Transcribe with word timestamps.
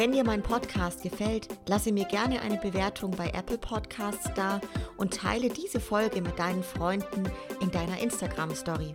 Wenn 0.00 0.12
dir 0.12 0.24
mein 0.24 0.42
Podcast 0.42 1.02
gefällt, 1.02 1.48
lasse 1.66 1.92
mir 1.92 2.06
gerne 2.06 2.40
eine 2.40 2.56
Bewertung 2.56 3.10
bei 3.10 3.26
Apple 3.34 3.58
Podcasts 3.58 4.30
da 4.34 4.58
und 4.96 5.12
teile 5.12 5.50
diese 5.50 5.78
Folge 5.78 6.22
mit 6.22 6.38
deinen 6.38 6.62
Freunden 6.62 7.24
in 7.60 7.70
deiner 7.70 8.00
Instagram 8.00 8.54
Story. 8.54 8.94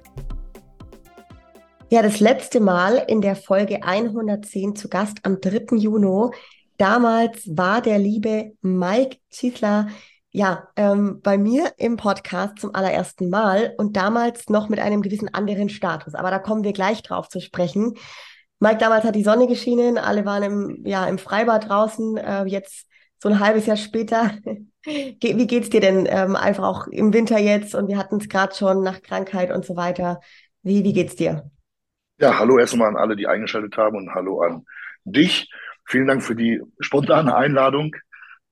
Ja, 1.91 2.01
das 2.01 2.21
letzte 2.21 2.59
Mal 2.59 3.05
in 3.07 3.21
der 3.21 3.35
Folge 3.35 3.83
110 3.83 4.75
zu 4.75 4.89
Gast 4.89 5.19
am 5.21 5.39
3. 5.39 5.77
Juni. 5.77 6.31
Damals 6.77 7.55
war 7.55 7.83
der 7.83 7.99
liebe 7.99 8.53
Mike 8.63 9.17
Ziesler 9.29 9.89
ja, 10.31 10.69
ähm, 10.75 11.21
bei 11.21 11.37
mir 11.37 11.71
im 11.77 11.97
Podcast 11.97 12.57
zum 12.57 12.73
allerersten 12.73 13.29
Mal 13.29 13.75
und 13.77 13.95
damals 13.95 14.49
noch 14.49 14.69
mit 14.69 14.79
einem 14.79 15.03
gewissen 15.03 15.31
anderen 15.31 15.69
Status. 15.69 16.15
Aber 16.15 16.31
da 16.31 16.39
kommen 16.39 16.63
wir 16.63 16.73
gleich 16.73 17.03
drauf 17.03 17.29
zu 17.29 17.41
sprechen. 17.41 17.93
Mike, 18.65 18.79
damals 18.79 19.05
hat 19.05 19.13
die 19.13 19.23
Sonne 19.23 19.45
geschienen, 19.45 19.99
alle 19.99 20.25
waren 20.25 20.41
im, 20.41 20.85
ja, 20.87 21.05
im 21.05 21.19
Freibad 21.19 21.69
draußen. 21.69 22.17
Äh, 22.17 22.45
jetzt 22.45 22.87
so 23.19 23.29
ein 23.29 23.39
halbes 23.39 23.67
Jahr 23.67 23.77
später. 23.77 24.31
Wie 24.83 25.45
geht's 25.45 25.69
dir 25.69 25.81
denn 25.81 26.07
ähm, 26.09 26.35
einfach 26.35 26.63
auch 26.63 26.87
im 26.87 27.13
Winter 27.13 27.37
jetzt? 27.37 27.75
Und 27.75 27.87
wir 27.89 27.99
hatten 27.99 28.17
es 28.17 28.27
gerade 28.27 28.55
schon 28.55 28.81
nach 28.81 29.03
Krankheit 29.03 29.51
und 29.51 29.65
so 29.65 29.75
weiter. 29.75 30.19
Wie, 30.63 30.83
wie 30.83 30.93
geht's 30.93 31.15
dir? 31.15 31.51
Ja, 32.19 32.39
hallo 32.39 32.57
erstmal 32.57 32.87
an 32.87 32.97
alle, 32.97 33.15
die 33.15 33.27
eingeschaltet 33.27 33.77
haben 33.77 33.97
und 33.97 34.15
hallo 34.15 34.41
an 34.41 34.65
dich. 35.03 35.47
Vielen 35.85 36.07
Dank 36.07 36.23
für 36.23 36.35
die 36.35 36.59
spontane 36.79 37.35
Einladung. 37.35 37.95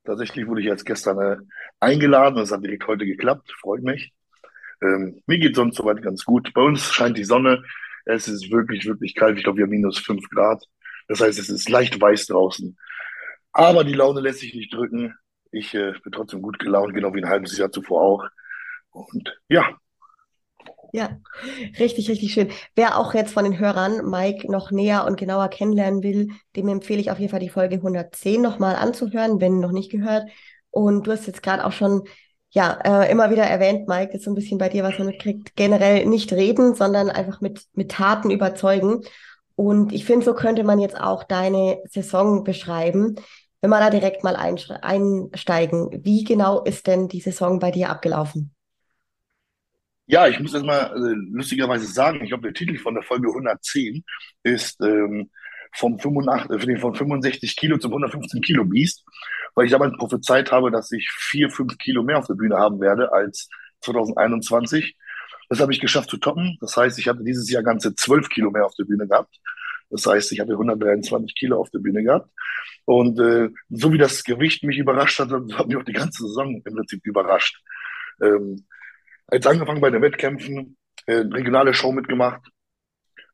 Tatsächlich 0.04 0.46
wurde 0.46 0.62
ich 0.62 0.68
jetzt 0.68 0.86
gestern 0.86 1.20
äh, 1.20 1.38
eingeladen. 1.80 2.36
Das 2.36 2.52
hat 2.52 2.64
direkt 2.64 2.86
heute 2.86 3.08
geklappt. 3.08 3.52
Freut 3.60 3.82
mich. 3.82 4.14
Ähm, 4.80 5.24
mir 5.26 5.40
geht 5.40 5.56
sonst 5.56 5.76
soweit 5.76 6.04
ganz 6.04 6.24
gut. 6.24 6.54
Bei 6.54 6.62
uns 6.62 6.94
scheint 6.94 7.18
die 7.18 7.24
Sonne. 7.24 7.64
Es 8.06 8.28
ist 8.28 8.52
wirklich, 8.52 8.86
wirklich 8.86 9.16
kalt. 9.16 9.38
Ich 9.38 9.44
glaube, 9.44 9.58
wir 9.58 9.64
haben 9.66 9.72
minus 9.72 9.98
fünf 9.98 10.28
Grad. 10.30 10.64
Das 11.08 11.22
heißt, 11.22 11.40
es 11.40 11.50
ist 11.50 11.70
leicht 11.70 12.00
weiß 12.00 12.28
draußen. 12.28 12.78
Aber 13.52 13.84
die 13.84 13.94
Laune 13.94 14.22
lässt 14.22 14.40
sich 14.40 14.54
nicht 14.54 14.74
drücken. 14.74 15.14
Ich 15.52 15.74
äh, 15.76 15.94
bin 16.04 16.12
trotzdem 16.12 16.42
gut 16.42 16.60
gelaunt, 16.60 16.94
genau 16.94 17.14
wie 17.14 17.24
ein 17.24 17.30
halbes 17.30 17.58
Jahr 17.58 17.72
zuvor 17.72 18.02
auch. 18.02 18.28
Und 18.92 19.40
ja. 19.48 19.78
Ja, 20.92 21.20
richtig, 21.80 22.10
richtig 22.10 22.34
schön. 22.34 22.52
Wer 22.76 22.98
auch 23.00 23.14
jetzt 23.16 23.34
von 23.34 23.46
den 23.46 23.58
Hörern 23.58 24.08
Mike 24.10 24.52
noch 24.52 24.70
näher 24.70 25.06
und 25.06 25.18
genauer 25.18 25.50
kennenlernen 25.50 26.04
will, 26.04 26.30
dem 26.56 26.68
empfehle 26.68 27.02
ich 27.02 27.10
auf 27.10 27.20
jeden 27.20 27.32
Fall 27.32 27.40
die 27.40 27.50
Folge 27.50 27.76
110 27.76 28.42
nochmal 28.42 28.76
anzuhören, 28.76 29.42
wenn 29.42 29.60
noch 29.60 29.72
nicht 29.72 29.92
gehört. 29.92 30.30
Und 30.70 31.08
du 31.08 31.12
hast 31.12 31.26
jetzt 31.26 31.42
gerade 31.42 31.66
auch 31.66 31.72
schon 31.72 32.04
ja, 32.54 32.80
äh, 32.84 33.12
immer 33.12 33.32
wieder 33.32 33.44
erwähnt, 33.44 33.88
Mike, 33.88 34.14
ist 34.14 34.26
so 34.26 34.32
ein 34.32 34.36
bisschen 34.36 34.60
bei 34.60 34.70
dir, 34.70 34.84
was 34.84 35.00
man 35.00 35.08
mitkriegt, 35.08 35.56
generell 35.56 36.06
nicht 36.06 36.32
reden, 36.32 36.76
sondern 36.76 37.10
einfach 37.10 37.42
mit, 37.42 37.64
mit 37.74 37.92
Taten 37.92 38.30
überzeugen. 38.30 39.02
Und 39.56 39.92
ich 39.92 40.06
finde, 40.06 40.24
so 40.24 40.36
könnte 40.36 40.64
man 40.64 40.80
jetzt 40.80 41.00
auch 41.00 41.24
deine 41.24 41.82
Saison 41.90 42.44
beschreiben. 42.44 43.16
Wenn 43.62 43.72
wir 43.72 43.80
da 43.80 43.90
direkt 43.90 44.24
mal 44.24 44.36
einsteigen, 44.36 46.04
wie 46.04 46.24
genau 46.24 46.64
ist 46.64 46.86
denn 46.86 47.08
die 47.08 47.22
Saison 47.22 47.58
bei 47.58 47.72
dir 47.72 47.90
abgelaufen? 47.90 48.54
Ja, 50.06 50.28
ich 50.28 50.40
muss 50.40 50.54
erst 50.54 50.66
mal 50.66 50.92
äh, 50.96 51.16
lustigerweise 51.32 51.88
sagen, 51.88 52.22
ich 52.22 52.30
glaube, 52.30 52.44
der 52.44 52.54
Titel 52.54 52.78
von 52.78 52.94
der 52.94 53.04
Folge 53.04 53.30
110 53.30 54.04
ist 54.44 54.80
ähm, 54.82 55.32
vom, 55.76 56.00
85, 56.00 56.70
äh, 56.70 56.78
von 56.78 56.96
65 56.96 57.56
Kilo 57.56 57.78
zum 57.78 57.92
115 57.92 58.42
Kilo 58.42 58.66
Biest 58.66 59.04
weil 59.56 59.66
ich 59.66 59.72
damals 59.72 59.96
prophezeit 59.98 60.52
habe, 60.52 60.72
dass 60.72 60.92
ich 60.92 61.10
vier, 61.12 61.50
fünf 61.50 61.78
Kilo 61.78 62.04
mehr 62.04 62.18
auf 62.18 62.28
der 62.28 62.36
Bühne 62.36 62.58
haben 62.58 62.80
werde 62.80 63.12
als 63.12 63.50
2021. 63.82 64.98
Das 65.50 65.60
habe 65.60 65.72
ich 65.72 65.80
geschafft 65.80 66.10
zu 66.10 66.18
toppen. 66.18 66.58
Das 66.62 66.76
heißt, 66.76 66.98
ich 67.00 67.08
hatte 67.08 67.24
dieses 67.24 67.50
Jahr 67.50 67.64
ganze 67.64 67.96
zwölf 67.96 68.30
Kilo 68.30 68.50
mehr 68.52 68.66
auf 68.66 68.76
der 68.76 68.86
Bühne 68.86 69.08
gehabt. 69.08 69.36
Das 69.90 70.06
heißt, 70.06 70.32
ich 70.32 70.40
hatte 70.40 70.54
123 70.54 71.36
Kilo 71.36 71.60
auf 71.60 71.70
der 71.70 71.80
Bühne 71.80 72.04
gehabt. 72.04 72.30
Und 72.86 73.20
äh, 73.20 73.50
so 73.70 73.94
wie 73.94 73.98
das 73.98 74.24
Gewicht 74.24 74.64
mich 74.64 74.78
überrascht 74.78 75.20
hat, 75.20 75.32
hat 75.32 75.68
mich 75.68 75.78
auch 75.78 75.84
die 75.84 75.94
ganze 75.94 76.24
Saison 76.24 76.62
im 76.66 76.76
Prinzip 76.76 77.06
überrascht. 77.06 77.62
Ähm, 78.22 78.66
jetzt 79.32 79.46
angefangen 79.46 79.82
bei 79.82 79.92
den 79.92 80.02
Wettkämpfen, 80.02 80.78
äh, 81.06 81.18
regionale 81.18 81.74
Show 81.74 81.92
mitgemacht. 81.92 82.42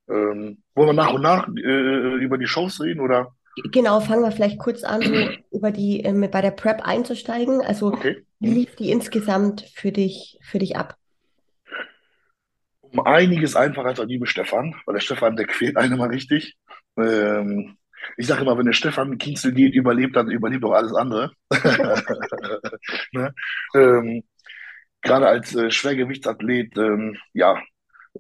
Ähm, 0.10 0.64
wollen 0.76 0.90
wir 0.90 0.94
nach 0.94 1.14
und 1.14 1.22
nach 1.22 1.48
äh, 1.48 2.16
über 2.24 2.38
die 2.38 2.48
Shows 2.48 2.82
reden 2.82 3.00
oder? 3.00 3.34
Genau, 3.72 4.00
fangen 4.00 4.24
wir 4.24 4.32
vielleicht 4.32 4.60
kurz 4.60 4.84
an, 4.84 5.02
so 5.02 5.14
über 5.52 5.72
die 5.72 6.02
ähm, 6.02 6.30
bei 6.32 6.42
der 6.42 6.52
Prep 6.52 6.82
einzusteigen. 6.82 7.62
Also 7.62 7.88
okay. 7.88 8.26
wie 8.40 8.54
lief 8.54 8.76
die 8.76 8.92
insgesamt 8.92 9.62
für 9.74 9.92
dich, 9.92 10.40
für 10.42 10.60
dich 10.60 10.78
ab? 10.78 10.96
Um 12.82 13.06
einiges 13.06 13.56
einfacher 13.56 13.90
als 13.90 13.98
der 13.98 14.08
liebe 14.08 14.26
Stefan, 14.26 14.76
weil 14.86 14.94
der 14.94 15.02
Stefan, 15.02 15.36
der 15.36 15.46
quält 15.46 15.78
einen 15.78 15.98
mal 15.98 16.10
richtig. 16.10 16.58
Ähm, 16.98 17.78
ich 18.18 18.28
sage 18.28 18.42
immer, 18.42 18.58
wenn 18.58 18.66
der 18.66 18.74
Stefan 18.74 19.18
Kienzel 19.18 19.54
geht, 19.54 19.76
überlebt, 19.76 20.16
dann 20.16 20.32
überlebt 20.32 20.64
auch 20.64 20.72
alles 20.72 20.94
andere. 20.94 21.32
ne? 23.12 23.34
ähm, 23.76 24.24
Gerade 25.02 25.28
als 25.28 25.56
äh, 25.56 25.72
Schwergewichtsathlet, 25.72 26.78
ähm, 26.78 27.18
ja, 27.34 27.62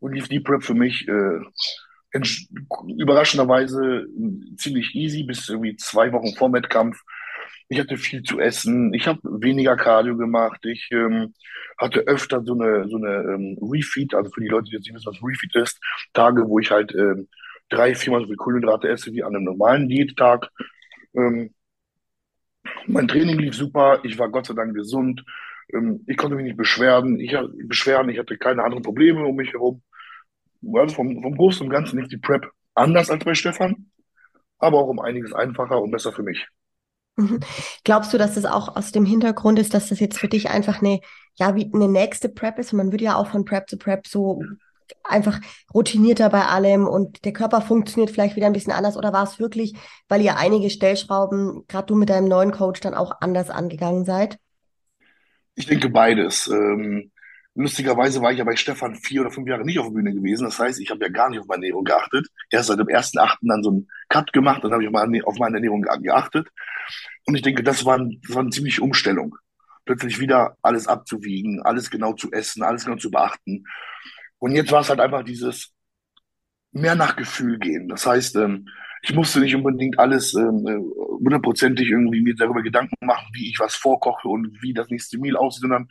lief 0.02 0.28
die 0.28 0.40
Prep 0.40 0.64
für 0.64 0.74
mich 0.74 1.08
äh, 1.08 1.40
überraschenderweise 2.98 4.08
ziemlich 4.58 4.96
easy 4.96 5.24
bis 5.24 5.48
irgendwie 5.50 5.76
zwei 5.76 6.12
Wochen 6.12 6.36
vor 6.36 6.52
Wettkampf. 6.54 7.02
Ich 7.68 7.80
hatte 7.80 7.98
viel 7.98 8.24
zu 8.24 8.40
essen, 8.40 8.94
ich 8.96 9.08
habe 9.08 9.20
weniger 9.24 9.78
Cardio 9.78 10.18
gemacht, 10.18 10.66
ich 10.66 10.90
ähm, 10.92 11.36
hatte 11.78 12.00
öfter 12.02 12.44
so 12.44 12.54
eine 12.54 12.88
so 12.90 12.98
eine 12.98 13.34
ähm, 13.34 13.60
Refeed, 13.62 14.16
also 14.16 14.32
für 14.32 14.42
die 14.42 14.48
Leute, 14.48 14.66
die 14.66 14.72
jetzt 14.72 14.86
nicht 14.86 14.96
wissen, 14.96 15.06
was 15.06 15.22
Refeed 15.24 15.56
ist, 15.56 15.80
Tage, 16.14 16.48
wo 16.48 16.58
ich 16.58 16.72
halt 16.72 16.96
ähm, 16.96 17.28
drei, 17.70 17.94
viermal 17.94 18.22
so 18.22 18.28
viel 18.28 18.38
Kohlenhydrate 18.38 18.90
esse 18.90 19.14
wie 19.14 19.24
an 19.24 19.36
einem 19.36 19.46
normalen 19.46 19.88
Diättag. 19.88 20.50
Ähm, 21.16 21.54
mein 22.88 23.08
Training 23.08 23.38
lief 23.38 23.56
super, 23.56 24.00
ich 24.04 24.18
war 24.18 24.30
Gott 24.30 24.48
sei 24.48 24.56
Dank 24.56 24.74
gesund, 24.74 25.24
ähm, 25.74 26.04
ich 26.08 26.18
konnte 26.18 26.36
mich 26.36 26.46
nicht 26.46 26.58
beschweren, 26.58 27.20
ich, 27.20 27.36
beschweren, 27.66 28.10
ich 28.10 28.20
hatte 28.20 28.38
keine 28.38 28.64
anderen 28.64 28.84
Probleme 28.84 29.26
um 29.26 29.36
mich 29.36 29.54
herum 29.54 29.82
also 30.74 30.96
vom, 30.96 31.22
vom 31.22 31.36
Großen 31.36 31.66
und 31.66 31.72
Ganzen 31.72 32.00
lief 32.00 32.10
die 32.10 32.18
Prep 32.18 32.50
anders 32.76 33.10
als 33.10 33.24
bei 33.24 33.34
Stefan, 33.34 33.88
aber 34.58 34.80
auch 34.80 34.88
um 34.88 35.00
einiges 35.00 35.34
einfacher 35.34 35.82
und 35.82 35.92
besser 35.92 36.12
für 36.12 36.24
mich. 36.24 36.48
Mhm. 37.16 37.40
Glaubst 37.84 38.14
du, 38.14 38.18
dass 38.18 38.36
das 38.36 38.46
auch 38.46 38.76
aus 38.76 38.92
dem 38.92 39.06
Hintergrund 39.06 39.60
ist, 39.60 39.74
dass 39.74 39.90
das 39.90 40.00
jetzt 40.00 40.18
für 40.18 40.28
dich 40.28 40.50
einfach 40.50 40.82
eine, 40.82 41.00
ja, 41.36 41.56
wie 41.56 41.70
eine 41.74 41.88
nächste 41.88 42.30
Prep 42.30 42.60
ist? 42.60 42.74
Und 42.74 42.78
man 42.78 42.92
würde 42.92 43.06
ja 43.06 43.16
auch 43.16 43.28
von 43.28 43.46
Prep 43.46 43.70
zu 43.70 43.78
Prep 43.78 44.08
so 44.08 44.42
einfach 45.04 45.40
routinierter 45.74 46.30
bei 46.30 46.46
allem 46.46 46.88
und 46.88 47.24
der 47.24 47.34
Körper 47.34 47.62
funktioniert 47.62 48.10
vielleicht 48.10 48.36
wieder 48.36 48.48
ein 48.48 48.54
bisschen 48.54 48.74
anders 48.74 48.98
oder 48.98 49.14
war 49.14 49.24
es 49.24 49.38
wirklich, 49.38 49.76
weil 50.08 50.22
ihr 50.22 50.38
einige 50.38 50.72
Stellschrauben, 50.72 51.66
gerade 51.68 51.86
du 51.86 51.96
mit 51.96 52.10
deinem 52.10 52.28
neuen 52.28 52.52
Coach, 52.52 52.80
dann 52.80 52.96
auch 52.96 53.22
anders 53.22 53.52
angegangen 53.52 54.04
seid? 54.04 54.40
Ich 55.60 55.66
denke 55.66 55.90
beides. 55.90 56.48
Ähm, 56.48 57.12
Lustigerweise 57.60 58.22
war 58.22 58.32
ich 58.32 58.38
ja 58.38 58.46
bei 58.46 58.56
Stefan 58.56 58.96
vier 58.96 59.20
oder 59.20 59.32
fünf 59.32 59.46
Jahre 59.46 59.66
nicht 59.66 59.80
auf 59.80 59.88
der 59.88 59.94
Bühne 59.94 60.14
gewesen. 60.14 60.46
Das 60.46 60.58
heißt, 60.60 60.80
ich 60.80 60.92
habe 60.92 61.04
ja 61.04 61.12
gar 61.12 61.30
nicht 61.30 61.40
auf 61.40 61.48
meine 61.48 61.66
Ernährung 61.66 61.84
geachtet. 61.84 62.28
Erst 62.50 62.70
seit 62.70 62.80
dem 62.80 62.88
ersten 62.88 63.20
Achten 63.20 63.50
dann 63.50 63.64
so 63.64 63.72
einen 63.72 63.90
Cut 64.08 64.32
gemacht, 64.32 64.64
dann 64.64 64.72
habe 64.72 64.82
ich 64.82 65.26
auf 65.26 65.38
meine 65.40 65.58
Ernährung 65.58 65.82
geachtet. 65.82 66.48
Und 67.26 67.36
ich 67.36 67.42
denke, 67.42 67.62
das 67.62 67.84
war, 67.84 67.98
ein, 67.98 68.22
das 68.26 68.34
war 68.34 68.44
eine 68.44 68.52
ziemliche 68.52 68.82
Umstellung. 68.82 69.36
Plötzlich 69.84 70.22
wieder 70.22 70.56
alles 70.62 70.88
abzuwiegen, 70.88 71.62
alles 71.62 71.90
genau 71.90 72.14
zu 72.14 72.32
essen, 72.32 72.64
alles 72.64 72.86
genau 72.86 72.96
zu 72.96 73.12
beachten. 73.12 73.66
Und 74.38 74.54
jetzt 74.54 74.72
war 74.72 74.80
es 74.80 74.90
halt 74.90 75.02
einfach 75.02 75.24
dieses 75.24 75.74
mehr 76.72 76.96
nach 76.96 77.18
Gefühl 77.18 77.60
gehen. 77.60 77.90
Das 77.90 78.06
heißt, 78.06 78.38
ähm, 78.38 78.70
ich 79.04 79.14
musste 79.14 79.40
nicht 79.40 79.56
unbedingt 79.56 79.98
alles 80.00 80.34
ähm, 80.34 80.66
äh, 80.68 80.78
hundertprozentig 81.20 81.90
irgendwie 81.90 82.22
mir 82.22 82.36
darüber 82.36 82.62
Gedanken 82.62 83.06
machen, 83.06 83.28
wie 83.34 83.50
ich 83.50 83.60
was 83.60 83.76
vorkoche 83.76 84.28
und 84.28 84.62
wie 84.62 84.74
das 84.74 84.90
nächste 84.90 85.18
Meal 85.20 85.36
aussieht, 85.38 85.62
sondern 85.62 85.88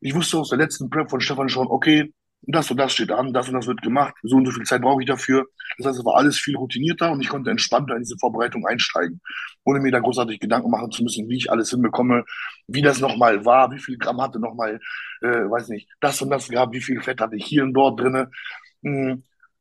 ich 0.00 0.14
wusste 0.14 0.38
aus 0.38 0.50
der 0.50 0.58
letzten 0.58 0.90
Prep 0.90 1.10
von 1.10 1.20
Stefan 1.20 1.48
schon, 1.48 1.66
okay, 1.66 2.12
das 2.46 2.70
und 2.70 2.76
das 2.76 2.92
steht 2.92 3.10
an, 3.10 3.32
das 3.32 3.48
und 3.48 3.54
das 3.54 3.66
wird 3.66 3.80
gemacht, 3.82 4.14
so 4.22 4.36
und 4.36 4.46
so 4.46 4.52
viel 4.52 4.64
Zeit 4.64 4.82
brauche 4.82 5.02
ich 5.02 5.08
dafür. 5.08 5.46
Das 5.78 5.86
heißt, 5.86 5.98
es 6.00 6.04
war 6.04 6.16
alles 6.16 6.38
viel 6.38 6.56
routinierter 6.56 7.10
und 7.10 7.20
ich 7.20 7.28
konnte 7.28 7.50
entspannter 7.50 7.94
in 7.96 8.02
diese 8.02 8.18
Vorbereitung 8.18 8.66
einsteigen, 8.66 9.20
ohne 9.64 9.80
mir 9.80 9.92
da 9.92 10.00
großartig 10.00 10.40
Gedanken 10.40 10.70
machen 10.70 10.90
zu 10.90 11.02
müssen, 11.02 11.28
wie 11.28 11.36
ich 11.36 11.50
alles 11.50 11.70
hinbekomme, 11.70 12.24
wie 12.66 12.82
das 12.82 13.00
nochmal 13.00 13.44
war, 13.44 13.70
wie 13.72 13.78
viel 13.78 13.96
Gramm 13.96 14.20
hatte 14.20 14.40
nochmal, 14.40 14.80
äh, 15.22 15.26
weiß 15.26 15.68
nicht, 15.68 15.88
das 16.00 16.20
und 16.20 16.30
das 16.30 16.48
gehabt, 16.48 16.74
wie 16.74 16.80
viel 16.82 17.00
Fett 17.00 17.20
hatte 17.20 17.36
ich 17.36 17.46
hier 17.46 17.62
und 17.62 17.72
dort 17.72 18.00
drinne. 18.00 18.30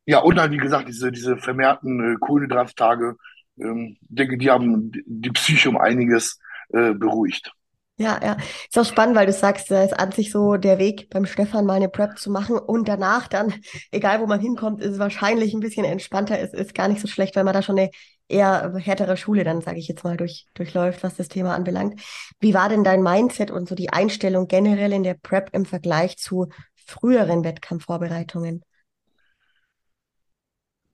Ja, 0.05 0.19
und 0.19 0.35
dann, 0.35 0.51
wie 0.51 0.57
gesagt, 0.57 0.87
diese, 0.87 1.11
diese 1.11 1.37
vermehrten 1.37 2.15
äh, 2.15 2.17
Kohlenhydrattage, 2.19 3.15
ähm, 3.59 3.97
denke, 4.01 4.37
die 4.37 4.49
haben 4.51 4.91
die 5.05 5.31
Psyche 5.31 5.69
um 5.69 5.77
einiges 5.77 6.39
äh, 6.69 6.93
beruhigt. 6.93 7.51
Ja, 7.97 8.19
ja. 8.23 8.37
Ist 8.67 8.77
auch 8.77 8.85
spannend, 8.85 9.15
weil 9.15 9.27
du 9.27 9.31
sagst, 9.33 9.69
da 9.69 9.83
ist 9.83 9.93
an 9.97 10.11
sich 10.11 10.31
so 10.31 10.57
der 10.57 10.79
Weg 10.79 11.09
beim 11.11 11.25
Stefan 11.27 11.65
mal 11.65 11.75
eine 11.75 11.89
Prep 11.89 12.17
zu 12.17 12.31
machen 12.31 12.57
und 12.57 12.87
danach 12.87 13.27
dann, 13.27 13.53
egal 13.91 14.19
wo 14.19 14.25
man 14.25 14.39
hinkommt, 14.39 14.81
ist 14.81 14.93
es 14.93 14.99
wahrscheinlich 14.99 15.53
ein 15.53 15.59
bisschen 15.59 15.85
entspannter. 15.85 16.39
Es 16.39 16.53
ist 16.53 16.73
gar 16.73 16.87
nicht 16.87 17.01
so 17.01 17.07
schlecht, 17.07 17.35
weil 17.35 17.43
man 17.43 17.53
da 17.53 17.61
schon 17.61 17.77
eine 17.77 17.91
eher 18.27 18.73
härtere 18.77 19.15
Schule 19.15 19.43
dann, 19.43 19.61
sage 19.61 19.77
ich 19.77 19.87
jetzt 19.87 20.03
mal, 20.03 20.17
durch, 20.17 20.47
durchläuft, 20.55 21.03
was 21.03 21.17
das 21.17 21.27
Thema 21.27 21.53
anbelangt. 21.53 22.01
Wie 22.39 22.55
war 22.55 22.67
denn 22.67 22.83
dein 22.83 23.03
Mindset 23.03 23.51
und 23.51 23.69
so 23.69 23.75
die 23.75 23.91
Einstellung 23.91 24.47
generell 24.47 24.91
in 24.91 25.03
der 25.03 25.13
Prep 25.13 25.49
im 25.53 25.65
Vergleich 25.65 26.17
zu 26.17 26.49
früheren 26.87 27.43
Wettkampfvorbereitungen? 27.43 28.63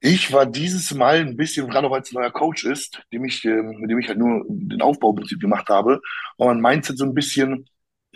Ich 0.02 0.32
war 0.32 0.46
dieses 0.46 0.94
Mal 0.94 1.18
ein 1.20 1.36
bisschen, 1.36 1.70
gerade 1.70 1.90
weil 1.92 2.02
es 2.02 2.12
ein 2.12 2.16
neuer 2.16 2.32
Coach 2.32 2.64
ist, 2.64 3.02
dem 3.12 3.26
ich, 3.26 3.44
äh, 3.44 3.50
mit 3.62 3.90
dem 3.92 4.00
ich 4.00 4.08
halt 4.08 4.18
nur 4.18 4.46
den 4.48 4.82
Aufbau 4.82 5.10
im 5.10 5.18
Prinzip 5.18 5.42
gemacht 5.42 5.68
habe, 5.70 6.02
war 6.38 6.48
mein 6.48 6.62
Mindset 6.62 6.98
so 6.98 7.06
ein 7.06 7.14
bisschen 7.14 7.66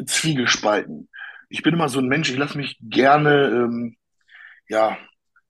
zwiegespalten. 0.06 1.10
Ich 1.50 1.62
bin 1.62 1.74
immer 1.74 1.90
so 1.90 2.00
ein 2.00 2.08
Mensch, 2.08 2.30
ich 2.32 2.38
lasse 2.38 2.58
mich 2.58 2.78
gerne, 2.82 3.48
ähm, 3.50 3.98
ja, 4.70 4.98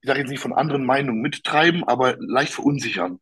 ich 0.00 0.08
sage 0.08 0.20
jetzt 0.20 0.30
nicht 0.30 0.40
von 0.42 0.52
anderen 0.52 0.84
Meinungen 0.84 1.22
mittreiben, 1.22 1.84
aber 1.84 2.16
leicht 2.18 2.52
verunsichern. 2.52 3.20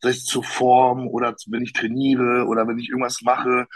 Sei 0.00 0.10
es 0.10 0.24
zur 0.24 0.42
Form 0.44 1.06
oder 1.08 1.34
wenn 1.48 1.62
ich 1.62 1.72
trainiere 1.74 2.46
oder 2.46 2.66
wenn 2.66 2.78
ich 2.78 2.88
irgendwas 2.88 3.22
mache 3.22 3.66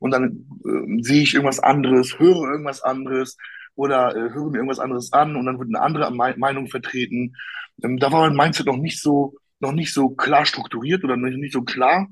und 0.00 0.10
dann 0.10 0.46
äh, 0.64 1.02
sehe 1.02 1.22
ich 1.22 1.34
irgendwas 1.34 1.60
anderes, 1.60 2.18
höre 2.18 2.50
irgendwas 2.50 2.82
anderes 2.82 3.36
oder 3.78 4.10
äh, 4.16 4.34
höre 4.34 4.50
mir 4.50 4.56
irgendwas 4.56 4.80
anderes 4.80 5.12
an 5.12 5.36
und 5.36 5.46
dann 5.46 5.58
wird 5.60 5.68
eine 5.68 5.80
andere 5.80 6.10
Meinung 6.12 6.66
vertreten. 6.66 7.36
Ähm, 7.82 7.98
da 7.98 8.10
war 8.10 8.28
mein 8.28 8.36
Mindset 8.36 8.66
noch 8.66 8.76
nicht 8.76 9.00
so, 9.00 9.36
noch 9.60 9.70
nicht 9.70 9.94
so 9.94 10.10
klar 10.10 10.44
strukturiert 10.44 11.04
oder 11.04 11.16
nicht, 11.16 11.38
nicht 11.38 11.52
so 11.52 11.62
klar. 11.62 12.08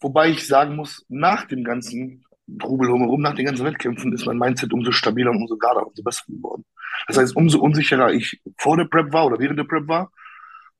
Wobei 0.00 0.30
ich 0.30 0.46
sagen 0.46 0.74
muss, 0.74 1.04
nach 1.08 1.44
dem 1.46 1.64
ganzen 1.64 2.24
Trubel 2.58 2.88
drumherum, 2.88 3.20
nach 3.20 3.34
den 3.34 3.44
ganzen 3.44 3.66
Wettkämpfen 3.66 4.14
ist 4.14 4.24
mein 4.24 4.38
Mindset 4.38 4.72
umso 4.72 4.90
stabiler 4.90 5.32
und 5.32 5.42
umso 5.42 5.58
gerader, 5.58 5.86
umso 5.86 6.02
besser 6.02 6.24
geworden. 6.28 6.64
Das 7.08 7.18
heißt, 7.18 7.36
umso 7.36 7.60
unsicherer 7.60 8.12
ich 8.12 8.40
vor 8.56 8.78
der 8.78 8.86
Prep 8.86 9.12
war 9.12 9.26
oder 9.26 9.38
während 9.38 9.58
der 9.58 9.64
Prep 9.64 9.86
war, 9.86 10.10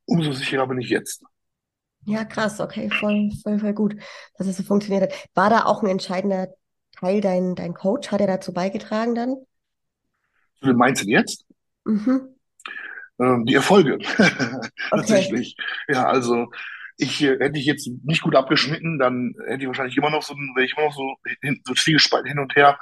umso 0.07 0.33
sicherer 0.33 0.67
bin 0.67 0.81
ich 0.81 0.89
jetzt. 0.89 1.23
Ja, 2.07 2.25
krass, 2.25 2.59
okay, 2.61 2.89
voll, 2.89 3.31
voll, 3.43 3.59
voll 3.59 3.75
gut, 3.75 3.97
dass 4.39 4.47
es 4.47 4.57
so 4.57 4.63
funktioniert 4.63 5.13
hat. 5.13 5.29
War 5.35 5.51
da 5.51 5.65
auch 5.65 5.83
ein 5.83 5.91
entscheidender 5.91 6.49
Teil 6.99 7.21
dein, 7.21 7.55
dein 7.55 7.75
Coach? 7.75 8.11
Hat 8.11 8.23
er 8.23 8.27
dazu 8.27 8.55
beigetragen 8.55 9.15
dann? 9.15 9.37
Zu 10.61 10.67
dem 10.69 10.77
Mindset 10.77 11.09
jetzt? 11.09 11.47
Mhm. 11.85 12.35
Ähm, 13.21 13.45
die 13.47 13.55
Erfolge. 13.55 13.99
Tatsächlich. 14.91 15.57
Ja, 15.89 16.07
also 16.07 16.49
ich 16.97 17.23
äh, 17.23 17.39
hätte 17.39 17.59
ich 17.59 17.67
jetzt 17.67 17.89
nicht 18.05 18.23
gut 18.23 18.37
abgeschnitten, 18.37 18.99
dann 18.99 19.35
hätte 19.47 19.63
ich 19.63 19.67
wahrscheinlich 19.67 19.97
immer 19.97 20.11
noch 20.11 20.23
so, 20.23 20.35
wäre 20.35 20.65
ich 20.65 20.77
immer 20.77 20.87
noch 20.87 20.95
so, 20.95 21.15
hin, 21.41 21.61
so 21.65 21.75
zwiegespalten 21.75 22.29
hin 22.29 22.39
und 22.39 22.55
her. 22.57 22.79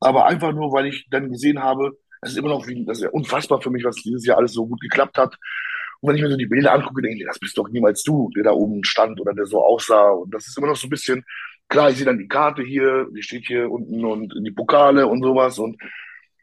Aber 0.00 0.26
einfach 0.26 0.52
nur, 0.52 0.72
weil 0.72 0.86
ich 0.86 1.06
dann 1.10 1.30
gesehen 1.30 1.62
habe, 1.62 1.96
es 2.20 2.32
ist 2.32 2.38
immer 2.38 2.48
noch 2.48 2.66
wie, 2.66 2.84
das 2.84 2.98
ist 2.98 3.04
ja 3.04 3.10
unfassbar 3.10 3.60
für 3.60 3.70
mich, 3.70 3.84
was 3.84 3.96
dieses 3.96 4.26
Jahr 4.26 4.38
alles 4.38 4.52
so 4.52 4.66
gut 4.66 4.80
geklappt 4.80 5.16
hat. 5.18 5.36
Und 6.00 6.08
wenn 6.08 6.16
ich 6.16 6.22
mir 6.22 6.30
so 6.30 6.36
die 6.36 6.46
Bilder 6.46 6.72
angucke, 6.72 7.02
denke 7.02 7.18
ich, 7.18 7.26
das 7.26 7.38
bist 7.38 7.56
doch 7.56 7.68
niemals 7.68 8.02
du, 8.02 8.30
der 8.36 8.44
da 8.44 8.50
oben 8.52 8.84
stand 8.84 9.20
oder 9.20 9.32
der 9.32 9.46
so 9.46 9.64
aussah. 9.64 10.10
Und 10.10 10.34
das 10.34 10.46
ist 10.46 10.58
immer 10.58 10.66
noch 10.68 10.76
so 10.76 10.86
ein 10.86 10.90
bisschen, 10.90 11.24
klar, 11.68 11.90
ich 11.90 11.96
sehe 11.96 12.06
dann 12.06 12.18
die 12.18 12.28
Karte 12.28 12.62
hier, 12.62 13.06
die 13.14 13.22
steht 13.22 13.46
hier 13.46 13.70
unten 13.70 14.04
und 14.04 14.34
die 14.44 14.50
Pokale 14.50 15.06
und 15.06 15.22
sowas 15.22 15.58
und 15.58 15.76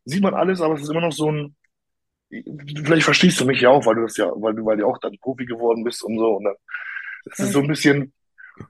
sieht 0.05 0.23
man 0.23 0.33
alles, 0.33 0.61
aber 0.61 0.75
es 0.75 0.81
ist 0.81 0.89
immer 0.89 1.01
noch 1.01 1.11
so 1.11 1.31
ein, 1.31 1.55
vielleicht 2.29 3.05
verstehst 3.05 3.39
du 3.39 3.45
mich 3.45 3.61
ja 3.61 3.69
auch, 3.69 3.85
weil 3.85 3.95
du 3.95 4.01
das 4.01 4.17
ja, 4.17 4.31
weil 4.35 4.53
du, 4.53 4.65
weil 4.65 4.77
du 4.77 4.87
auch 4.87 4.97
dann 4.99 5.17
Profi 5.19 5.45
geworden 5.45 5.83
bist 5.83 6.03
und 6.03 6.17
so. 6.17 6.37
Und 6.37 6.45
dann, 6.45 6.55
es 7.31 7.39
ist 7.39 7.53
so 7.53 7.59
ein 7.59 7.67
bisschen, 7.67 8.13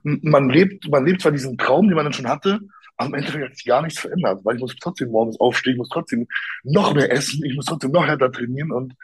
man 0.02 0.48
lebt, 0.48 0.88
man 0.88 1.04
lebt 1.04 1.22
zwar 1.22 1.32
diesen 1.32 1.56
Traum, 1.58 1.88
den 1.88 1.96
man 1.96 2.04
dann 2.04 2.12
schon 2.12 2.28
hatte, 2.28 2.60
aber 2.96 3.08
im 3.08 3.14
Endeffekt 3.14 3.44
hat 3.44 3.56
sich 3.56 3.64
gar 3.64 3.82
nichts 3.82 4.00
verändert, 4.00 4.44
weil 4.44 4.56
ich 4.56 4.60
muss 4.60 4.76
trotzdem 4.76 5.10
morgens 5.10 5.40
aufstehen, 5.40 5.76
muss 5.76 5.88
trotzdem 5.88 6.26
noch 6.62 6.94
mehr 6.94 7.10
essen, 7.10 7.44
ich 7.44 7.56
muss 7.56 7.66
trotzdem 7.66 7.90
noch 7.90 8.06
härter 8.06 8.30
trainieren 8.30 8.70
und 8.70 8.94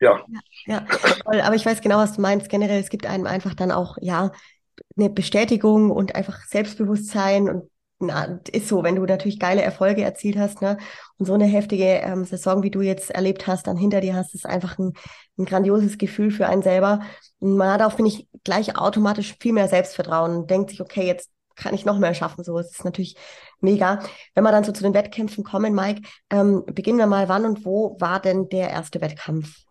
ja. 0.00 0.24
Ja, 0.66 0.84
ja. 0.84 0.86
aber 1.24 1.54
ich 1.54 1.64
weiß 1.64 1.80
genau, 1.80 1.96
was 1.96 2.14
du 2.14 2.20
meinst. 2.20 2.50
Generell, 2.50 2.80
es 2.80 2.90
gibt 2.90 3.06
einem 3.06 3.26
einfach 3.26 3.54
dann 3.54 3.70
auch, 3.70 3.96
ja, 4.00 4.30
eine 4.96 5.08
Bestätigung 5.08 5.90
und 5.90 6.14
einfach 6.14 6.44
Selbstbewusstsein 6.44 7.48
und 7.48 7.70
na, 7.98 8.38
ist 8.52 8.68
so, 8.68 8.82
wenn 8.82 8.96
du 8.96 9.04
natürlich 9.04 9.38
geile 9.38 9.62
Erfolge 9.62 10.02
erzielt 10.02 10.36
hast, 10.36 10.60
ne, 10.60 10.76
und 11.18 11.26
so 11.26 11.34
eine 11.34 11.46
heftige 11.46 11.84
ähm, 11.84 12.24
Saison, 12.24 12.62
wie 12.62 12.70
du 12.70 12.82
jetzt 12.82 13.10
erlebt 13.10 13.46
hast, 13.46 13.66
dann 13.66 13.76
hinter 13.76 14.00
dir 14.00 14.14
hast, 14.14 14.34
ist 14.34 14.46
einfach 14.46 14.78
ein, 14.78 14.92
ein 15.38 15.46
grandioses 15.46 15.96
Gefühl 15.96 16.30
für 16.30 16.46
einen 16.46 16.62
selber. 16.62 17.00
Und 17.38 17.56
man 17.56 17.70
hat 17.70 17.82
auch, 17.82 17.92
finde 17.92 18.10
ich, 18.10 18.28
gleich 18.44 18.76
automatisch 18.76 19.36
viel 19.40 19.52
mehr 19.52 19.68
Selbstvertrauen 19.68 20.36
und 20.36 20.50
denkt 20.50 20.70
sich, 20.70 20.80
okay, 20.80 21.06
jetzt 21.06 21.30
kann 21.56 21.74
ich 21.74 21.86
noch 21.86 21.98
mehr 21.98 22.12
schaffen. 22.12 22.44
So, 22.44 22.58
es 22.58 22.72
ist 22.72 22.84
natürlich 22.84 23.16
mega. 23.60 24.00
Wenn 24.34 24.44
wir 24.44 24.52
dann 24.52 24.64
so 24.64 24.72
zu 24.72 24.82
den 24.82 24.92
Wettkämpfen 24.94 25.42
kommen, 25.42 25.74
Mike, 25.74 26.02
ähm, 26.30 26.64
beginnen 26.66 26.98
wir 26.98 27.06
mal, 27.06 27.30
wann 27.30 27.46
und 27.46 27.64
wo 27.64 27.96
war 27.98 28.20
denn 28.20 28.50
der 28.50 28.70
erste 28.70 29.00
Wettkampf? 29.00 29.64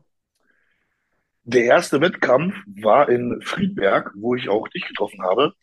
Der 1.44 1.66
erste 1.66 2.01
Wettkampf 2.01 2.56
war 2.81 3.07
in 3.07 3.39
Friedberg, 3.44 4.12
wo 4.16 4.33
ich 4.33 4.50
auch 4.50 4.68
dich 4.69 4.88
getroffen 4.88 5.22
habe. 5.22 5.54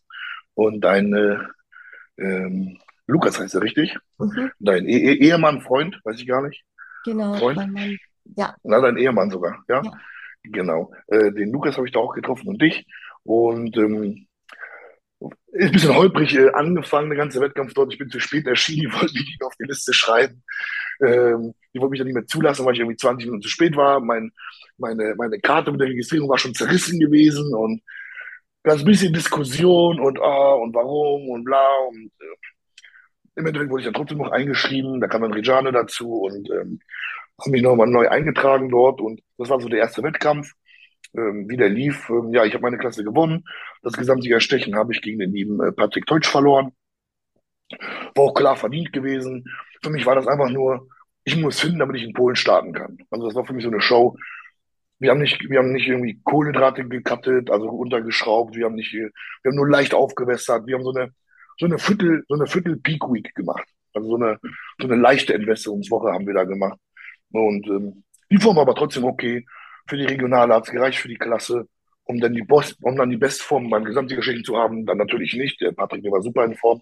Und 0.55 0.83
deine 0.83 1.49
ähm, 2.19 2.79
Lukas 3.07 3.39
heißt 3.39 3.55
er 3.55 3.63
richtig? 3.63 3.97
Mhm. 4.19 4.51
Dein 4.59 4.87
e 4.89 4.97
e 4.97 5.15
Ehemann, 5.15 5.61
Freund, 5.61 6.01
weiß 6.05 6.21
ich 6.21 6.27
gar 6.27 6.43
nicht. 6.47 6.65
Genau, 7.05 7.35
Freund? 7.35 7.57
mein 7.57 7.73
Mann. 7.73 7.99
Ja. 8.37 8.55
Na, 8.63 8.81
dein 8.81 8.97
Ehemann 8.97 9.31
sogar, 9.31 9.63
ja? 9.69 9.83
ja. 9.83 9.93
Genau. 10.45 10.93
Äh, 11.09 11.33
den 11.33 11.53
Lukas 11.53 11.77
habe 11.77 11.87
ich 11.87 11.93
da 11.93 12.01
auch 12.01 12.15
getroffen 12.15 12.49
und 12.49 12.61
dich. 12.61 12.87
Und 13.25 13.77
ähm, 13.77 14.27
ist 15.53 15.67
ein 15.67 15.73
bisschen 15.73 15.95
holprig 15.95 16.35
äh, 16.35 16.51
angefangen, 16.51 17.11
der 17.11 17.19
ganze 17.19 17.41
Wettkampf 17.41 17.75
dort. 17.75 17.93
Ich 17.93 17.99
bin 17.99 18.09
zu 18.09 18.21
spät 18.21 18.47
erschienen, 18.47 18.81
die 18.91 18.93
wollten 18.93 19.15
mich 19.15 19.27
nicht 19.27 19.43
auf 19.43 19.55
die 19.57 19.67
Liste 19.67 19.93
schreiben. 19.93 20.43
Ähm, 21.05 21.55
die 21.75 21.81
wollten 21.81 21.93
mich 21.93 22.01
dann 22.01 22.07
nicht 22.07 22.15
mehr 22.15 22.27
zulassen, 22.27 22.65
weil 22.65 22.75
ich 22.75 22.81
irgendwie 22.81 22.97
20 22.97 23.27
Minuten 23.27 23.43
zu 23.43 23.49
spät 23.49 23.77
war. 23.77 24.01
Mein, 24.01 24.33
meine, 24.79 25.15
meine 25.17 25.39
Karte 25.41 25.71
mit 25.71 25.81
der 25.81 25.89
Registrierung 25.89 26.29
war 26.29 26.39
schon 26.39 26.55
zerrissen 26.55 26.99
gewesen 26.99 27.55
und 27.55 27.83
ganz 28.63 28.85
bisschen 28.85 29.13
Diskussion 29.13 30.01
und 30.01 30.21
ah 30.21 30.55
und 30.55 30.75
warum 30.75 31.29
und 31.29 31.45
bla 31.45 31.67
und 31.89 32.11
äh, 32.21 32.37
im 33.35 33.47
Endeffekt 33.47 33.71
wurde 33.71 33.83
ich 33.83 33.87
dann 33.87 33.95
trotzdem 33.95 34.19
noch 34.19 34.31
eingeschrieben, 34.31 35.01
da 35.01 35.07
kam 35.09 35.23
dann 35.23 35.33
Rejane 35.33 35.73
dazu 35.73 36.23
und 36.23 36.51
ähm, 36.51 36.81
habe 37.41 37.51
mich 37.51 37.63
nochmal 37.63 37.87
neu 37.87 38.09
eingetragen 38.09 38.69
dort 38.69 39.01
und 39.01 39.21
das 39.39 39.49
war 39.49 39.61
so 39.61 39.69
der 39.69 39.81
erste 39.81 40.03
Wettkampf, 40.03 40.53
ähm, 41.17 41.49
wie 41.49 41.57
der 41.57 41.69
lief. 41.69 42.09
Ähm, 42.11 42.33
ja, 42.33 42.45
ich 42.45 42.53
habe 42.55 42.63
meine 42.63 42.79
Klasse 42.79 43.05
gewonnen. 43.05 43.45
Das 43.83 43.95
Gesamtsiegerstechen 43.95 44.77
habe 44.77 44.93
ich 44.93 45.01
gegen 45.03 45.19
den 45.19 45.33
lieben 45.33 45.61
äh, 45.63 45.73
Patrick 45.73 46.07
Teutsch 46.07 46.29
verloren. 46.29 46.73
War 48.15 48.25
auch 48.25 48.35
klar 48.35 48.57
verdient 48.57 48.93
gewesen. 48.93 49.45
Für 49.83 49.91
mich 49.91 50.05
war 50.05 50.15
das 50.15 50.27
einfach 50.27 50.51
nur, 50.51 50.89
ich 51.25 51.37
muss 51.37 51.61
finden, 51.61 51.79
damit 51.79 51.97
ich 51.97 52.05
in 52.05 52.13
Polen 52.13 52.37
starten 52.37 52.73
kann. 52.73 52.99
Also 53.11 53.27
das 53.27 53.35
war 53.35 53.45
für 53.45 53.55
mich 53.55 53.65
so 53.65 53.71
eine 53.71 53.81
Show, 53.81 54.17
wir 55.03 55.11
haben 55.11 55.21
nicht, 55.21 55.41
wir 55.51 55.59
haben 55.59 55.73
nicht 55.73 55.89
irgendwie 55.89 56.21
Kohlenhydrate 56.23 56.87
gekattet, 56.87 57.51
also 57.51 57.67
untergeschraubt. 57.67 58.55
Wir 58.55 58.67
haben 58.67 58.77
nicht, 58.77 58.93
wir 58.93 59.11
haben 59.45 59.57
nur 59.57 59.69
leicht 59.69 59.95
aufgewässert. 59.95 60.65
Wir 60.67 60.77
haben 60.77 60.85
so 60.85 60.95
eine, 60.95 61.11
so 61.59 61.67
eine 61.67 61.79
Viertel, 61.79 62.25
so 62.29 62.37
eine 62.37 62.47
Viertel 62.47 62.77
Peak 62.77 63.03
Week 63.11 63.35
gemacht. 63.35 63.67
Also 63.95 64.11
so 64.11 64.17
eine, 64.17 64.39
so 64.81 64.87
eine 64.87 64.95
leichte 64.95 65.35
Entwässerungswoche 65.35 66.13
haben 66.13 66.27
wir 66.27 66.35
da 66.35 66.45
gemacht. 66.45 66.79
Und 67.33 67.67
ähm, 67.67 68.05
die 68.31 68.39
Form 68.39 68.55
war 68.55 68.63
aber 68.63 68.77
trotzdem 68.77 69.05
okay. 69.05 69.45
Für 69.89 69.97
die 69.97 70.05
Regionale 70.05 70.55
hat 70.55 70.67
es 70.67 70.71
gereicht, 70.71 71.01
für 71.01 71.09
die 71.09 71.19
Klasse, 71.19 71.67
um 72.05 72.21
dann 72.21 72.35
die 72.35 72.43
Boss, 72.43 72.77
um 72.83 72.97
dann 72.97 73.11
die 73.11 73.17
Bestform 73.17 73.71
beim 73.71 73.85
Gesamtsiegerstechen 73.85 74.45
zu 74.45 74.57
haben. 74.57 74.87
Dann 74.87 74.99
natürlich 74.99 75.35
nicht. 75.35 75.61
Der 75.61 75.73
Patrick, 75.73 76.05
der 76.05 76.13
war 76.13 76.23
super 76.23 76.45
in 76.45 76.55
Form. 76.55 76.81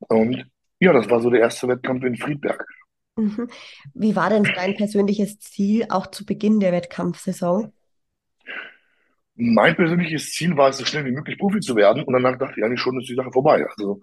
Und 0.00 0.44
ja, 0.80 0.92
das 0.92 1.08
war 1.08 1.20
so 1.20 1.30
der 1.30 1.40
erste 1.40 1.68
Wettkampf 1.68 2.02
in 2.04 2.16
Friedberg. 2.16 2.66
Mhm. 3.16 3.48
Wie 3.94 4.16
war 4.16 4.30
denn 4.30 4.42
dein 4.42 4.74
persönliches 4.74 5.38
Ziel 5.38 5.86
auch 5.88 6.08
zu 6.08 6.26
Beginn 6.26 6.60
der 6.60 6.72
Wettkampfsaison? 6.72 7.72
Mein 9.36 9.76
persönliches 9.76 10.32
Ziel 10.32 10.56
war 10.56 10.70
es, 10.70 10.78
so 10.78 10.84
schnell 10.84 11.04
wie 11.04 11.12
möglich 11.12 11.38
Profi 11.38 11.60
zu 11.60 11.76
werden. 11.76 12.04
Und 12.04 12.12
danach 12.12 12.38
dachte 12.38 12.54
ich 12.58 12.64
eigentlich 12.64 12.80
schon, 12.80 13.00
ist 13.00 13.08
die 13.08 13.14
Sache 13.14 13.32
vorbei. 13.32 13.64
Also 13.68 14.00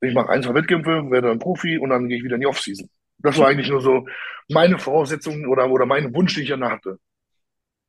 ich 0.00 0.14
mache 0.14 0.30
ein, 0.30 0.42
zwei 0.42 0.54
Wettkämpfe, 0.54 1.10
werde 1.10 1.28
dann 1.28 1.38
Profi 1.38 1.78
und 1.78 1.90
dann 1.90 2.08
gehe 2.08 2.18
ich 2.18 2.24
wieder 2.24 2.36
in 2.36 2.40
die 2.40 2.46
Offseason. 2.46 2.88
Das 3.18 3.36
war 3.38 3.48
eigentlich 3.48 3.68
nur 3.68 3.82
so 3.82 4.06
meine 4.48 4.78
Voraussetzung 4.78 5.46
oder, 5.46 5.70
oder 5.70 5.84
mein 5.84 6.14
Wunsch, 6.14 6.34
den 6.34 6.44
ich 6.44 6.48
danach 6.48 6.72
hatte. 6.72 6.98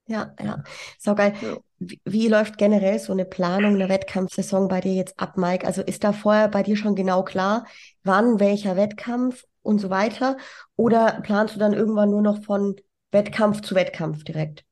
Ja, 0.07 0.33
ja. 0.41 0.63
So 0.99 1.15
geil. 1.15 1.33
Ja. 1.41 1.57
Wie, 1.79 1.99
wie, 2.03 2.27
läuft 2.27 2.57
generell 2.57 2.99
so 2.99 3.13
eine 3.13 3.23
Planung 3.23 3.75
einer 3.75 3.87
Wettkampfsaison 3.87 4.67
bei 4.67 4.81
dir 4.81 4.93
jetzt 4.93 5.19
ab, 5.19 5.37
Mike? 5.37 5.65
Also 5.65 5.81
ist 5.81 6.03
da 6.03 6.11
vorher 6.11 6.49
bei 6.49 6.63
dir 6.63 6.75
schon 6.75 6.95
genau 6.95 7.23
klar, 7.23 7.65
wann 8.03 8.39
welcher 8.39 8.75
Wettkampf 8.75 9.45
und 9.61 9.79
so 9.79 9.89
weiter? 9.89 10.37
Oder 10.75 11.21
planst 11.23 11.55
du 11.55 11.59
dann 11.59 11.73
irgendwann 11.73 12.09
nur 12.09 12.21
noch 12.21 12.43
von 12.43 12.75
Wettkampf 13.11 13.61
zu 13.61 13.75
Wettkampf 13.75 14.23
direkt? 14.23 14.63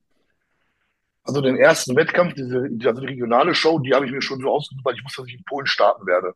Also 1.22 1.40
den 1.40 1.56
ersten 1.56 1.96
Wettkampf, 1.96 2.34
diese, 2.34 2.68
also 2.86 3.00
die 3.00 3.06
regionale 3.06 3.54
Show, 3.54 3.78
die 3.78 3.94
habe 3.94 4.06
ich 4.06 4.12
mir 4.12 4.22
schon 4.22 4.40
so 4.40 4.50
ausgesucht, 4.50 4.84
weil 4.84 4.94
ich 4.94 5.04
wusste, 5.04 5.22
dass 5.22 5.28
ich 5.28 5.36
in 5.36 5.44
Polen 5.44 5.66
starten 5.66 6.06
werde. 6.06 6.34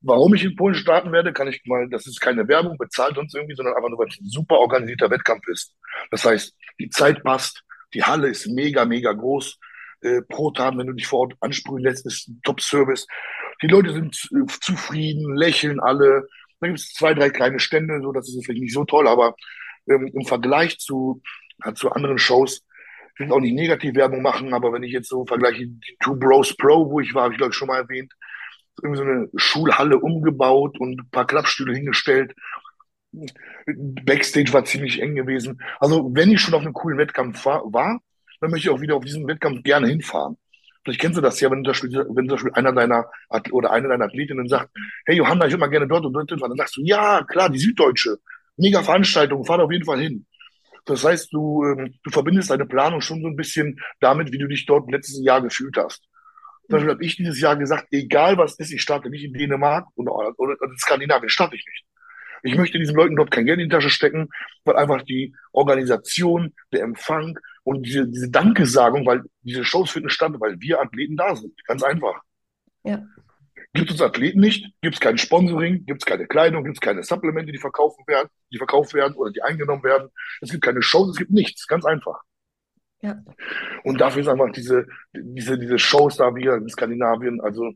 Warum 0.00 0.34
ich 0.34 0.44
in 0.44 0.54
Polen 0.54 0.74
starten 0.74 1.12
werde, 1.12 1.32
kann 1.32 1.48
ich 1.48 1.62
mal, 1.64 1.88
das 1.88 2.06
ist 2.06 2.20
keine 2.20 2.46
Werbung, 2.46 2.76
bezahlt 2.78 3.18
uns 3.18 3.34
irgendwie, 3.34 3.54
sondern 3.54 3.74
einfach 3.74 3.88
nur, 3.88 3.98
weil 3.98 4.08
es 4.08 4.20
ein 4.20 4.28
super 4.28 4.58
organisierter 4.58 5.10
Wettkampf 5.10 5.46
ist. 5.48 5.74
Das 6.10 6.24
heißt, 6.24 6.54
die 6.78 6.90
Zeit 6.90 7.22
passt, 7.24 7.64
die 7.94 8.04
Halle 8.04 8.28
ist 8.28 8.46
mega, 8.46 8.84
mega 8.84 9.12
groß. 9.12 9.58
Äh, 10.00 10.22
pro 10.22 10.50
Tag, 10.52 10.76
wenn 10.76 10.86
du 10.86 10.92
dich 10.92 11.06
vor 11.08 11.20
Ort 11.20 11.34
ansprühen 11.40 11.82
lässt, 11.82 12.06
ist 12.06 12.28
ein 12.28 12.40
Top-Service. 12.44 13.06
Die 13.62 13.66
Leute 13.66 13.92
sind 13.92 14.14
zufrieden, 14.60 15.36
lächeln 15.36 15.80
alle. 15.80 16.28
Da 16.60 16.66
gibt 16.66 16.78
es 16.78 16.92
zwei, 16.92 17.14
drei 17.14 17.30
kleine 17.30 17.60
Stände, 17.60 18.00
so 18.02 18.12
das 18.12 18.28
ist 18.28 18.44
vielleicht 18.44 18.62
nicht 18.62 18.74
so 18.74 18.84
toll, 18.84 19.06
aber 19.08 19.34
ähm, 19.88 20.10
im 20.12 20.24
Vergleich 20.26 20.78
zu, 20.78 21.22
ja, 21.64 21.74
zu 21.74 21.90
anderen 21.92 22.18
Shows, 22.18 22.64
ich 23.14 23.20
will 23.20 23.32
auch 23.32 23.40
nicht 23.40 23.54
Negativwerbung 23.54 24.22
machen, 24.22 24.54
aber 24.54 24.72
wenn 24.72 24.82
ich 24.82 24.92
jetzt 24.92 25.08
so 25.08 25.24
vergleiche, 25.26 25.66
die 25.66 25.96
Two 26.00 26.16
Bros 26.16 26.56
Pro, 26.56 26.90
wo 26.90 27.00
ich 27.00 27.14
war, 27.14 27.24
habe 27.24 27.34
ich 27.34 27.38
glaube 27.38 27.50
ich 27.50 27.56
schon 27.56 27.68
mal 27.68 27.78
erwähnt, 27.78 28.12
irgendwie 28.82 28.98
so 28.98 29.04
eine 29.04 29.28
Schulhalle 29.36 29.98
umgebaut 29.98 30.78
und 30.78 31.00
ein 31.00 31.10
paar 31.10 31.26
Klappstühle 31.26 31.74
hingestellt. 31.74 32.34
Backstage 33.66 34.52
war 34.52 34.64
ziemlich 34.64 35.00
eng 35.00 35.14
gewesen. 35.14 35.60
Also 35.80 36.10
wenn 36.14 36.30
ich 36.30 36.40
schon 36.40 36.54
auf 36.54 36.62
einem 36.62 36.74
coolen 36.74 36.98
Wettkampf 36.98 37.44
war, 37.44 38.00
dann 38.40 38.50
möchte 38.50 38.68
ich 38.68 38.74
auch 38.74 38.80
wieder 38.80 38.96
auf 38.96 39.04
diesen 39.04 39.26
Wettkampf 39.26 39.62
gerne 39.62 39.88
hinfahren. 39.88 40.36
Vielleicht 40.88 41.02
kennst 41.02 41.18
du 41.18 41.20
das 41.20 41.38
ja, 41.40 41.50
wenn 41.50 41.62
zum 41.64 41.72
Beispiel, 41.72 41.90
wenn 41.90 42.26
zum 42.28 42.36
Beispiel 42.36 42.52
einer 42.54 42.72
deiner 42.72 43.10
oder 43.52 43.70
eine 43.72 43.88
deiner 43.88 44.06
Athletinnen 44.06 44.48
sagt, 44.48 44.70
hey 45.04 45.18
Johanna, 45.18 45.44
ich 45.44 45.52
würde 45.52 45.60
mal 45.60 45.66
gerne 45.66 45.86
dort 45.86 46.06
und 46.06 46.14
dort 46.14 46.30
hinfahren, 46.30 46.56
dann 46.56 46.64
sagst 46.64 46.78
du, 46.78 46.82
ja, 46.82 47.22
klar, 47.24 47.50
die 47.50 47.58
Süddeutsche, 47.58 48.16
mega 48.56 48.82
Veranstaltung, 48.82 49.44
fahr 49.44 49.60
auf 49.60 49.70
jeden 49.70 49.84
Fall 49.84 50.00
hin. 50.00 50.24
Das 50.86 51.04
heißt, 51.04 51.30
du, 51.30 51.62
ähm, 51.62 51.92
du 52.02 52.10
verbindest 52.10 52.48
deine 52.48 52.64
Planung 52.64 53.02
schon 53.02 53.20
so 53.20 53.28
ein 53.28 53.36
bisschen 53.36 53.78
damit, 54.00 54.32
wie 54.32 54.38
du 54.38 54.48
dich 54.48 54.64
dort 54.64 54.90
letztes 54.90 55.22
Jahr 55.22 55.42
gefühlt 55.42 55.76
hast. 55.76 56.08
Zum 56.62 56.76
Beispiel 56.76 56.90
habe 56.90 57.04
ich 57.04 57.16
dieses 57.16 57.38
Jahr 57.38 57.56
gesagt, 57.56 57.88
egal 57.90 58.38
was 58.38 58.58
ist, 58.58 58.72
ich 58.72 58.80
starte 58.80 59.10
nicht 59.10 59.24
in 59.24 59.34
Dänemark 59.34 59.88
oder, 59.94 60.14
oder 60.38 60.56
in 60.62 60.78
Skandinavien, 60.78 61.28
starte 61.28 61.56
ich 61.56 61.66
nicht. 61.66 61.84
Ich 62.44 62.56
möchte 62.56 62.78
diesen 62.78 62.96
Leuten 62.96 63.14
dort 63.14 63.30
kein 63.30 63.44
Geld 63.44 63.60
in 63.60 63.68
die 63.68 63.74
Tasche 63.74 63.90
stecken, 63.90 64.30
weil 64.64 64.76
einfach 64.76 65.02
die 65.02 65.34
Organisation, 65.52 66.54
der 66.72 66.80
Empfang 66.80 67.38
und 67.64 67.84
diese, 67.84 68.06
diese 68.08 68.30
Dankesagung, 68.30 69.06
weil 69.06 69.22
diese 69.42 69.64
Shows 69.64 69.90
finden 69.90 70.10
statt, 70.10 70.32
weil 70.38 70.60
wir 70.60 70.80
Athleten 70.80 71.16
da 71.16 71.34
sind. 71.36 71.52
Ganz 71.66 71.82
einfach. 71.82 72.20
Ja. 72.84 73.02
Gibt 73.74 73.90
es 73.90 74.00
Athleten 74.00 74.40
nicht, 74.40 74.72
gibt 74.80 74.94
es 74.94 75.00
kein 75.00 75.18
Sponsoring, 75.18 75.84
gibt 75.84 76.02
es 76.02 76.06
keine 76.06 76.26
Kleidung, 76.26 76.64
gibt 76.64 76.76
es 76.76 76.80
keine 76.80 77.02
Supplemente, 77.02 77.52
die 77.52 77.58
verkaufen 77.58 78.02
werden, 78.06 78.28
die 78.50 78.56
verkauft 78.56 78.94
werden 78.94 79.14
oder 79.14 79.30
die 79.30 79.42
eingenommen 79.42 79.82
werden. 79.82 80.08
Es 80.40 80.50
gibt 80.50 80.64
keine 80.64 80.82
Shows, 80.82 81.10
es 81.10 81.16
gibt 81.16 81.30
nichts. 81.30 81.66
Ganz 81.66 81.84
einfach. 81.84 82.22
Ja. 83.02 83.22
Und 83.84 84.00
dafür 84.00 84.22
ist 84.22 84.28
einfach 84.28 84.50
diese, 84.52 84.86
diese, 85.12 85.58
diese 85.58 85.78
Shows 85.78 86.16
da 86.16 86.34
wieder 86.34 86.56
in 86.56 86.68
Skandinavien, 86.68 87.40
also 87.40 87.72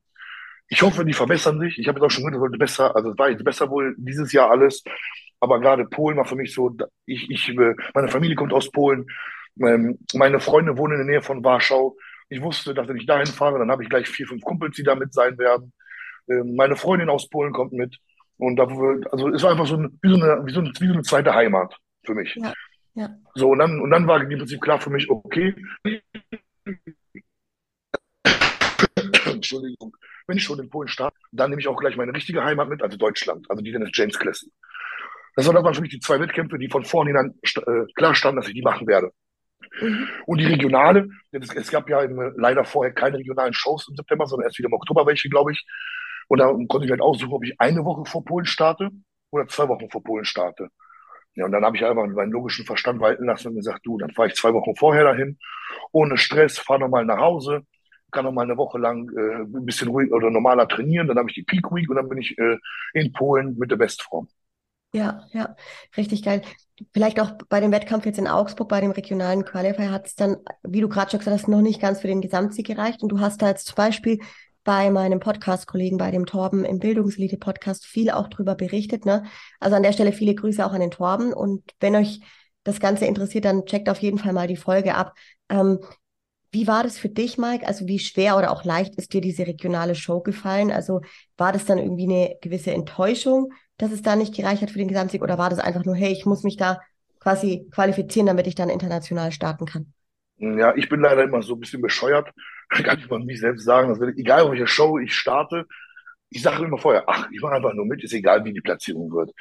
ich 0.69 0.81
hoffe, 0.81 1.05
die 1.05 1.13
verbessern 1.13 1.61
sich. 1.61 1.79
Ich 1.79 1.87
habe 1.87 1.99
jetzt 1.99 2.07
auch 2.07 2.11
schon 2.11 2.25
gehört, 2.25 2.37
das 2.37 2.41
sollte 2.41 2.59
besser, 2.59 2.97
also 2.97 3.11
es 3.11 3.19
war 3.19 3.29
jetzt 3.29 3.45
besser 3.45 3.69
wohl 3.69 3.95
dieses 3.99 4.33
Jahr 4.33 4.51
alles. 4.51 4.83
Aber 5.39 5.61
gerade 5.61 5.85
Polen 5.85 6.17
war 6.17 6.25
für 6.25 6.37
mich 6.37 6.55
so, 6.55 6.75
ich, 7.05 7.29
ich, 7.31 7.51
äh, 7.51 7.75
meine 7.95 8.09
Familie 8.09 8.37
kommt 8.37 8.55
aus 8.55 8.71
Polen, 8.71 9.07
meine 9.57 10.41
Freunde 10.41 10.77
wohnen 10.77 11.01
in 11.01 11.07
der 11.07 11.15
Nähe 11.17 11.23
von 11.23 11.45
Warschau. 11.45 11.97
Ich 12.29 12.41
wusste, 12.41 12.75
dass 12.75 12.89
wenn 12.89 12.97
ich 12.97 13.07
dahin 13.07 13.27
fahre, 13.27 13.59
dann 13.59 13.71
habe 13.71 13.83
ich 13.83 13.89
gleich 13.89 14.09
vier, 14.09 14.27
fünf 14.27 14.43
Kumpels, 14.43 14.77
die 14.77 14.83
da 14.83 14.95
mit 14.95 15.13
sein 15.13 15.37
werden. 15.39 15.73
Ähm, 16.29 16.55
meine 16.57 16.77
Freundin 16.77 17.11
aus 17.11 17.29
Polen 17.29 17.53
kommt 17.53 17.73
mit. 17.73 17.99
Und 18.39 18.57
da, 18.57 18.65
also 19.11 19.29
es 19.29 19.43
war 19.43 19.51
einfach 19.51 19.67
so, 19.67 19.77
ein, 19.77 19.99
wie, 20.03 20.09
so 20.09 20.17
eine, 20.17 20.47
wie, 20.47 20.53
so 20.53 20.61
eine, 20.61 20.73
wie 20.79 20.87
so 20.87 20.93
eine 20.93 21.03
zweite 21.03 21.35
Heimat 21.35 21.77
für 22.05 22.15
mich. 22.15 22.35
Ja, 22.37 22.53
ja. 22.95 23.11
So, 23.35 23.51
und 23.51 23.59
dann, 23.59 23.81
und 23.81 23.91
dann 23.91 24.07
war 24.07 24.21
im 24.21 24.39
Prinzip 24.39 24.61
klar 24.61 24.81
für 24.81 24.91
mich, 24.91 25.11
okay, 25.11 25.55
Entschuldigung, 29.27 29.97
wenn 30.27 30.37
ich 30.37 30.45
schon 30.45 30.59
in 30.61 30.71
Polen 30.71 30.89
starte, 30.89 31.17
dann 31.33 31.51
nehme 31.51 31.61
ich 31.61 31.69
auch 31.69 31.79
gleich 31.79 31.97
meine 31.97 32.15
richtige 32.15 32.43
Heimat 32.45 32.69
mit, 32.69 32.83
also 32.83 32.97
Deutschland, 32.97 33.51
also 33.51 33.63
die 33.63 33.73
Dennis 33.73 33.91
James 33.93 34.19
Classic. 34.19 34.51
Das 35.35 35.47
waren 35.47 35.75
für 35.75 35.81
mich 35.81 35.91
die 35.91 36.01
zwei 36.01 36.21
Wettkämpfe, 36.21 36.59
die 36.59 36.69
von 36.69 36.85
vornherein 36.85 37.35
äh, 37.43 37.93
klar 37.95 38.15
standen, 38.15 38.41
dass 38.41 38.49
ich 38.49 38.55
die 38.55 38.63
machen 38.63 38.87
werde. 38.87 39.13
Mhm. 39.81 40.09
Und 40.27 40.39
die 40.39 40.47
regionale, 40.47 41.09
es, 41.31 41.71
gab 41.71 41.89
ja 41.89 42.03
im, 42.03 42.35
leider 42.37 42.65
vorher 42.65 42.93
keine 42.93 43.19
regionalen 43.19 43.55
Shows 43.55 43.89
im 43.89 43.97
September, 43.97 44.27
sondern 44.27 44.47
erst 44.47 44.59
wieder 44.59 44.69
im 44.69 44.75
Oktober 44.75 45.07
welche, 45.07 45.29
glaube 45.29 45.53
ich. 45.53 45.65
Und 46.29 46.39
da 46.39 46.47
konnte 46.69 46.85
ich 46.85 46.91
halt 46.91 47.01
aussuchen, 47.01 47.33
ob 47.33 47.45
ich 47.45 47.59
eine 47.61 47.85
Woche 47.85 48.05
vor 48.05 48.25
Polen 48.25 48.47
starte 48.47 48.91
oder 49.31 49.47
zwei 49.49 49.69
Wochen 49.69 49.91
vor 49.91 50.03
Polen 50.03 50.25
starte. 50.25 50.69
Ja, 51.35 51.47
und 51.47 51.53
dann 51.53 51.65
habe 51.65 51.77
ich 51.77 51.85
einfach 51.85 52.07
meinen 52.07 52.31
logischen 52.31 52.67
Verstand 52.67 53.01
walten 53.01 53.25
lassen 53.25 53.49
und 53.49 53.57
gesagt, 53.57 53.81
du, 53.85 53.97
dann 53.97 54.11
fahre 54.11 54.29
ich 54.29 54.35
zwei 54.35 54.53
Wochen 54.53 54.77
vorher 54.77 55.05
dahin, 55.05 55.39
ohne 55.91 56.19
Stress, 56.19 56.59
fahre 56.59 56.81
nochmal 56.81 57.07
nach 57.07 57.19
Hause, 57.19 57.63
kann 58.11 58.27
noch 58.27 58.33
mal 58.33 58.43
eine 58.43 58.59
Woche 58.59 58.79
lang 58.79 59.09
äh, 59.17 59.43
ein 59.43 59.65
bisschen 59.65 59.89
ruhig 59.89 60.13
oder 60.13 60.31
normaler 60.31 60.69
trainieren. 60.69 61.09
Dann 61.09 61.19
habe 61.19 61.31
ich 61.31 61.35
die 61.35 61.43
Peak 61.43 61.65
Week 61.73 61.89
und 61.89 61.97
dann 61.97 62.09
bin 62.09 62.19
ich 62.19 62.37
äh, 62.39 62.59
in 62.93 63.13
Polen 63.13 63.57
mit 63.57 63.71
der 63.71 63.77
Bestform. 63.77 64.29
Ja, 64.93 65.25
ja, 65.33 65.57
richtig 65.97 66.23
geil. 66.23 66.43
Vielleicht 66.93 67.21
auch 67.21 67.33
bei 67.49 67.61
dem 67.61 67.73
Wettkampf 67.73 68.07
jetzt 68.07 68.19
in 68.19 68.29
Augsburg, 68.29 68.69
bei 68.69 68.81
dem 68.81 68.91
regionalen 68.91 69.45
Qualifier 69.45 69.91
hat 69.91 70.07
es 70.07 70.15
dann, 70.15 70.39
wie 70.63 70.81
du 70.81 70.89
gerade 70.89 71.11
schon 71.11 71.19
gesagt 71.19 71.39
hast, 71.39 71.49
noch 71.49 71.61
nicht 71.61 71.81
ganz 71.81 72.01
für 72.01 72.07
den 72.07 72.21
Gesamtsieg 72.21 72.67
gereicht. 72.67 73.03
Und 73.03 73.11
du 73.11 73.21
hast 73.21 73.43
da 73.43 73.49
jetzt 73.49 73.67
zum 73.67 73.77
Beispiel 73.77 74.19
bei 74.65 74.91
meinem 74.91 75.21
Podcast-Kollegen, 75.21 75.99
bei 75.99 76.11
dem 76.11 76.27
Torben 76.27 76.65
im 76.65 76.79
Bildungselite-Podcast 76.79 77.85
viel 77.85 78.11
auch 78.11 78.29
drüber 78.29 78.55
berichtet. 78.55 79.05
Ne? 79.05 79.25
Also 79.61 79.77
an 79.77 79.83
der 79.83 79.93
Stelle 79.93 80.13
viele 80.13 80.35
Grüße 80.35 80.65
auch 80.65 80.73
an 80.73 80.81
den 80.81 80.91
Torben. 80.91 81.33
Und 81.33 81.63
wenn 81.81 81.97
euch 81.97 82.21
das 82.65 82.79
Ganze 82.79 83.07
interessiert, 83.07 83.45
dann 83.45 83.67
checkt 83.67 83.89
auf 83.89 83.99
jeden 83.99 84.19
Fall 84.19 84.33
mal 84.33 84.47
die 84.47 84.57
Folge 84.57 84.95
ab. 84.95 85.15
Ähm, 85.49 85.81
wie 86.53 86.67
war 86.67 86.83
das 86.83 86.99
für 86.99 87.09
dich, 87.09 87.39
Mike? 87.39 87.67
Also 87.67 87.87
wie 87.87 87.99
schwer 87.99 88.37
oder 88.37 88.51
auch 88.51 88.65
leicht 88.65 88.95
ist 88.97 89.13
dir 89.13 89.21
diese 89.21 89.47
regionale 89.47 89.95
Show 89.95 90.21
gefallen? 90.21 90.71
Also 90.71 91.01
war 91.37 91.53
das 91.53 91.65
dann 91.65 91.79
irgendwie 91.79 92.05
eine 92.05 92.37
gewisse 92.43 92.73
Enttäuschung, 92.73 93.53
dass 93.79 93.91
es 93.91 94.03
da 94.03 94.17
nicht 94.17 94.35
gereicht 94.35 94.63
hat 94.63 94.71
für 94.71 94.79
den 94.79 94.89
Gesamtsieg 94.89 95.23
oder 95.23 95.39
war 95.39 95.51
das 95.51 95.59
einfach 95.59 95.85
nur, 95.85 95.95
hey, 95.95 96.13
ich 96.13 96.27
muss 96.27 96.45
mich 96.45 96.57
da 96.57 96.81
quasi 97.21 97.69
qualifizieren, 97.73 98.27
damit 98.27 98.47
ich 98.47 98.55
dann 98.55 98.69
international 98.69 99.33
starten 99.33 99.65
kann? 99.65 99.93
Ja, 100.39 100.75
ich 100.75 100.89
bin 100.89 101.01
leider 101.01 101.23
immer 101.23 101.43
so 101.43 101.55
ein 101.55 101.61
bisschen 101.61 101.81
bescheuert. 101.81 102.31
Kann 102.69 102.99
ich 102.99 103.09
mal 103.09 103.21
mich 103.21 103.41
selbst 103.41 103.65
sagen. 103.65 103.89
Also 103.89 104.05
egal, 104.05 104.51
welche 104.51 104.67
Show 104.67 104.99
ich 104.99 105.15
starte, 105.15 105.67
ich 106.33 106.43
sage 106.43 106.65
immer 106.65 106.79
vorher, 106.79 107.05
ach, 107.07 107.29
ich 107.31 107.41
mache 107.41 107.55
einfach 107.55 107.75
nur 107.75 107.87
mit, 107.87 108.03
ist 108.03 108.13
egal, 108.13 108.45
wie 108.45 108.53
die 108.53 108.61
Platzierung 108.61 109.13
wird. 109.13 109.33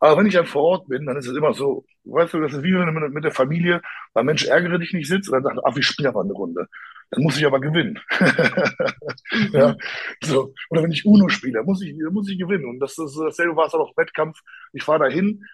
Aber 0.00 0.18
wenn 0.18 0.26
ich 0.26 0.34
dann 0.34 0.46
vor 0.46 0.62
Ort 0.62 0.88
bin, 0.88 1.06
dann 1.06 1.16
ist 1.16 1.26
es 1.26 1.36
immer 1.36 1.54
so, 1.54 1.84
weißt 2.04 2.34
du, 2.34 2.40
das 2.40 2.52
ist 2.52 2.62
wie 2.62 2.74
wenn 2.74 2.86
du 2.86 2.92
mit 2.92 3.24
der 3.24 3.32
Familie, 3.32 3.80
weil 4.12 4.24
Mensch 4.24 4.44
ärgere 4.46 4.78
dich 4.78 4.92
nicht 4.92 5.08
sitzt 5.08 5.28
und 5.28 5.34
dann 5.34 5.54
sagt, 5.54 5.66
ach, 5.66 5.74
wir 5.74 5.82
spielen 5.82 6.08
aber 6.08 6.22
eine 6.22 6.32
Runde. 6.32 6.68
Dann 7.10 7.22
muss 7.22 7.38
ich 7.38 7.46
aber 7.46 7.60
gewinnen. 7.60 8.00
ja, 9.52 9.76
so. 10.22 10.52
Oder 10.70 10.82
wenn 10.82 10.92
ich 10.92 11.04
Uno 11.04 11.28
spiele, 11.28 11.62
muss 11.62 11.82
ich, 11.82 11.94
muss 12.10 12.28
ich 12.28 12.38
gewinnen. 12.38 12.64
Und 12.64 12.80
das 12.80 12.98
ist 12.98 13.16
dasselbe 13.16 13.56
war 13.56 13.66
es 13.66 13.74
auch 13.74 13.96
Wettkampf. 13.96 14.40
Ich 14.72 14.82
fahre 14.82 15.00
dahin 15.00 15.44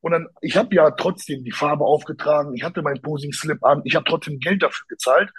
und 0.00 0.12
dann, 0.12 0.28
ich 0.40 0.56
habe 0.56 0.74
ja 0.74 0.90
trotzdem 0.92 1.42
die 1.42 1.52
Farbe 1.52 1.84
aufgetragen, 1.84 2.54
ich 2.54 2.62
hatte 2.62 2.82
meinen 2.82 3.02
Posing-Slip 3.02 3.64
an, 3.64 3.82
ich 3.84 3.96
habe 3.96 4.04
trotzdem 4.08 4.38
Geld 4.38 4.62
dafür 4.62 4.86
gezahlt. 4.88 5.30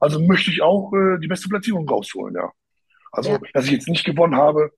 Also 0.00 0.20
möchte 0.20 0.50
ich 0.50 0.62
auch 0.62 0.92
äh, 0.94 1.18
die 1.18 1.28
beste 1.28 1.48
Platzierung 1.48 1.88
rausholen, 1.88 2.34
ja. 2.34 2.50
Also, 3.16 3.30
ja. 3.30 3.38
dass 3.54 3.64
ich 3.64 3.72
jetzt 3.72 3.88
nicht 3.88 4.04
gewonnen 4.04 4.36
habe, 4.36 4.70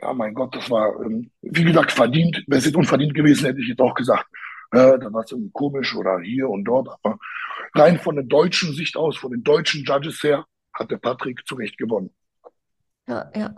ja, 0.00 0.12
mein 0.14 0.34
Gott, 0.34 0.54
das 0.54 0.70
war, 0.70 1.00
ähm, 1.04 1.30
wie 1.42 1.64
gesagt, 1.64 1.92
verdient. 1.92 2.42
Wäre 2.46 2.58
es 2.58 2.64
jetzt 2.64 2.76
unverdient 2.76 3.14
gewesen, 3.14 3.46
hätte 3.46 3.60
ich 3.60 3.68
jetzt 3.68 3.80
auch 3.80 3.94
gesagt, 3.94 4.26
äh, 4.72 4.98
da 4.98 5.12
war 5.12 5.22
es 5.22 5.30
irgendwie 5.30 5.50
komisch 5.52 5.94
oder 5.94 6.18
hier 6.20 6.48
und 6.48 6.64
dort. 6.64 6.88
Aber 6.88 7.18
rein 7.74 7.98
von 7.98 8.16
der 8.16 8.24
deutschen 8.24 8.72
Sicht 8.72 8.96
aus, 8.96 9.18
von 9.18 9.32
den 9.32 9.42
deutschen 9.42 9.84
Judges 9.84 10.22
her, 10.22 10.46
hat 10.72 10.90
der 10.90 10.96
Patrick 10.96 11.46
zu 11.46 11.54
Recht 11.56 11.76
gewonnen. 11.76 12.10
Ja, 13.06 13.30
ja. 13.36 13.54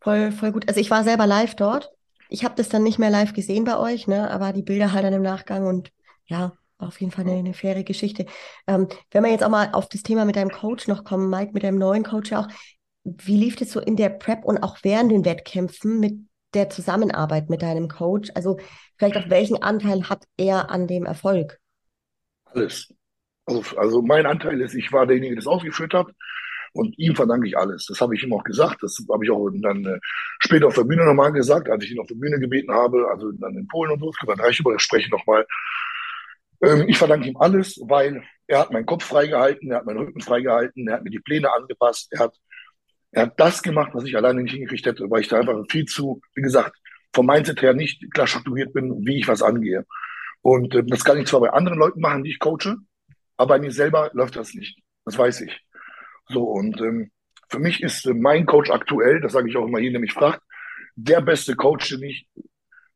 Voll, 0.00 0.30
voll 0.30 0.52
gut. 0.52 0.68
Also 0.68 0.80
ich 0.80 0.90
war 0.90 1.02
selber 1.02 1.26
live 1.26 1.56
dort. 1.56 1.90
Ich 2.28 2.44
habe 2.44 2.54
das 2.56 2.68
dann 2.68 2.84
nicht 2.84 2.98
mehr 2.98 3.10
live 3.10 3.32
gesehen 3.32 3.64
bei 3.64 3.76
euch, 3.76 4.06
ne? 4.06 4.30
aber 4.30 4.52
die 4.52 4.62
Bilder 4.62 4.92
halt 4.92 5.04
dann 5.04 5.12
im 5.12 5.22
Nachgang 5.22 5.66
und 5.66 5.90
ja, 6.26 6.52
auf 6.78 7.00
jeden 7.00 7.12
Fall 7.12 7.24
eine, 7.24 7.38
eine 7.38 7.54
faire 7.54 7.82
Geschichte. 7.82 8.26
Ähm, 8.66 8.88
wenn 9.10 9.24
wir 9.24 9.30
jetzt 9.30 9.44
auch 9.44 9.48
mal 9.48 9.70
auf 9.72 9.88
das 9.88 10.02
Thema 10.02 10.24
mit 10.24 10.36
deinem 10.36 10.50
Coach 10.50 10.88
noch 10.88 11.04
kommen, 11.04 11.30
Mike, 11.30 11.52
mit 11.52 11.62
deinem 11.62 11.78
neuen 11.78 12.04
Coach 12.04 12.32
auch, 12.32 12.48
wie 13.06 13.36
lief 13.36 13.60
es 13.60 13.72
so 13.72 13.80
in 13.80 13.96
der 13.96 14.08
Prep 14.08 14.44
und 14.44 14.58
auch 14.58 14.78
während 14.82 15.12
den 15.12 15.24
Wettkämpfen 15.24 16.00
mit 16.00 16.14
der 16.54 16.70
Zusammenarbeit 16.70 17.50
mit 17.50 17.62
deinem 17.62 17.88
Coach? 17.88 18.30
Also 18.34 18.58
vielleicht 18.98 19.16
auch 19.16 19.30
welchen 19.30 19.62
Anteil 19.62 20.08
hat 20.08 20.24
er 20.36 20.70
an 20.70 20.86
dem 20.86 21.04
Erfolg? 21.04 21.58
Alles. 22.46 22.92
Also, 23.44 23.62
also 23.76 24.02
mein 24.02 24.26
Anteil 24.26 24.60
ist, 24.60 24.74
ich 24.74 24.92
war 24.92 25.06
derjenige, 25.06 25.34
der 25.34 25.44
das 25.44 25.46
ausgeführt 25.46 25.94
hat. 25.94 26.08
Und 26.72 26.98
ihm 26.98 27.14
verdanke 27.14 27.48
ich 27.48 27.56
alles. 27.56 27.86
Das 27.86 28.00
habe 28.02 28.14
ich 28.14 28.22
ihm 28.22 28.32
auch 28.34 28.44
gesagt. 28.44 28.82
Das 28.82 28.98
habe 29.10 29.24
ich 29.24 29.30
auch 29.30 29.48
dann 29.62 29.86
äh, 29.86 29.98
später 30.40 30.66
auf 30.66 30.74
der 30.74 30.84
Bühne 30.84 31.06
nochmal 31.06 31.32
gesagt, 31.32 31.70
als 31.70 31.82
ich 31.84 31.92
ihn 31.92 32.00
auf 32.00 32.06
der 32.06 32.16
Bühne 32.16 32.38
gebeten 32.38 32.70
habe, 32.70 33.08
also 33.10 33.32
dann 33.32 33.54
in 33.54 33.66
Polen 33.68 33.92
und 33.92 34.00
so. 34.00 34.12
Dann 34.26 34.40
reiche 34.40 34.60
über 34.60 34.74
das 34.74 34.82
Sprechen 34.82 35.10
nochmal. 35.10 35.46
Ähm, 36.62 36.84
ich 36.88 36.98
verdanke 36.98 37.28
ihm 37.28 37.36
alles, 37.38 37.80
weil 37.86 38.22
er 38.46 38.60
hat 38.60 38.72
meinen 38.72 38.84
Kopf 38.84 39.04
freigehalten, 39.04 39.70
er 39.70 39.78
hat 39.78 39.86
meinen 39.86 39.98
Rücken 39.98 40.20
freigehalten, 40.20 40.86
er 40.88 40.94
hat 40.94 41.04
mir 41.04 41.10
die 41.10 41.20
Pläne 41.20 41.52
angepasst, 41.52 42.08
er 42.12 42.20
hat 42.20 42.36
er 43.16 43.22
hat 43.22 43.40
das 43.40 43.62
gemacht, 43.62 43.92
was 43.94 44.04
ich 44.04 44.14
alleine 44.14 44.42
nicht 44.42 44.52
hingekriegt 44.52 44.84
hätte, 44.84 45.10
weil 45.10 45.22
ich 45.22 45.28
da 45.28 45.40
einfach 45.40 45.64
viel 45.70 45.86
zu, 45.86 46.20
wie 46.34 46.42
gesagt, 46.42 46.76
vom 47.14 47.24
Mindset 47.24 47.62
her 47.62 47.72
nicht 47.72 48.12
klar 48.12 48.26
strukturiert 48.26 48.74
bin, 48.74 49.06
wie 49.06 49.16
ich 49.18 49.26
was 49.26 49.40
angehe. 49.40 49.86
Und 50.42 50.74
äh, 50.74 50.84
das 50.84 51.02
kann 51.02 51.18
ich 51.18 51.26
zwar 51.26 51.40
bei 51.40 51.50
anderen 51.50 51.78
Leuten 51.78 52.00
machen, 52.00 52.24
die 52.24 52.30
ich 52.30 52.38
coache, 52.38 52.76
aber 53.38 53.54
bei 53.54 53.58
mir 53.58 53.72
selber 53.72 54.10
läuft 54.12 54.36
das 54.36 54.52
nicht. 54.52 54.78
Das 55.06 55.16
weiß 55.16 55.40
ich. 55.40 55.64
So, 56.28 56.42
und 56.42 56.78
ähm, 56.82 57.10
für 57.48 57.58
mich 57.58 57.82
ist 57.82 58.04
äh, 58.04 58.12
mein 58.12 58.44
Coach 58.44 58.70
aktuell, 58.70 59.22
das 59.22 59.32
sage 59.32 59.48
ich 59.48 59.56
auch 59.56 59.66
immer 59.66 59.78
jedem, 59.78 59.94
der 59.94 60.00
mich 60.02 60.12
fragt, 60.12 60.42
der 60.94 61.22
beste 61.22 61.56
Coach, 61.56 61.88
den 61.88 62.02
ich, 62.02 62.28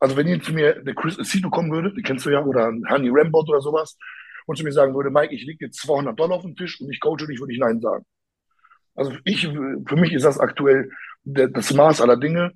also 0.00 0.18
wenn 0.18 0.28
ihr 0.28 0.42
zu 0.42 0.52
mir 0.52 0.82
der 0.82 0.94
Chris 0.94 1.18
Aceto 1.18 1.48
kommen 1.48 1.72
würde, 1.72 1.94
den 1.94 2.04
kennst 2.04 2.26
du 2.26 2.30
ja, 2.30 2.44
oder 2.44 2.66
Honey 2.90 3.08
Rambot 3.10 3.48
oder 3.48 3.62
sowas, 3.62 3.96
und 4.44 4.56
zu 4.56 4.64
mir 4.64 4.72
sagen 4.72 4.94
würde, 4.94 5.08
Mike, 5.08 5.34
ich 5.34 5.46
lege 5.46 5.64
jetzt 5.64 5.80
200 5.80 6.18
Dollar 6.18 6.36
auf 6.36 6.42
den 6.42 6.56
Tisch 6.56 6.78
und 6.78 6.92
ich 6.92 7.00
coache 7.00 7.26
dich, 7.26 7.40
würde 7.40 7.54
ich 7.54 7.58
Nein 7.58 7.80
sagen. 7.80 8.04
Also 9.00 9.12
ich, 9.24 9.48
für 9.48 9.96
mich 9.96 10.12
ist 10.12 10.26
das 10.26 10.38
aktuell 10.38 10.90
das 11.24 11.72
Maß 11.72 12.02
aller 12.02 12.18
Dinge. 12.18 12.52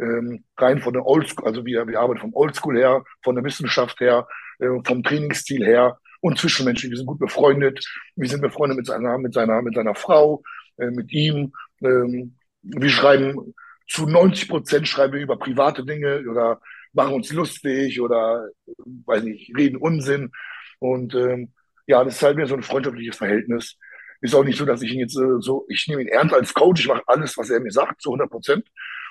ähm, 0.00 0.44
rein 0.56 0.78
von 0.80 0.92
der 0.92 1.04
Oldschool, 1.04 1.44
also 1.44 1.66
wir, 1.66 1.88
wir 1.88 1.98
arbeiten 1.98 2.20
vom 2.20 2.34
Oldschool 2.34 2.78
her, 2.78 3.02
von 3.24 3.34
der 3.34 3.42
Wissenschaft 3.42 3.98
her, 3.98 4.28
äh, 4.60 4.68
vom 4.84 5.02
Trainingsstil 5.02 5.64
her 5.64 5.98
und 6.20 6.38
zwischenmenschlich. 6.38 6.92
Wir 6.92 6.98
sind 6.98 7.06
gut 7.06 7.18
befreundet. 7.18 7.84
Wir 8.14 8.28
sind 8.28 8.40
befreundet 8.40 8.76
mit 8.78 8.86
seiner, 8.86 9.18
mit 9.18 9.34
seiner, 9.34 9.60
mit 9.60 9.74
seiner 9.74 9.96
Frau, 9.96 10.44
äh, 10.76 10.92
mit 10.92 11.12
ihm. 11.12 11.52
Ähm, 11.82 12.36
wir 12.62 12.90
schreiben 12.90 13.54
zu 13.88 14.06
90 14.06 14.48
Prozent 14.48 14.86
schreiben 14.86 15.14
wir 15.14 15.20
über 15.22 15.36
private 15.36 15.84
Dinge 15.84 16.22
oder 16.30 16.60
machen 16.92 17.14
uns 17.14 17.32
lustig 17.32 18.00
oder, 18.00 18.48
weiß 19.06 19.24
nicht, 19.24 19.52
reden 19.56 19.78
Unsinn. 19.78 20.30
Und 20.78 21.14
ähm, 21.16 21.52
ja, 21.88 22.04
das 22.04 22.16
ist 22.16 22.22
halt 22.22 22.36
mir 22.36 22.46
so 22.46 22.54
ein 22.54 22.62
freundschaftliches 22.62 23.16
Verhältnis. 23.16 23.76
Ist 24.20 24.34
auch 24.34 24.44
nicht 24.44 24.58
so, 24.58 24.64
dass 24.64 24.82
ich 24.82 24.92
ihn 24.92 25.00
jetzt 25.00 25.16
äh, 25.16 25.40
so, 25.40 25.64
ich 25.68 25.86
nehme 25.88 26.02
ihn 26.02 26.08
ernst 26.08 26.34
als 26.34 26.54
Coach, 26.54 26.80
ich 26.80 26.88
mache 26.88 27.02
alles, 27.06 27.36
was 27.38 27.50
er 27.50 27.60
mir 27.60 27.70
sagt, 27.70 28.02
zu 28.02 28.10
100 28.10 28.30
Prozent. 28.30 28.64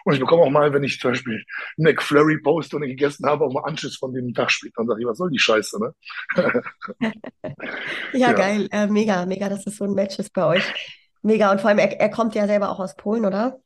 Und 0.03 0.13
ich 0.13 0.19
bekomme 0.19 0.43
auch 0.43 0.49
mal, 0.49 0.71
wenn 0.71 0.83
ich 0.83 0.99
zum 0.99 1.11
Beispiel 1.11 1.43
McFlurry 1.75 2.39
poste 2.39 2.77
und 2.77 2.83
ich 2.83 2.91
gegessen 2.91 3.25
habe, 3.25 3.43
auch 3.43 3.51
mal 3.51 3.63
Anschluss 3.65 3.97
von 3.97 4.13
dem 4.13 4.33
Tag 4.33 4.51
später. 4.51 4.75
Dann 4.77 4.87
sage 4.87 5.01
ich, 5.01 5.07
was 5.07 5.17
soll 5.17 5.29
die 5.29 5.39
Scheiße, 5.39 5.79
ne? 5.81 5.93
ja, 8.13 8.29
ja, 8.29 8.31
geil. 8.31 8.69
Äh, 8.71 8.87
mega, 8.87 9.25
mega, 9.25 9.49
dass 9.49 9.67
es 9.67 9.75
so 9.75 9.83
ein 9.83 9.93
Match 9.93 10.17
ist 10.17 10.31
bei 10.31 10.45
euch. 10.45 10.63
Mega. 11.23 11.51
Und 11.51 11.59
vor 11.59 11.69
allem, 11.69 11.79
er, 11.79 11.99
er 11.99 12.09
kommt 12.09 12.35
ja 12.35 12.47
selber 12.47 12.69
auch 12.69 12.79
aus 12.79 12.95
Polen, 12.95 13.25
oder? 13.25 13.59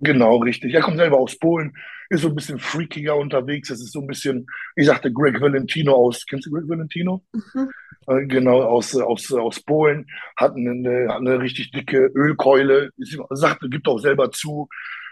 Genau, 0.00 0.36
richtig. 0.36 0.74
Er 0.74 0.80
kommt 0.80 0.98
selber 0.98 1.18
aus 1.18 1.38
Polen, 1.38 1.76
ist 2.08 2.22
so 2.22 2.28
ein 2.28 2.34
bisschen 2.34 2.58
freakiger 2.58 3.16
unterwegs. 3.16 3.70
Es 3.70 3.80
ist 3.80 3.92
so 3.92 4.00
ein 4.00 4.06
bisschen, 4.06 4.46
ich 4.76 4.86
sagte 4.86 5.12
Greg 5.12 5.40
Valentino 5.40 5.94
aus, 5.94 6.24
kennst 6.26 6.46
du 6.46 6.50
Greg 6.52 6.68
Valentino? 6.68 7.24
Mhm. 7.32 7.70
Äh, 8.06 8.26
genau, 8.26 8.62
aus, 8.62 8.94
aus, 8.96 9.32
aus 9.32 9.60
Polen, 9.60 10.06
hat 10.36 10.54
eine, 10.54 11.08
hat 11.08 11.18
eine 11.18 11.40
richtig 11.40 11.72
dicke 11.72 12.10
Ölkeule, 12.14 12.90
ist, 12.96 13.18
sagt, 13.30 13.60
gibt 13.70 13.88
auch 13.88 13.98
selber 13.98 14.30
zu, 14.30 14.68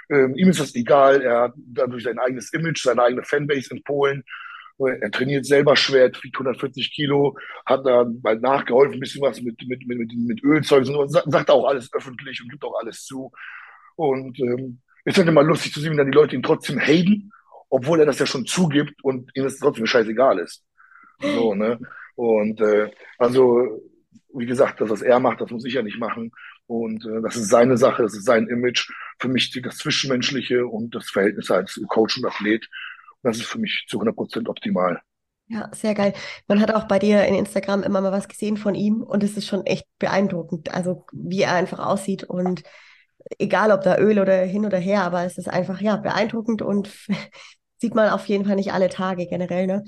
ähm, 0.08 0.34
ihm 0.36 0.48
ist 0.48 0.60
das 0.60 0.74
egal, 0.74 1.20
er 1.20 1.40
hat 1.42 1.54
dadurch 1.56 2.04
sein 2.04 2.18
eigenes 2.18 2.52
Image, 2.52 2.82
seine 2.82 3.02
eigene 3.02 3.24
Fanbase 3.24 3.74
in 3.74 3.82
Polen. 3.82 4.24
Er 4.78 5.10
trainiert 5.10 5.46
selber 5.46 5.74
schwer, 5.74 6.10
wiegt 6.22 6.36
140 6.36 6.92
Kilo, 6.92 7.36
hat 7.64 7.86
da 7.86 8.06
mal 8.22 8.38
nachgeholfen, 8.38 8.94
ein 8.94 9.00
bisschen 9.00 9.22
was 9.22 9.40
mit, 9.40 9.56
mit, 9.66 9.86
mit, 9.86 10.12
mit 10.14 10.44
Ölzeug, 10.44 10.86
sagt 11.08 11.50
auch 11.50 11.66
alles 11.66 11.92
öffentlich 11.94 12.42
und 12.42 12.50
gibt 12.50 12.62
auch 12.62 12.78
alles 12.78 13.04
zu. 13.04 13.32
Und 13.96 14.38
ähm, 14.40 14.80
ist 15.04 15.18
halt 15.18 15.28
immer 15.28 15.42
lustig 15.42 15.72
zu 15.72 15.80
sehen, 15.80 15.92
wie 15.92 15.96
dann 15.96 16.10
die 16.10 16.16
Leute 16.16 16.36
ihn 16.36 16.42
trotzdem 16.42 16.78
haten, 16.78 17.30
obwohl 17.70 18.00
er 18.00 18.06
das 18.06 18.18
ja 18.18 18.26
schon 18.26 18.46
zugibt 18.46 19.02
und 19.02 19.30
ihm 19.34 19.44
das 19.44 19.58
trotzdem 19.58 19.86
scheißegal 19.86 20.38
ist. 20.38 20.64
So, 21.20 21.54
ne? 21.54 21.78
Und 22.16 22.60
äh, 22.60 22.90
also, 23.18 23.82
wie 24.34 24.46
gesagt, 24.46 24.80
das, 24.80 24.90
was 24.90 25.02
er 25.02 25.20
macht, 25.20 25.40
das 25.40 25.50
muss 25.50 25.64
ich 25.64 25.74
ja 25.74 25.82
nicht 25.82 25.98
machen. 25.98 26.32
Und 26.66 27.04
äh, 27.06 27.22
das 27.22 27.36
ist 27.36 27.48
seine 27.48 27.76
Sache, 27.76 28.02
das 28.02 28.14
ist 28.14 28.24
sein 28.24 28.48
Image. 28.48 28.90
Für 29.18 29.28
mich 29.28 29.50
das 29.62 29.78
Zwischenmenschliche 29.78 30.66
und 30.66 30.94
das 30.94 31.08
Verhältnis 31.08 31.50
als 31.50 31.80
Coach 31.88 32.18
und 32.18 32.26
Athlet. 32.26 32.68
Und 33.22 33.30
das 33.30 33.38
ist 33.38 33.46
für 33.46 33.58
mich 33.58 33.86
zu 33.88 33.98
100 33.98 34.16
Prozent 34.16 34.48
optimal. 34.48 35.00
Ja, 35.48 35.70
sehr 35.72 35.94
geil. 35.94 36.12
Man 36.48 36.60
hat 36.60 36.74
auch 36.74 36.88
bei 36.88 36.98
dir 36.98 37.24
in 37.24 37.36
Instagram 37.36 37.84
immer 37.84 38.00
mal 38.00 38.10
was 38.10 38.26
gesehen 38.26 38.56
von 38.56 38.74
ihm 38.74 39.02
und 39.02 39.22
es 39.22 39.36
ist 39.36 39.46
schon 39.46 39.64
echt 39.64 39.86
beeindruckend, 40.00 40.74
also 40.74 41.06
wie 41.12 41.42
er 41.42 41.54
einfach 41.54 41.78
aussieht 41.78 42.24
und 42.24 42.64
egal 43.38 43.70
ob 43.72 43.82
da 43.82 43.98
Öl 43.98 44.18
oder 44.18 44.36
hin 44.42 44.66
oder 44.66 44.78
her, 44.78 45.02
aber 45.02 45.24
es 45.24 45.38
ist 45.38 45.48
einfach 45.48 45.80
ja 45.80 45.96
beeindruckend 45.96 46.62
und 46.62 46.90
sieht 47.78 47.94
man 47.94 48.10
auf 48.10 48.26
jeden 48.26 48.44
Fall 48.44 48.56
nicht 48.56 48.72
alle 48.72 48.88
Tage 48.88 49.26
generell. 49.26 49.66
Ne? 49.66 49.84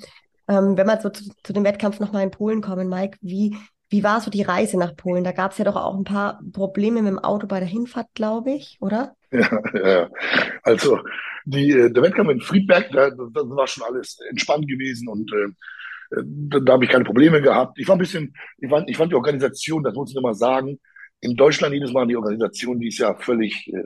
Ähm, 0.49 0.77
wenn 0.77 0.87
wir 0.87 1.01
so 1.01 1.11
zu, 1.11 1.31
zu 1.43 1.53
dem 1.53 1.65
Wettkampf 1.65 2.01
nochmal 2.01 2.25
in 2.25 2.31
Polen 2.31 2.61
kommen, 2.61 2.89
Mike, 2.89 3.19
wie, 3.21 3.57
wie 3.91 4.05
war 4.05 4.21
so 4.21 4.31
die 4.31 4.43
Reise 4.43 4.79
nach 4.79 4.97
Polen? 4.97 5.25
Da 5.25 5.33
gab 5.33 5.53
es 5.53 5.59
ja 5.59 5.65
doch 5.65 5.77
auch 5.77 5.97
ein 5.97 6.05
paar 6.05 6.41
Probleme 6.53 7.03
mit 7.03 7.11
dem 7.11 7.19
Auto 7.19 7.47
bei 7.47 7.61
der 7.61 7.69
Hinfahrt, 7.69 8.09
glaube 8.15 8.53
ich, 8.53 8.79
oder? 8.81 9.15
Ja, 9.31 9.61
ja. 9.75 10.11
Also 10.63 11.01
die, 11.45 11.71
äh, 11.71 11.91
der 11.91 12.03
Wettkampf 12.03 12.31
in 12.31 12.41
Friedberg, 12.41 12.91
da, 12.93 13.11
da 13.11 13.41
war 13.51 13.67
schon 13.67 13.85
alles 13.85 14.19
entspannt 14.31 14.67
gewesen 14.67 15.07
und 15.09 15.31
äh, 15.33 15.49
da, 16.11 16.61
da 16.61 16.73
habe 16.73 16.85
ich 16.85 16.91
keine 16.91 17.05
Probleme 17.05 17.43
gehabt. 17.43 17.79
Ich 17.79 17.87
war 17.89 17.97
ein 17.97 18.01
bisschen, 18.01 18.35
ich 18.59 18.71
fand, 18.71 18.89
ich 18.89 18.97
fand 18.97 19.13
die 19.13 19.17
Organisation, 19.17 19.83
das 19.83 19.95
muss 19.95 20.11
ich 20.11 20.17
immer 20.17 20.35
sagen, 20.35 20.79
in 21.21 21.37
Deutschland 21.37 21.75
jedes 21.75 21.93
Mal 21.93 22.07
die 22.07 22.17
Organisation, 22.17 22.81
die 22.81 22.89
ist 22.89 22.99
ja 22.99 23.15
völlig 23.15 23.69
äh, 23.73 23.85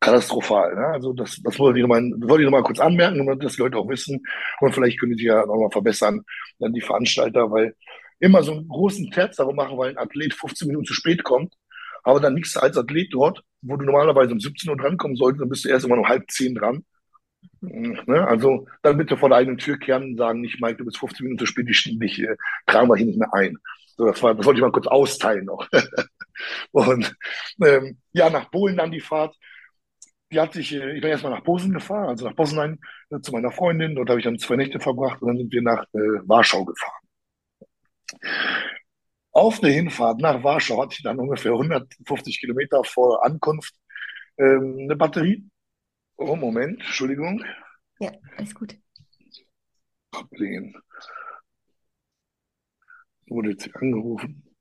katastrophal. 0.00 0.74
Ne? 0.74 0.86
Also 0.86 1.12
das, 1.12 1.40
das 1.42 1.58
wollte 1.58 1.78
ich 1.78 1.82
nochmal, 1.82 2.02
wollte 2.18 2.44
ich 2.44 2.50
noch 2.50 2.62
kurz 2.62 2.80
anmerken, 2.80 3.18
damit 3.18 3.42
das 3.42 3.54
die 3.54 3.62
Leute 3.62 3.78
auch 3.78 3.88
wissen. 3.88 4.22
Und 4.60 4.74
vielleicht 4.74 5.00
können 5.00 5.16
sie 5.16 5.24
ja 5.24 5.46
nochmal 5.46 5.70
verbessern, 5.70 6.22
dann 6.58 6.72
die 6.72 6.80
Veranstalter, 6.80 7.50
weil 7.50 7.74
immer 8.20 8.42
so 8.42 8.52
einen 8.52 8.68
großen 8.68 9.10
Terz 9.10 9.36
darum 9.36 9.56
machen, 9.56 9.78
weil 9.78 9.90
ein 9.90 9.98
Athlet 9.98 10.34
15 10.34 10.68
Minuten 10.68 10.86
zu 10.86 10.94
spät 10.94 11.24
kommt, 11.24 11.54
aber 12.02 12.20
dann 12.20 12.34
nichts 12.34 12.56
als 12.56 12.76
Athlet 12.76 13.08
dort, 13.12 13.42
wo 13.62 13.76
du 13.76 13.84
normalerweise 13.84 14.32
um 14.32 14.40
17 14.40 14.70
Uhr 14.70 14.76
drankommen 14.76 15.16
solltest, 15.16 15.42
dann 15.42 15.48
bist 15.48 15.64
du 15.64 15.68
erst 15.68 15.86
immer 15.86 15.96
noch 15.96 16.08
halb 16.08 16.30
zehn 16.30 16.54
dran. 16.54 16.84
Mhm, 17.60 17.98
ne? 18.06 18.26
Also 18.26 18.66
dann 18.82 18.96
bitte 18.98 19.16
vor 19.16 19.30
der 19.30 19.38
eigenen 19.38 19.58
Tür 19.58 19.78
kehren 19.78 20.04
und 20.04 20.16
sagen, 20.16 20.40
nicht 20.40 20.60
Mike, 20.60 20.76
du 20.76 20.84
bist 20.84 20.98
15 20.98 21.24
Minuten 21.24 21.40
zu 21.40 21.46
spät, 21.46 21.68
ich, 21.68 21.86
ich 22.00 22.22
äh, 22.22 22.36
tragen 22.66 22.88
wir 22.88 22.96
hier 22.96 23.06
nicht 23.06 23.18
mehr 23.18 23.32
ein. 23.32 23.56
So, 23.96 24.06
das, 24.06 24.22
war, 24.22 24.34
das 24.34 24.44
wollte 24.44 24.58
ich 24.58 24.62
mal 24.62 24.72
kurz 24.72 24.86
austeilen 24.86 25.44
noch. 25.46 25.68
und 26.72 27.16
ähm, 27.64 27.98
ja, 28.12 28.30
nach 28.30 28.50
Polen 28.50 28.76
dann 28.76 28.90
die 28.90 29.00
Fahrt. 29.00 29.36
Die 30.32 30.40
hat 30.40 30.52
sich, 30.54 30.72
äh, 30.72 30.94
ich 30.96 31.00
bin 31.00 31.10
erstmal 31.10 31.32
nach 31.32 31.44
Posen 31.44 31.72
gefahren, 31.72 32.08
also 32.08 32.26
nach 32.26 32.36
Posen 32.36 32.80
äh, 33.10 33.20
zu 33.20 33.32
meiner 33.32 33.52
Freundin. 33.52 33.94
Dort 33.94 34.10
habe 34.10 34.20
ich 34.20 34.24
dann 34.24 34.38
zwei 34.38 34.56
Nächte 34.56 34.80
verbracht 34.80 35.22
und 35.22 35.28
dann 35.28 35.38
sind 35.38 35.52
wir 35.52 35.62
nach 35.62 35.84
äh, 35.94 36.28
Warschau 36.28 36.64
gefahren. 36.64 37.04
Auf 39.32 39.60
der 39.60 39.72
Hinfahrt 39.72 40.20
nach 40.20 40.42
Warschau 40.44 40.80
hatte 40.82 40.94
ich 40.96 41.02
dann 41.02 41.18
ungefähr 41.18 41.52
150 41.52 42.40
Kilometer 42.40 42.84
vor 42.84 43.24
Ankunft 43.24 43.74
ähm, 44.38 44.78
eine 44.82 44.96
Batterie. 44.96 45.48
Oh, 46.16 46.36
Moment, 46.36 46.80
Entschuldigung. 46.80 47.44
Ja, 47.98 48.12
alles 48.36 48.54
gut. 48.54 48.76
Ablehnen. 50.12 50.74
Wurde 53.26 53.50
jetzt 53.50 53.64
hier 53.64 53.76
angerufen. 53.76 54.53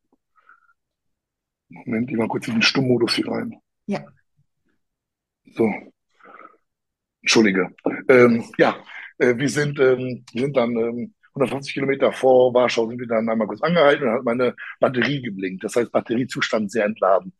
Moment, 1.73 2.09
ich 2.09 2.17
mal 2.17 2.27
kurz 2.27 2.47
in 2.47 2.55
den 2.55 2.61
Stummmodus 2.61 3.15
hier 3.15 3.27
rein. 3.27 3.55
Ja. 3.87 4.03
So. 5.55 5.71
Entschuldige. 7.21 7.69
Ähm, 8.09 8.43
ja, 8.57 8.75
äh, 9.17 9.35
wir 9.37 9.49
sind, 9.49 9.79
ähm, 9.79 10.25
wir 10.33 10.41
sind 10.41 10.57
dann 10.57 10.75
ähm, 10.75 11.13
150 11.35 11.73
Kilometer 11.73 12.11
vor 12.11 12.53
Warschau 12.53 12.87
sind 12.87 12.99
wir 12.99 13.07
dann 13.07 13.27
einmal 13.27 13.47
kurz 13.47 13.61
angehalten 13.61 14.07
und 14.07 14.13
hat 14.13 14.23
meine 14.23 14.55
Batterie 14.79 15.21
geblinkt. 15.21 15.63
Das 15.63 15.75
heißt, 15.75 15.91
Batteriezustand 15.91 16.71
sehr 16.71 16.85
entladen. 16.85 17.33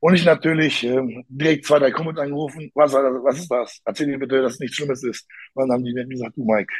Und 0.00 0.14
ich 0.14 0.24
natürlich 0.24 0.82
ähm, 0.84 1.24
direkt 1.28 1.66
zwei, 1.66 1.78
drei 1.78 1.90
Kumpels 1.90 2.18
angerufen. 2.18 2.70
Was, 2.74 2.94
was 2.94 3.38
ist 3.38 3.50
das? 3.50 3.80
Erzähl 3.84 4.06
mir 4.06 4.18
bitte, 4.18 4.40
dass 4.40 4.58
nichts 4.58 4.76
Schlimmes 4.76 5.04
ist. 5.04 5.28
Und 5.52 5.68
dann 5.68 5.76
haben 5.76 5.84
die 5.84 5.92
mir 5.92 6.06
gesagt, 6.06 6.36
du 6.36 6.44
Mike, 6.44 6.72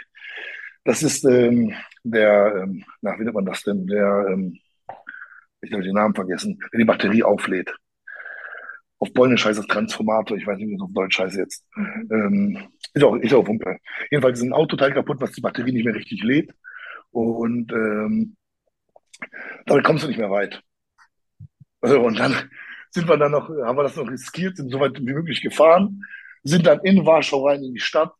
das 0.84 1.02
ist 1.02 1.24
ähm, 1.26 1.74
der, 2.02 2.62
ähm, 2.62 2.84
na, 3.02 3.18
wie 3.18 3.24
nennt 3.24 3.34
man 3.34 3.44
das 3.44 3.62
denn? 3.62 3.86
Der, 3.86 4.26
ähm, 4.30 4.58
ich 5.62 5.72
habe 5.72 5.82
den 5.82 5.94
Namen 5.94 6.14
vergessen, 6.14 6.58
wenn 6.70 6.78
die 6.78 6.84
Batterie 6.84 7.22
auflädt. 7.22 7.74
Auf 8.98 9.12
Polnisch 9.14 9.44
heißt 9.44 9.58
das 9.58 9.66
Transformator, 9.66 10.36
ich 10.36 10.46
weiß 10.46 10.58
nicht, 10.58 10.68
wie 10.68 10.74
es 10.74 10.80
auf 10.80 10.92
Deutsch 10.92 11.18
heißt 11.18 11.36
jetzt. 11.36 11.64
Ähm, 11.76 12.68
ist 12.92 13.02
auch, 13.02 13.16
ist 13.16 13.32
auch 13.32 13.46
Wumpe. 13.46 13.78
Jedenfalls 14.10 14.38
ist 14.38 14.44
ein 14.44 14.52
Autoteil 14.52 14.92
kaputt, 14.92 15.20
was 15.20 15.32
die 15.32 15.40
Batterie 15.40 15.72
nicht 15.72 15.86
mehr 15.86 15.94
richtig 15.94 16.22
lädt. 16.22 16.52
Und 17.10 17.72
ähm, 17.72 18.36
damit 19.66 19.84
kommst 19.84 20.04
du 20.04 20.08
nicht 20.08 20.18
mehr 20.18 20.30
weit. 20.30 20.62
Und 21.80 22.18
dann 22.18 22.34
sind 22.90 23.08
wir 23.08 23.16
dann 23.16 23.32
noch, 23.32 23.48
haben 23.48 23.78
wir 23.78 23.84
das 23.84 23.96
noch 23.96 24.10
riskiert, 24.10 24.56
sind 24.56 24.70
so 24.70 24.80
weit 24.80 24.98
wie 24.98 25.12
möglich 25.12 25.40
gefahren, 25.40 26.02
sind 26.42 26.66
dann 26.66 26.80
in 26.80 27.06
Warschau 27.06 27.46
rein 27.46 27.62
in 27.62 27.74
die 27.74 27.80
Stadt, 27.80 28.12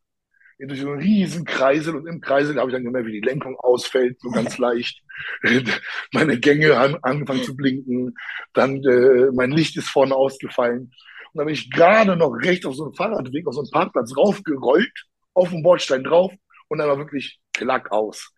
durch 0.67 0.81
so 0.81 0.91
einen 0.91 1.01
riesen 1.01 1.45
Kreisel 1.45 1.95
und 1.95 2.07
im 2.07 2.21
Kreisel 2.21 2.57
habe 2.59 2.69
ich 2.69 2.75
dann 2.75 2.83
gemerkt, 2.83 3.07
wie 3.07 3.19
die 3.19 3.27
Lenkung 3.27 3.55
ausfällt, 3.57 4.19
so 4.19 4.29
ganz 4.29 4.57
leicht. 4.59 5.01
Meine 6.13 6.39
Gänge 6.39 6.77
haben 6.77 6.97
angefangen 7.01 7.43
zu 7.43 7.55
blinken, 7.55 8.15
dann 8.53 8.83
äh, 8.83 9.31
mein 9.33 9.51
Licht 9.51 9.77
ist 9.77 9.89
vorne 9.89 10.15
ausgefallen. 10.15 10.91
Und 11.33 11.37
dann 11.37 11.45
bin 11.45 11.53
ich 11.53 11.71
gerade 11.71 12.15
noch 12.15 12.31
rechts 12.31 12.65
auf 12.65 12.75
so 12.75 12.85
einen 12.85 12.93
Fahrradweg, 12.93 13.47
auf 13.47 13.53
so 13.53 13.61
einen 13.61 13.71
Parkplatz 13.71 14.15
raufgerollt, 14.15 15.05
auf 15.33 15.49
den 15.49 15.63
Bordstein 15.63 16.03
drauf 16.03 16.31
und 16.67 16.77
dann 16.77 16.89
war 16.89 16.97
wirklich 16.97 17.39
Klack 17.53 17.91
aus. 17.91 18.31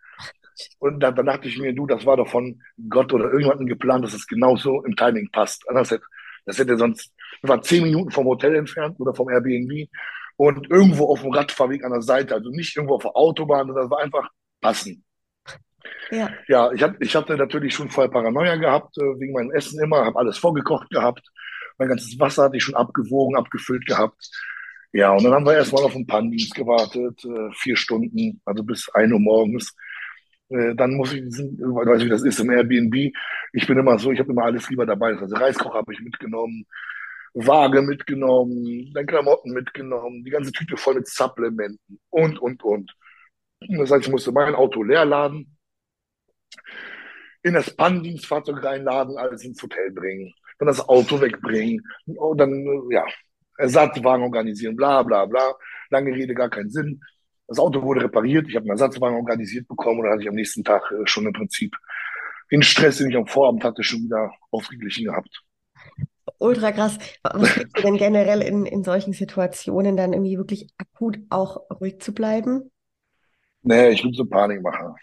Und 0.79 0.99
dann, 0.99 1.15
dann 1.15 1.25
dachte 1.25 1.47
ich 1.47 1.57
mir, 1.57 1.73
du, 1.73 1.87
das 1.87 2.05
war 2.05 2.17
doch 2.17 2.27
von 2.27 2.61
Gott 2.89 3.11
oder 3.13 3.25
irgendjemandem 3.25 3.67
geplant, 3.67 4.05
dass 4.05 4.13
es 4.13 4.27
genauso 4.27 4.83
im 4.83 4.95
Timing 4.95 5.29
passt. 5.31 5.63
Das 5.67 5.91
hätte, 5.91 6.03
das 6.45 6.59
hätte 6.59 6.77
sonst, 6.77 7.11
wir 7.41 7.49
waren 7.49 7.63
zehn 7.63 7.83
Minuten 7.83 8.11
vom 8.11 8.25
Hotel 8.25 8.55
entfernt 8.55 8.99
oder 8.99 9.13
vom 9.13 9.29
Airbnb 9.29 9.89
und 10.37 10.69
irgendwo 10.69 11.05
auf 11.05 11.21
dem 11.21 11.31
Radfahrweg 11.31 11.83
an 11.83 11.91
der 11.91 12.01
Seite, 12.01 12.35
also 12.35 12.49
nicht 12.49 12.75
irgendwo 12.75 12.95
auf 12.95 13.03
der 13.03 13.15
Autobahn, 13.15 13.67
das 13.67 13.89
war 13.89 13.99
einfach 13.99 14.29
passen. 14.61 15.03
Ja, 16.11 16.29
ja 16.47 16.71
ich, 16.71 16.81
hab, 16.83 17.01
ich 17.01 17.15
hatte 17.15 17.37
natürlich 17.37 17.73
schon 17.73 17.89
vorher 17.89 18.11
Paranoia 18.11 18.55
gehabt, 18.55 18.97
äh, 18.97 19.19
wegen 19.19 19.33
meinem 19.33 19.51
Essen 19.51 19.81
immer, 19.83 20.05
habe 20.05 20.19
alles 20.19 20.37
vorgekocht 20.37 20.89
gehabt. 20.89 21.27
Mein 21.77 21.89
ganzes 21.89 22.19
Wasser 22.19 22.43
hatte 22.43 22.57
ich 22.57 22.63
schon 22.63 22.75
abgewogen, 22.75 23.35
abgefüllt 23.35 23.85
gehabt. 23.85 24.29
Ja, 24.91 25.11
und 25.11 25.23
dann 25.23 25.33
haben 25.33 25.45
wir 25.45 25.55
erstmal 25.55 25.83
auf 25.83 25.93
den 25.93 26.05
Pannendienst 26.05 26.53
gewartet, 26.53 27.23
äh, 27.25 27.51
vier 27.55 27.75
Stunden, 27.75 28.41
also 28.45 28.63
bis 28.63 28.89
ein 28.89 29.11
Uhr 29.11 29.19
morgens. 29.19 29.75
Äh, 30.49 30.75
dann 30.75 30.93
muss 30.93 31.13
ich 31.13 31.21
diesen, 31.23 31.55
ich 31.55 31.61
weiß 31.61 31.97
nicht, 31.97 32.05
wie 32.05 32.11
das 32.11 32.23
ist 32.23 32.39
im 32.39 32.51
Airbnb. 32.51 33.11
Ich 33.53 33.67
bin 33.67 33.77
immer 33.77 33.97
so, 33.97 34.11
ich 34.11 34.19
habe 34.19 34.31
immer 34.31 34.43
alles 34.43 34.69
lieber 34.69 34.85
dabei. 34.85 35.17
Also 35.17 35.35
Reiskocher 35.35 35.79
habe 35.79 35.93
ich 35.93 35.99
mitgenommen, 35.99 36.65
Waage 37.33 37.81
mitgenommen, 37.81 38.91
deine 38.93 39.07
Klamotten 39.07 39.51
mitgenommen, 39.51 40.23
die 40.23 40.29
ganze 40.29 40.51
Tüte 40.51 40.77
voll 40.77 40.95
mit 40.95 41.07
Supplementen 41.07 41.99
und, 42.09 42.39
und, 42.39 42.63
und. 42.63 42.95
Das 43.59 43.91
heißt, 43.91 44.05
ich 44.05 44.11
musste 44.11 44.31
mein 44.31 44.55
Auto 44.55 44.83
leer 44.83 45.05
laden, 45.05 45.57
in 47.41 47.53
das 47.53 47.75
Pannendienstfahrzeug 47.75 48.63
reinladen, 48.63 49.17
alles 49.17 49.43
ins 49.43 49.61
Hotel 49.61 49.91
bringen, 49.91 50.33
dann 50.59 50.67
das 50.67 50.87
Auto 50.87 51.19
wegbringen 51.19 51.81
und 52.05 52.37
dann, 52.37 52.89
ja, 52.89 53.05
Ersatzwagen 53.57 54.23
organisieren, 54.23 54.75
bla, 54.75 55.03
bla, 55.03 55.25
bla. 55.25 55.53
Lange 55.89 56.13
Rede, 56.13 56.33
gar 56.33 56.49
keinen 56.49 56.71
Sinn. 56.71 57.01
Das 57.47 57.59
Auto 57.59 57.81
wurde 57.83 58.03
repariert, 58.03 58.47
ich 58.47 58.55
habe 58.55 58.63
einen 58.63 58.71
Ersatzwagen 58.71 59.17
organisiert 59.17 59.67
bekommen 59.67 59.99
und 59.99 60.05
dann 60.05 60.13
hatte 60.13 60.23
ich 60.23 60.29
am 60.29 60.35
nächsten 60.35 60.63
Tag 60.63 60.91
äh, 60.91 61.05
schon 61.05 61.25
im 61.25 61.33
Prinzip 61.33 61.75
den 62.51 62.63
Stress, 62.63 62.97
den 62.97 63.09
ich 63.09 63.17
am 63.17 63.27
Vorabend 63.27 63.63
hatte, 63.63 63.83
schon 63.83 64.03
wieder 64.03 64.31
ausgeglichen 64.51 65.05
gehabt. 65.05 65.43
Ultra 66.39 66.71
krass. 66.71 66.97
Was 67.23 67.55
dir 67.55 67.67
denn 67.83 67.97
generell 67.97 68.41
in, 68.41 68.65
in 68.65 68.83
solchen 68.83 69.13
Situationen 69.13 69.95
dann 69.95 70.13
irgendwie 70.13 70.37
wirklich 70.37 70.67
akut 70.77 71.19
auch 71.29 71.57
ruhig 71.69 71.99
zu 71.99 72.13
bleiben? 72.13 72.71
Nee, 73.61 73.89
ich 73.89 74.01
bin 74.01 74.13
so 74.13 74.25
Panikmacher. 74.25 74.95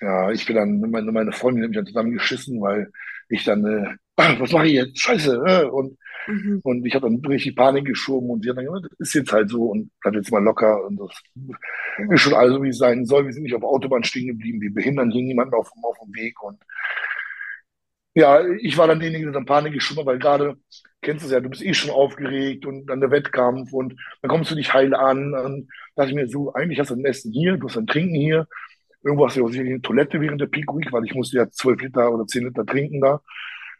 Ja, 0.00 0.30
ich 0.30 0.46
bin 0.46 0.56
dann, 0.56 0.80
meine, 0.80 1.12
meine 1.12 1.32
Freundin 1.32 1.62
hat 1.62 1.70
mich 1.70 1.76
dann 1.76 1.86
zusammengeschissen, 1.86 2.60
weil 2.60 2.90
ich 3.28 3.44
dann, 3.44 3.64
äh, 3.64 3.94
was 4.40 4.52
mache 4.52 4.66
ich 4.66 4.74
jetzt? 4.74 4.98
Scheiße. 4.98 5.42
Äh, 5.46 5.64
und, 5.64 5.98
mhm. 6.26 6.60
und 6.62 6.86
ich 6.86 6.94
habe 6.94 7.08
dann 7.08 7.24
richtig 7.24 7.56
Panik 7.56 7.84
geschoben 7.84 8.30
und 8.30 8.42
sie 8.42 8.50
hat 8.50 8.56
dann 8.56 8.66
gesagt, 8.66 8.86
das 8.86 9.08
ist 9.08 9.14
jetzt 9.14 9.32
halt 9.32 9.50
so 9.50 9.64
und 9.64 9.90
bleib 10.00 10.14
jetzt 10.14 10.32
mal 10.32 10.42
locker 10.42 10.84
und 10.86 10.98
das 10.98 11.10
ist 12.10 12.20
schon 12.20 12.34
alles 12.34 12.60
wie 12.62 12.68
es 12.68 12.78
sein 12.78 13.04
soll. 13.04 13.26
Wir 13.26 13.32
sind 13.32 13.42
nicht 13.42 13.54
auf 13.54 13.60
der 13.60 13.68
Autobahn 13.68 14.04
stehen 14.04 14.26
geblieben, 14.26 14.60
wir 14.60 14.72
behindern 14.72 15.10
hier 15.10 15.22
niemanden 15.22 15.54
auf, 15.54 15.70
auf 15.82 15.98
dem 16.04 16.14
Weg 16.14 16.42
und 16.42 16.58
ja, 18.14 18.44
ich 18.60 18.76
war 18.76 18.88
dann 18.88 19.00
derjenige, 19.00 19.26
der 19.26 19.34
dann 19.34 19.46
Panik 19.46 19.72
geschoben 19.72 20.06
weil 20.06 20.18
gerade, 20.18 20.56
kennst 21.02 21.22
du 21.22 21.26
es 21.26 21.32
ja, 21.32 21.40
du 21.40 21.48
bist 21.48 21.62
eh 21.62 21.74
schon 21.74 21.90
aufgeregt 21.90 22.66
und 22.66 22.86
dann 22.86 23.00
der 23.00 23.10
Wettkampf 23.10 23.72
und 23.72 23.94
dann 24.22 24.30
kommst 24.30 24.50
du 24.50 24.54
nicht 24.54 24.74
heil 24.74 24.94
an. 24.94 25.32
Dann 25.32 25.68
dachte 25.96 26.10
ich 26.10 26.16
mir 26.16 26.28
so, 26.28 26.52
eigentlich 26.52 26.78
hast 26.80 26.90
du 26.90 26.96
ein 26.96 27.04
Essen 27.04 27.32
hier, 27.32 27.56
du 27.56 27.68
hast 27.68 27.78
ein 27.78 27.86
Trinken 27.86 28.14
hier, 28.14 28.46
Irgendwo 29.02 29.26
hast 29.26 29.36
du 29.36 29.44
auch 29.44 29.48
sicherlich 29.48 29.72
eine 29.72 29.82
Toilette 29.82 30.20
während 30.20 30.40
der 30.40 30.46
Peak 30.46 30.68
Week, 30.74 30.92
weil 30.92 31.04
ich 31.04 31.14
musste 31.14 31.38
ja 31.38 31.48
zwölf 31.50 31.80
Liter 31.80 32.12
oder 32.12 32.26
zehn 32.26 32.44
Liter 32.44 32.66
trinken 32.66 33.00
da. 33.00 33.22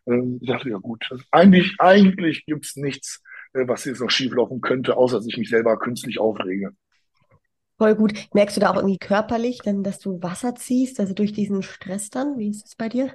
Ähm, 0.06 0.38
ich 0.40 0.48
dachte, 0.48 0.70
ja 0.70 0.78
gut, 0.78 1.08
eigentlich, 1.30 1.74
eigentlich 1.78 2.46
gibt's 2.46 2.76
nichts, 2.76 3.22
äh, 3.52 3.68
was 3.68 3.84
jetzt 3.84 4.00
noch 4.00 4.10
schieflaufen 4.10 4.60
könnte, 4.60 4.96
außer 4.96 5.18
dass 5.18 5.26
ich 5.26 5.36
mich 5.36 5.50
selber 5.50 5.78
künstlich 5.78 6.18
aufrege. 6.18 6.70
Voll 7.76 7.94
gut. 7.94 8.12
Merkst 8.34 8.56
du 8.56 8.60
da 8.60 8.70
auch 8.70 8.76
irgendwie 8.76 8.98
körperlich, 8.98 9.60
dann, 9.62 9.82
dass 9.82 9.98
du 9.98 10.22
Wasser 10.22 10.54
ziehst, 10.54 11.00
also 11.00 11.14
durch 11.14 11.32
diesen 11.32 11.62
Stress 11.62 12.10
dann? 12.10 12.38
Wie 12.38 12.50
ist 12.50 12.66
es 12.66 12.76
bei 12.76 12.88
dir? 12.88 13.14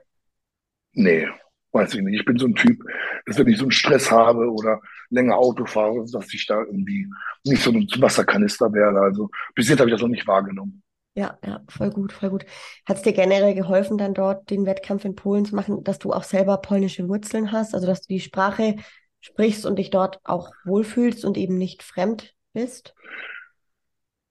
Nee, 0.95 1.27
weiß 1.71 1.93
ich 1.93 2.01
nicht. 2.01 2.19
Ich 2.19 2.25
bin 2.25 2.37
so 2.37 2.47
ein 2.47 2.55
Typ, 2.55 2.81
dass 3.25 3.37
wenn 3.37 3.47
ich 3.47 3.57
so 3.57 3.65
einen 3.65 3.71
Stress 3.71 4.09
habe 4.09 4.49
oder 4.49 4.81
länger 5.09 5.37
Auto 5.37 5.65
fahre, 5.65 6.05
dass 6.11 6.33
ich 6.33 6.47
da 6.47 6.59
irgendwie 6.61 7.07
nicht 7.43 7.61
so 7.61 7.71
ein 7.71 7.87
Wasserkanister 7.97 8.73
werde. 8.73 8.99
Also 8.99 9.29
bis 9.53 9.69
jetzt 9.69 9.79
habe 9.79 9.89
ich 9.89 9.93
das 9.93 10.01
noch 10.01 10.09
nicht 10.09 10.27
wahrgenommen. 10.27 10.81
Ja, 11.17 11.37
ja, 11.45 11.61
voll 11.69 11.91
gut, 11.91 12.11
voll 12.11 12.29
gut. 12.29 12.45
Hat 12.85 12.97
es 12.97 13.03
dir 13.03 13.13
generell 13.13 13.53
geholfen, 13.53 13.97
dann 13.97 14.13
dort 14.13 14.49
den 14.49 14.65
Wettkampf 14.65 15.05
in 15.05 15.15
Polen 15.15 15.45
zu 15.45 15.55
machen, 15.55 15.83
dass 15.83 15.99
du 15.99 16.11
auch 16.11 16.23
selber 16.23 16.57
polnische 16.57 17.07
Wurzeln 17.07 17.53
hast, 17.53 17.73
also 17.73 17.87
dass 17.87 18.01
du 18.01 18.13
die 18.13 18.19
Sprache 18.19 18.75
sprichst 19.21 19.65
und 19.65 19.79
dich 19.79 19.91
dort 19.91 20.19
auch 20.23 20.51
wohlfühlst 20.65 21.23
und 21.23 21.37
eben 21.37 21.57
nicht 21.57 21.83
fremd 21.83 22.33
bist? 22.53 22.95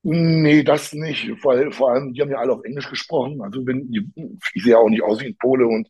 Nee, 0.06 0.62
das 0.64 0.92
nicht. 0.92 1.30
Vor, 1.40 1.72
vor 1.72 1.92
allem, 1.92 2.12
die 2.12 2.20
haben 2.20 2.30
ja 2.30 2.36
alle 2.36 2.52
auf 2.52 2.62
Englisch 2.64 2.90
gesprochen. 2.90 3.40
Also 3.40 3.66
wenn, 3.66 3.88
ich 4.52 4.62
sehe 4.62 4.78
auch 4.78 4.88
nicht 4.90 5.02
aus 5.02 5.20
wie 5.20 5.26
ein 5.28 5.36
Pole 5.38 5.66
und 5.66 5.88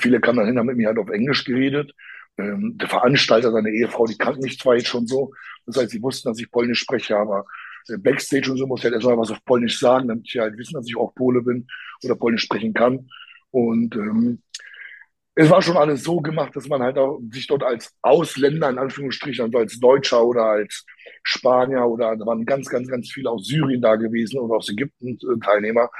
viele 0.00 0.20
kamen 0.20 0.38
dann 0.38 0.58
haben 0.58 0.66
mit 0.66 0.76
mir 0.76 0.88
halt 0.88 0.98
auf 0.98 1.08
Englisch 1.08 1.44
geredet. 1.44 1.92
Ähm, 2.36 2.76
der 2.78 2.88
Veranstalter, 2.88 3.52
seine 3.52 3.70
Ehefrau, 3.70 4.06
die 4.06 4.18
kannten 4.18 4.42
mich 4.42 4.58
zwar 4.58 4.74
jetzt 4.74 4.88
schon 4.88 5.06
so. 5.06 5.32
Das 5.66 5.76
heißt, 5.76 5.90
sie 5.90 6.02
wussten, 6.02 6.28
dass 6.28 6.40
ich 6.40 6.50
Polnisch 6.50 6.80
spreche, 6.80 7.16
aber 7.16 7.44
Backstage 7.98 8.50
und 8.50 8.56
so 8.58 8.66
muss 8.66 8.80
ich 8.80 8.84
halt 8.86 8.94
erstmal 8.94 9.18
was 9.18 9.30
auf 9.30 9.44
Polnisch 9.44 9.78
sagen, 9.78 10.08
damit 10.08 10.26
sie 10.28 10.40
halt 10.40 10.56
wissen, 10.58 10.74
dass 10.74 10.88
ich 10.88 10.96
auch 10.96 11.14
Pole 11.14 11.42
bin 11.42 11.66
oder 12.02 12.16
Polnisch 12.16 12.42
sprechen 12.42 12.74
kann. 12.74 13.08
Und 13.50 13.94
ähm, 13.94 14.42
es 15.36 15.50
war 15.50 15.62
schon 15.62 15.76
alles 15.76 16.04
so 16.04 16.20
gemacht, 16.20 16.54
dass 16.54 16.68
man 16.68 16.82
halt 16.82 16.96
auch 16.96 17.20
sich 17.32 17.46
dort 17.46 17.64
als 17.64 17.92
Ausländer, 18.02 18.70
in 18.70 18.78
Anführungsstrichen, 18.78 19.44
also 19.46 19.58
als 19.58 19.80
Deutscher 19.80 20.24
oder 20.24 20.44
als 20.44 20.86
Spanier 21.24 21.84
oder 21.86 22.16
da 22.16 22.24
waren 22.24 22.44
ganz, 22.46 22.68
ganz, 22.68 22.88
ganz 22.88 23.10
viele 23.10 23.30
aus 23.30 23.46
Syrien 23.46 23.82
da 23.82 23.96
gewesen 23.96 24.38
oder 24.38 24.56
aus 24.56 24.68
Ägypten 24.68 25.18
äh, 25.18 25.40
Teilnehmer, 25.44 25.90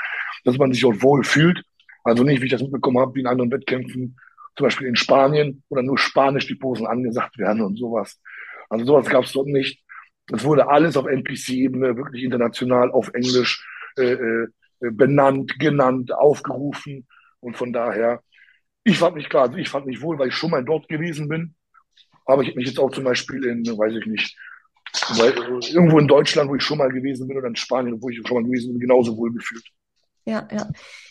dass 0.44 0.56
man 0.56 0.72
sich 0.72 0.82
dort 0.82 1.02
wohl 1.02 1.24
fühlt. 1.24 1.62
Also 2.04 2.22
nicht, 2.22 2.42
wie 2.42 2.46
ich 2.46 2.52
das 2.52 2.62
mitbekommen 2.62 2.98
habe, 2.98 3.14
wie 3.16 3.20
in 3.20 3.26
anderen 3.26 3.50
Wettkämpfen, 3.50 4.16
zum 4.56 4.66
Beispiel 4.66 4.86
in 4.86 4.96
Spanien, 4.96 5.64
oder 5.68 5.82
nur 5.82 5.98
Spanisch 5.98 6.46
die 6.46 6.54
Posen 6.54 6.86
angesagt 6.86 7.36
werden 7.38 7.62
und 7.62 7.76
sowas. 7.76 8.20
Also 8.68 8.84
sowas 8.84 9.08
gab 9.08 9.24
es 9.24 9.32
dort 9.32 9.48
nicht. 9.48 9.82
Es 10.32 10.44
wurde 10.44 10.68
alles 10.68 10.96
auf 10.96 11.06
NPC-Ebene, 11.06 11.96
wirklich 11.96 12.22
international 12.22 12.92
auf 12.92 13.10
Englisch 13.14 13.66
äh, 13.96 14.12
äh, 14.12 14.48
benannt, 14.80 15.58
genannt, 15.58 16.14
aufgerufen. 16.14 17.06
Und 17.40 17.56
von 17.56 17.72
daher, 17.72 18.22
ich 18.84 18.98
fand 18.98 19.16
mich 19.16 19.28
klar, 19.28 19.52
ich 19.56 19.68
fand 19.68 19.86
mich 19.86 20.00
wohl, 20.02 20.18
weil 20.18 20.28
ich 20.28 20.34
schon 20.34 20.50
mal 20.50 20.64
dort 20.64 20.88
gewesen 20.88 21.28
bin. 21.28 21.54
Aber 22.26 22.42
ich 22.42 22.48
habe 22.48 22.58
mich 22.58 22.68
jetzt 22.68 22.78
auch 22.78 22.90
zum 22.90 23.04
Beispiel 23.04 23.44
in, 23.44 23.66
weiß 23.66 23.94
ich 23.94 24.06
nicht, 24.06 24.36
weil, 25.16 25.32
irgendwo 25.72 25.98
in 25.98 26.08
Deutschland, 26.08 26.50
wo 26.50 26.54
ich 26.54 26.62
schon 26.62 26.78
mal 26.78 26.90
gewesen 26.90 27.26
bin, 27.26 27.36
oder 27.36 27.48
in 27.48 27.56
Spanien, 27.56 28.00
wo 28.00 28.08
ich 28.08 28.20
schon 28.24 28.36
mal 28.36 28.44
gewesen 28.44 28.72
bin, 28.72 28.80
genauso 28.80 29.16
wohl 29.16 29.32
gefühlt. 29.32 29.64
Ja, 30.26 30.48
ja. 30.50 30.68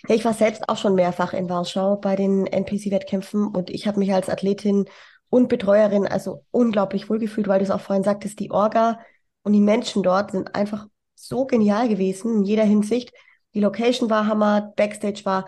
Ja, 0.08 0.16
ich 0.16 0.26
war 0.26 0.34
selbst 0.34 0.68
auch 0.70 0.78
schon 0.78 0.96
mehrfach 0.96 1.34
in 1.34 1.50
Warschau 1.50 1.98
bei 1.98 2.16
den 2.16 2.48
NPC-Wettkämpfen 2.48 3.48
und 3.48 3.70
ich 3.70 3.88
habe 3.88 4.00
mich 4.00 4.12
als 4.12 4.30
Athletin 4.30 4.86
und 5.30 5.50
Betreuerin 5.50 6.08
also 6.08 6.46
unglaublich 6.52 7.10
wohlgefühlt, 7.10 7.48
weil 7.48 7.60
du 7.60 7.66
es 7.66 7.72
auch 7.72 7.82
vorhin 7.82 8.04
sagtest, 8.04 8.40
die 8.40 8.52
Orga 8.52 9.00
und 9.44 9.54
die 9.54 9.62
Menschen 9.62 10.04
dort 10.04 10.32
sind 10.32 10.56
einfach 10.56 10.88
so 11.16 11.46
genial 11.46 11.90
gewesen 11.90 12.38
in 12.38 12.44
jeder 12.44 12.64
Hinsicht. 12.64 13.14
Die 13.54 13.60
Location 13.60 14.10
war 14.10 14.28
Hammer, 14.28 14.74
Backstage 14.76 15.26
war 15.26 15.46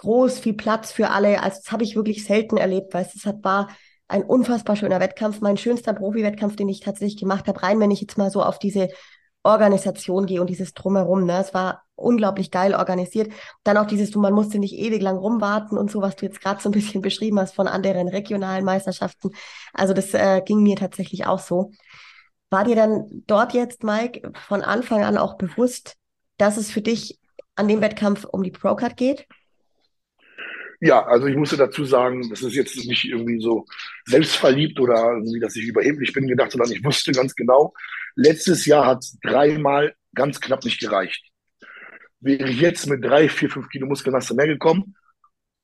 groß, 0.00 0.38
viel 0.40 0.54
Platz 0.54 0.92
für 0.92 1.10
alle. 1.10 1.42
Also 1.42 1.60
das 1.62 1.72
habe 1.72 1.84
ich 1.84 1.96
wirklich 1.96 2.24
selten 2.24 2.56
erlebt, 2.56 2.92
weil 2.94 3.04
es 3.14 3.24
hat, 3.24 3.44
war 3.44 3.68
ein 4.08 4.22
unfassbar 4.24 4.76
schöner 4.76 5.00
Wettkampf, 5.00 5.40
mein 5.40 5.56
schönster 5.56 5.92
Profi-Wettkampf, 5.92 6.56
den 6.56 6.68
ich 6.68 6.80
tatsächlich 6.80 7.20
gemacht 7.20 7.46
habe, 7.46 7.62
rein, 7.62 7.78
wenn 7.80 7.90
ich 7.90 8.00
jetzt 8.00 8.18
mal 8.18 8.30
so 8.30 8.42
auf 8.42 8.58
diese 8.58 8.88
Organisation 9.42 10.26
gehe 10.26 10.40
und 10.40 10.50
dieses 10.50 10.74
Drumherum. 10.74 11.24
Ne? 11.24 11.38
Es 11.40 11.54
war 11.54 11.82
unglaublich 11.94 12.50
geil 12.50 12.74
organisiert. 12.74 13.32
Dann 13.62 13.76
auch 13.76 13.86
dieses, 13.86 14.10
du, 14.10 14.20
man 14.20 14.32
musste 14.32 14.58
nicht 14.58 14.74
ewig 14.74 15.00
lang 15.00 15.16
rumwarten 15.16 15.78
und 15.78 15.90
so, 15.90 16.00
was 16.00 16.16
du 16.16 16.26
jetzt 16.26 16.40
gerade 16.40 16.60
so 16.60 16.68
ein 16.68 16.72
bisschen 16.72 17.02
beschrieben 17.02 17.38
hast 17.38 17.54
von 17.54 17.68
anderen 17.68 18.08
regionalen 18.08 18.64
Meisterschaften. 18.64 19.30
Also 19.72 19.94
das 19.94 20.12
äh, 20.14 20.42
ging 20.44 20.62
mir 20.62 20.76
tatsächlich 20.76 21.26
auch 21.26 21.38
so. 21.38 21.70
War 22.50 22.64
dir 22.64 22.74
dann 22.74 23.22
dort 23.26 23.52
jetzt, 23.52 23.84
Mike, 23.84 24.32
von 24.48 24.62
Anfang 24.62 25.04
an 25.04 25.16
auch 25.16 25.36
bewusst, 25.36 25.96
dass 26.36 26.56
es 26.56 26.70
für 26.70 26.82
dich 26.82 27.20
an 27.54 27.68
dem 27.68 27.80
Wettkampf 27.80 28.24
um 28.24 28.42
die 28.42 28.50
Procard 28.50 28.96
geht? 28.96 29.26
Ja, 30.80 31.04
also 31.06 31.26
ich 31.26 31.36
musste 31.36 31.56
dazu 31.56 31.84
sagen, 31.84 32.28
das 32.30 32.42
ist 32.42 32.54
jetzt 32.54 32.76
nicht 32.86 33.04
irgendwie 33.04 33.40
so 33.40 33.66
selbstverliebt 34.06 34.80
oder 34.80 35.12
irgendwie, 35.12 35.40
dass 35.40 35.56
ich 35.56 35.66
überheblich 35.66 36.12
bin 36.12 36.26
gedacht, 36.26 36.52
sondern 36.52 36.72
ich 36.72 36.82
wusste 36.82 37.12
ganz 37.12 37.34
genau, 37.34 37.74
letztes 38.16 38.64
Jahr 38.64 38.86
hat 38.86 39.00
es 39.00 39.18
dreimal 39.22 39.94
ganz 40.14 40.40
knapp 40.40 40.64
nicht 40.64 40.80
gereicht 40.80 41.30
wäre 42.20 42.48
ich 42.48 42.60
jetzt 42.60 42.86
mit 42.86 43.04
drei, 43.04 43.28
vier, 43.28 43.50
fünf 43.50 43.68
Kilo 43.68 43.86
Muskelmasse 43.86 44.34
mehr 44.34 44.46
gekommen, 44.46 44.94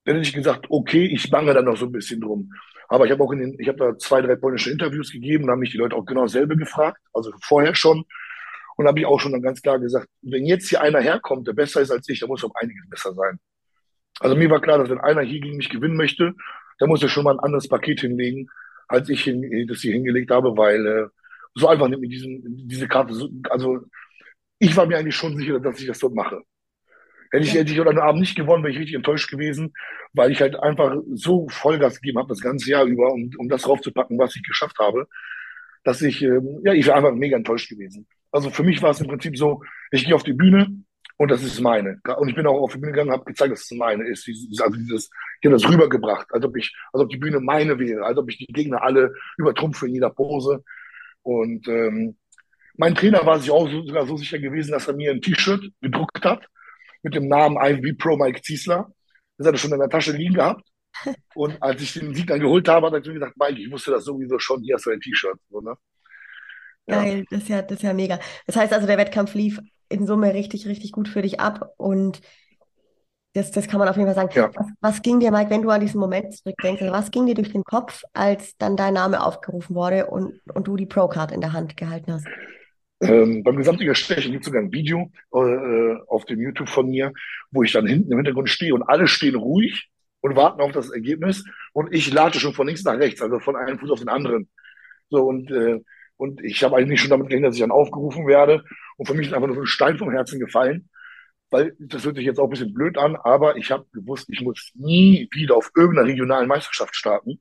dann 0.04 0.16
hätte 0.16 0.28
ich 0.28 0.34
gesagt, 0.34 0.66
okay, 0.70 1.06
ich 1.06 1.30
bange 1.30 1.52
da 1.52 1.62
noch 1.62 1.76
so 1.76 1.86
ein 1.86 1.92
bisschen 1.92 2.20
drum. 2.20 2.52
Aber 2.88 3.04
ich 3.04 3.10
habe 3.10 3.22
auch 3.22 3.32
in 3.32 3.40
den, 3.40 3.56
ich 3.58 3.68
habe 3.68 3.78
da 3.78 3.98
zwei, 3.98 4.22
drei 4.22 4.36
polnische 4.36 4.70
Interviews 4.70 5.10
gegeben, 5.12 5.46
da 5.46 5.52
haben 5.52 5.60
mich 5.60 5.72
die 5.72 5.78
Leute 5.78 5.96
auch 5.96 6.04
genau 6.04 6.22
dasselbe 6.22 6.56
gefragt, 6.56 7.00
also 7.12 7.32
vorher 7.42 7.74
schon. 7.74 8.04
Und 8.76 8.84
da 8.84 8.90
habe 8.90 9.00
ich 9.00 9.06
auch 9.06 9.20
schon 9.20 9.32
dann 9.32 9.42
ganz 9.42 9.60
klar 9.62 9.78
gesagt, 9.78 10.08
wenn 10.22 10.46
jetzt 10.46 10.68
hier 10.68 10.80
einer 10.80 11.00
herkommt, 11.00 11.48
der 11.48 11.54
besser 11.54 11.80
ist 11.80 11.90
als 11.90 12.08
ich, 12.08 12.20
dann 12.20 12.28
muss 12.28 12.44
auch 12.44 12.54
einiges 12.54 12.88
besser 12.88 13.14
sein. 13.14 13.38
Also 14.20 14.36
mir 14.36 14.50
war 14.50 14.60
klar, 14.60 14.78
dass 14.78 14.88
wenn 14.88 15.00
einer 15.00 15.22
hier 15.22 15.40
gegen 15.40 15.56
mich 15.56 15.68
gewinnen 15.68 15.96
möchte, 15.96 16.34
dann 16.78 16.88
muss 16.88 17.02
er 17.02 17.08
schon 17.08 17.24
mal 17.24 17.34
ein 17.34 17.40
anderes 17.40 17.68
Paket 17.68 18.00
hinlegen, 18.00 18.48
als 18.88 19.08
ich 19.08 19.24
hin, 19.24 19.66
das 19.68 19.80
hier 19.80 19.92
hingelegt 19.92 20.30
habe, 20.30 20.56
weil 20.56 20.86
äh, 20.86 21.06
so 21.54 21.68
einfach 21.68 21.88
nimmt 21.88 22.02
mir 22.02 22.08
diesen, 22.08 22.66
diese 22.66 22.88
Karte, 22.88 23.14
so, 23.14 23.28
also 23.50 23.80
ich 24.58 24.76
war 24.76 24.86
mir 24.86 24.98
eigentlich 24.98 25.16
schon 25.16 25.36
sicher, 25.36 25.58
dass 25.60 25.80
ich 25.80 25.86
das 25.86 25.98
dort 25.98 26.14
mache. 26.14 26.40
Hätte 27.30 27.44
ich, 27.44 27.54
hätte 27.54 27.72
ich 27.72 27.80
oder 27.80 28.02
Abend 28.02 28.20
nicht 28.20 28.36
gewonnen, 28.36 28.62
wäre 28.62 28.72
ich 28.72 28.78
richtig 28.78 28.94
enttäuscht 28.94 29.30
gewesen, 29.30 29.72
weil 30.12 30.30
ich 30.30 30.40
halt 30.40 30.58
einfach 30.60 30.96
so 31.12 31.48
Vollgas 31.48 32.00
gegeben 32.00 32.18
habe 32.18 32.28
das 32.28 32.40
ganze 32.40 32.70
Jahr 32.70 32.84
über, 32.84 33.12
um, 33.12 33.30
um 33.38 33.48
das 33.48 33.62
draufzupacken, 33.62 34.18
was 34.18 34.36
ich 34.36 34.42
geschafft 34.42 34.78
habe, 34.78 35.08
dass 35.82 36.02
ich, 36.02 36.22
ähm, 36.22 36.60
ja, 36.64 36.72
ich 36.72 36.86
wäre 36.86 36.96
einfach 36.96 37.12
mega 37.12 37.36
enttäuscht 37.36 37.68
gewesen. 37.68 38.06
Also 38.30 38.50
für 38.50 38.62
mich 38.62 38.80
war 38.82 38.90
es 38.90 39.00
im 39.00 39.08
Prinzip 39.08 39.36
so, 39.36 39.62
ich 39.90 40.04
gehe 40.04 40.14
auf 40.14 40.22
die 40.22 40.34
Bühne 40.34 40.84
und 41.18 41.30
das 41.30 41.42
ist 41.42 41.60
meine. 41.60 41.98
Und 42.18 42.28
ich 42.28 42.34
bin 42.34 42.46
auch 42.46 42.60
auf 42.60 42.72
die 42.72 42.78
Bühne 42.78 42.92
gegangen 42.92 43.08
und 43.08 43.14
habe 43.14 43.24
gezeigt, 43.24 43.52
dass 43.52 43.62
es 43.62 43.70
meine 43.70 44.06
ist. 44.06 44.28
Also 44.60 44.76
dieses, 44.76 45.10
ich 45.40 45.46
habe 45.46 45.56
das 45.56 45.68
rübergebracht, 45.68 46.26
als 46.32 46.44
ob 46.44 46.56
ich, 46.56 46.74
als 46.92 47.02
ob 47.02 47.08
die 47.08 47.16
Bühne 47.16 47.40
meine 47.40 47.78
wäre, 47.78 48.04
als 48.04 48.18
ob 48.18 48.28
ich 48.28 48.38
die 48.38 48.46
Gegner 48.46 48.82
alle 48.82 49.14
übertrumpfe 49.38 49.86
in 49.86 49.94
jeder 49.94 50.10
Pose. 50.10 50.62
Und 51.22 51.66
ähm, 51.68 52.18
mein 52.76 52.94
Trainer 52.94 53.24
war 53.24 53.38
sich 53.38 53.50
auch 53.50 53.68
so, 53.68 53.82
sogar 53.82 54.06
so 54.06 54.16
sicher 54.18 54.38
gewesen, 54.38 54.72
dass 54.72 54.88
er 54.88 54.94
mir 54.94 55.10
ein 55.10 55.22
T-Shirt 55.22 55.72
gedruckt 55.80 56.22
hat 56.24 56.46
mit 57.02 57.14
dem 57.14 57.28
Namen 57.28 57.56
IVB 57.56 57.98
Pro 57.98 58.16
Mike 58.16 58.42
Ziesler. 58.42 58.92
Das 59.38 59.46
hat 59.46 59.54
er 59.54 59.58
schon 59.58 59.72
in 59.72 59.78
der 59.78 59.88
Tasche 59.88 60.12
liegen 60.12 60.34
gehabt. 60.34 60.68
Und 61.34 61.62
als 61.62 61.80
ich 61.80 61.94
den 61.94 62.14
Sieg 62.14 62.26
dann 62.26 62.40
geholt 62.40 62.68
habe, 62.68 62.86
hat 62.86 62.94
er 62.94 63.02
zu 63.02 63.10
mir 63.10 63.20
gesagt, 63.20 63.36
Mike, 63.38 63.60
ich 63.60 63.70
wusste 63.70 63.90
das 63.90 64.04
sowieso 64.04 64.38
schon, 64.38 64.62
hier 64.62 64.74
hast 64.74 64.84
du 64.84 64.90
ein 64.90 65.00
T-Shirt. 65.00 65.38
So, 65.48 65.60
ne? 65.60 65.74
ja. 66.86 67.02
Geil, 67.02 67.24
das 67.30 67.42
ist, 67.42 67.48
ja, 67.48 67.62
das 67.62 67.78
ist 67.78 67.82
ja 67.82 67.94
mega. 67.94 68.18
Das 68.46 68.56
heißt 68.56 68.72
also, 68.72 68.86
der 68.86 68.98
Wettkampf 68.98 69.34
lief 69.34 69.60
in 69.88 70.06
Summe 70.06 70.34
richtig, 70.34 70.66
richtig 70.66 70.92
gut 70.92 71.08
für 71.08 71.22
dich 71.22 71.40
ab 71.40 71.72
und 71.76 72.20
das, 73.36 73.50
das 73.50 73.68
kann 73.68 73.78
man 73.78 73.88
auf 73.88 73.96
jeden 73.96 74.06
Fall 74.06 74.14
sagen. 74.14 74.30
Ja. 74.34 74.50
Was, 74.54 74.66
was, 74.80 75.02
ging 75.02 75.20
dir, 75.20 75.30
Mike, 75.30 75.50
wenn 75.50 75.60
du 75.60 75.68
an 75.68 75.82
diesen 75.82 76.00
Moment 76.00 76.34
zurückdenkst, 76.34 76.80
also 76.80 76.94
was 76.94 77.10
ging 77.10 77.26
dir 77.26 77.34
durch 77.34 77.52
den 77.52 77.64
Kopf, 77.64 78.02
als 78.14 78.56
dann 78.56 78.76
dein 78.76 78.94
Name 78.94 79.22
aufgerufen 79.22 79.76
wurde 79.76 80.06
und, 80.06 80.40
und 80.54 80.66
du 80.66 80.76
die 80.76 80.86
Pro-Card 80.86 81.32
in 81.32 81.42
der 81.42 81.52
Hand 81.52 81.76
gehalten 81.76 82.14
hast? 82.14 82.26
Ähm, 83.02 83.42
beim 83.42 83.56
Gesamtsieger 83.56 83.94
Stechen 83.94 84.32
gibt 84.32 84.44
es 84.44 84.46
sogar 84.46 84.62
ein 84.62 84.72
Video 84.72 85.10
äh, 85.34 85.96
auf 86.08 86.24
dem 86.24 86.40
YouTube 86.40 86.70
von 86.70 86.88
mir, 86.88 87.12
wo 87.50 87.62
ich 87.62 87.72
dann 87.72 87.86
hinten 87.86 88.10
im 88.10 88.18
Hintergrund 88.18 88.48
stehe 88.48 88.74
und 88.74 88.82
alle 88.84 89.06
stehen 89.06 89.34
ruhig 89.34 89.90
und 90.22 90.34
warten 90.34 90.62
auf 90.62 90.72
das 90.72 90.90
Ergebnis 90.90 91.44
und 91.74 91.92
ich 91.92 92.10
lade 92.10 92.38
schon 92.38 92.54
von 92.54 92.66
links 92.66 92.84
nach 92.84 92.98
rechts, 92.98 93.20
also 93.20 93.38
von 93.38 93.54
einem 93.54 93.78
Fuß 93.78 93.90
auf 93.90 93.98
den 93.98 94.08
anderen. 94.08 94.48
So 95.10 95.26
und 95.26 95.50
äh, 95.50 95.80
und 96.16 96.42
ich 96.42 96.64
habe 96.64 96.76
eigentlich 96.76 97.00
schon 97.00 97.10
damit 97.10 97.28
gerechnet, 97.28 97.50
dass 97.50 97.56
ich 97.56 97.60
dann 97.60 97.70
aufgerufen 97.70 98.26
werde. 98.26 98.64
Und 98.96 99.06
für 99.06 99.14
mich 99.14 99.28
ist 99.28 99.34
einfach 99.34 99.46
nur 99.46 99.56
so 99.56 99.62
ein 99.62 99.66
Stein 99.66 99.98
vom 99.98 100.10
Herzen 100.10 100.40
gefallen, 100.40 100.88
weil 101.50 101.76
das 101.78 102.04
hört 102.04 102.16
sich 102.16 102.24
jetzt 102.24 102.38
auch 102.38 102.44
ein 102.44 102.50
bisschen 102.50 102.74
blöd 102.74 102.98
an, 102.98 103.16
aber 103.16 103.56
ich 103.56 103.70
habe 103.70 103.86
gewusst, 103.92 104.28
ich 104.30 104.40
muss 104.40 104.70
nie 104.74 105.28
wieder 105.32 105.56
auf 105.56 105.70
irgendeiner 105.76 106.08
regionalen 106.08 106.48
Meisterschaft 106.48 106.96
starten, 106.96 107.40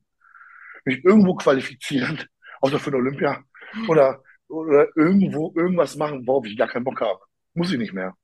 mich 0.84 1.04
irgendwo 1.04 1.36
qualifizieren, 1.36 2.24
außer 2.62 2.80
für 2.80 2.91
eine 2.91 2.98
Olympia 2.98 3.44
oder, 3.88 4.22
oder 4.48 4.88
irgendwo 4.96 5.54
irgendwas 5.56 5.96
machen, 5.96 6.26
worauf 6.28 6.46
ich 6.46 6.58
gar 6.58 6.68
keinen 6.68 6.84
Bock 6.84 7.02
habe. 7.02 7.20
Muss 7.54 7.72
ich 7.72 7.78
nicht 7.78 7.94
mehr. 7.94 8.15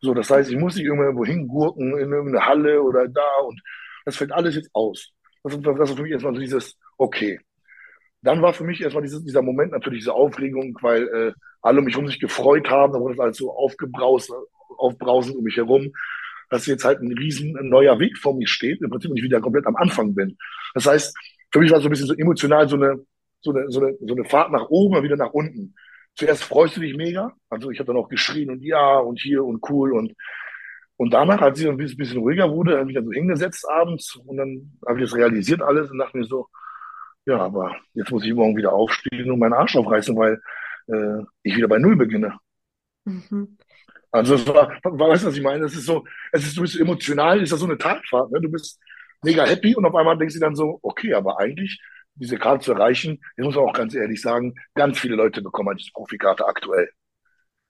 So, 0.00 0.14
das 0.14 0.30
heißt, 0.30 0.50
ich 0.50 0.56
muss 0.56 0.76
nicht 0.76 0.86
irgendwo 0.86 1.24
hingurken 1.24 1.98
in 1.98 2.12
irgendeine 2.12 2.46
Halle 2.46 2.82
oder 2.82 3.08
da 3.08 3.40
und 3.46 3.60
das 4.04 4.16
fällt 4.16 4.32
alles 4.32 4.54
jetzt 4.54 4.70
aus. 4.72 5.12
Das 5.42 5.54
ist, 5.54 5.66
das 5.66 5.90
ist 5.90 5.96
für 5.96 6.02
mich 6.02 6.12
erstmal 6.12 6.34
so 6.34 6.40
dieses, 6.40 6.78
okay, 6.96 7.40
dann 8.22 8.42
war 8.42 8.52
für 8.52 8.64
mich 8.64 8.80
erstmal 8.80 9.02
dieses, 9.02 9.24
dieser 9.24 9.42
Moment 9.42 9.72
natürlich 9.72 10.00
diese 10.00 10.14
Aufregung, 10.14 10.76
weil 10.82 11.08
äh, 11.08 11.32
alle 11.62 11.78
um 11.78 11.84
mich 11.84 11.94
herum 11.94 12.08
sich 12.08 12.20
gefreut 12.20 12.70
haben, 12.70 12.92
da 12.92 13.00
wurde 13.00 13.14
es 13.14 13.20
alles 13.20 13.36
so 13.36 13.52
aufgebraust, 13.52 14.32
aufbrausend 14.78 15.36
um 15.36 15.44
mich 15.44 15.56
herum, 15.56 15.92
dass 16.48 16.66
jetzt 16.66 16.84
halt 16.84 17.00
ein 17.00 17.12
riesen 17.12 17.56
ein 17.56 17.68
neuer 17.68 17.98
Weg 17.98 18.18
vor 18.18 18.34
mir 18.34 18.46
steht, 18.46 18.80
im 18.82 18.90
Prinzip 18.90 19.10
und 19.10 19.16
ich 19.16 19.22
wieder 19.22 19.40
komplett 19.40 19.66
am 19.66 19.76
Anfang 19.76 20.14
bin. 20.14 20.36
Das 20.74 20.86
heißt, 20.86 21.16
für 21.52 21.60
mich 21.60 21.70
war 21.70 21.78
es 21.78 21.82
so 21.82 21.88
ein 21.88 21.90
bisschen 21.90 22.06
so 22.06 22.14
emotional 22.14 22.68
so 22.68 22.76
eine, 22.76 23.04
so 23.40 23.52
eine, 23.52 23.70
so 23.70 23.80
eine, 23.80 23.96
so 24.00 24.14
eine 24.14 24.24
Fahrt 24.24 24.52
nach 24.52 24.68
oben 24.68 24.96
und 24.96 25.02
wieder 25.02 25.16
nach 25.16 25.32
unten. 25.32 25.74
Zuerst 26.14 26.42
freust 26.42 26.76
du 26.76 26.80
dich 26.80 26.96
mega, 26.96 27.32
also 27.48 27.70
ich 27.70 27.78
habe 27.78 27.88
dann 27.88 27.96
auch 27.96 28.08
geschrien 28.08 28.50
und 28.50 28.62
ja 28.62 28.98
und 28.98 29.20
hier 29.20 29.44
und 29.44 29.60
cool 29.70 29.92
und 29.92 30.14
und 31.00 31.14
danach, 31.14 31.40
als 31.40 31.58
ich 31.58 31.66
ein 31.66 31.78
bisschen, 31.78 32.18
ruhiger 32.18 32.50
wurde, 32.50 32.78
habe 32.78 32.90
ich 32.90 32.94
dann 32.94 33.06
so 33.06 33.12
hingesetzt 33.12 33.66
abends 33.70 34.16
und 34.16 34.36
dann 34.36 34.70
habe 34.86 34.98
ich 34.98 35.06
das 35.08 35.16
realisiert 35.16 35.62
alles 35.62 35.90
und 35.90 35.96
dachte 35.96 36.18
mir 36.18 36.24
so, 36.24 36.48
ja, 37.24 37.38
aber 37.38 37.74
jetzt 37.94 38.10
muss 38.10 38.22
ich 38.22 38.34
morgen 38.34 38.54
wieder 38.54 38.74
aufstehen 38.74 39.30
und 39.30 39.38
meinen 39.38 39.54
Arsch 39.54 39.76
aufreißen, 39.76 40.14
weil 40.14 40.42
äh, 40.92 41.24
ich 41.42 41.56
wieder 41.56 41.68
bei 41.68 41.78
Null 41.78 41.96
beginne. 41.96 42.38
Mhm. 43.04 43.58
Also 44.12 44.34
es 44.34 44.46
war, 44.46 44.70
weißt 44.82 45.22
du, 45.22 45.28
was 45.28 45.36
ich 45.36 45.42
meine? 45.42 45.64
Es 45.64 45.74
ist 45.74 45.86
so, 45.86 46.04
es 46.32 46.44
ist, 46.44 46.56
du 46.56 46.62
bist 46.62 46.78
emotional, 46.78 47.40
ist 47.40 47.52
das 47.52 47.60
so 47.60 47.66
eine 47.66 47.78
Talfahrt, 47.78 48.32
ne? 48.32 48.40
Du 48.40 48.50
bist 48.50 48.80
mega 49.22 49.44
happy 49.44 49.74
und 49.76 49.84
auf 49.84 49.94
einmal 49.94 50.18
denkst 50.18 50.34
du 50.34 50.40
dann 50.40 50.56
so, 50.56 50.78
okay, 50.82 51.14
aber 51.14 51.38
eigentlich, 51.38 51.80
diese 52.14 52.36
Karte 52.36 52.64
zu 52.64 52.72
erreichen, 52.72 53.20
ich 53.36 53.44
muss 53.44 53.56
auch 53.56 53.72
ganz 53.72 53.94
ehrlich 53.94 54.20
sagen, 54.20 54.54
ganz 54.74 54.98
viele 54.98 55.14
Leute 55.14 55.42
bekommen 55.42 55.68
halt 55.68 55.80
diese 55.80 55.92
Profikarte 55.92 56.46
aktuell. 56.46 56.90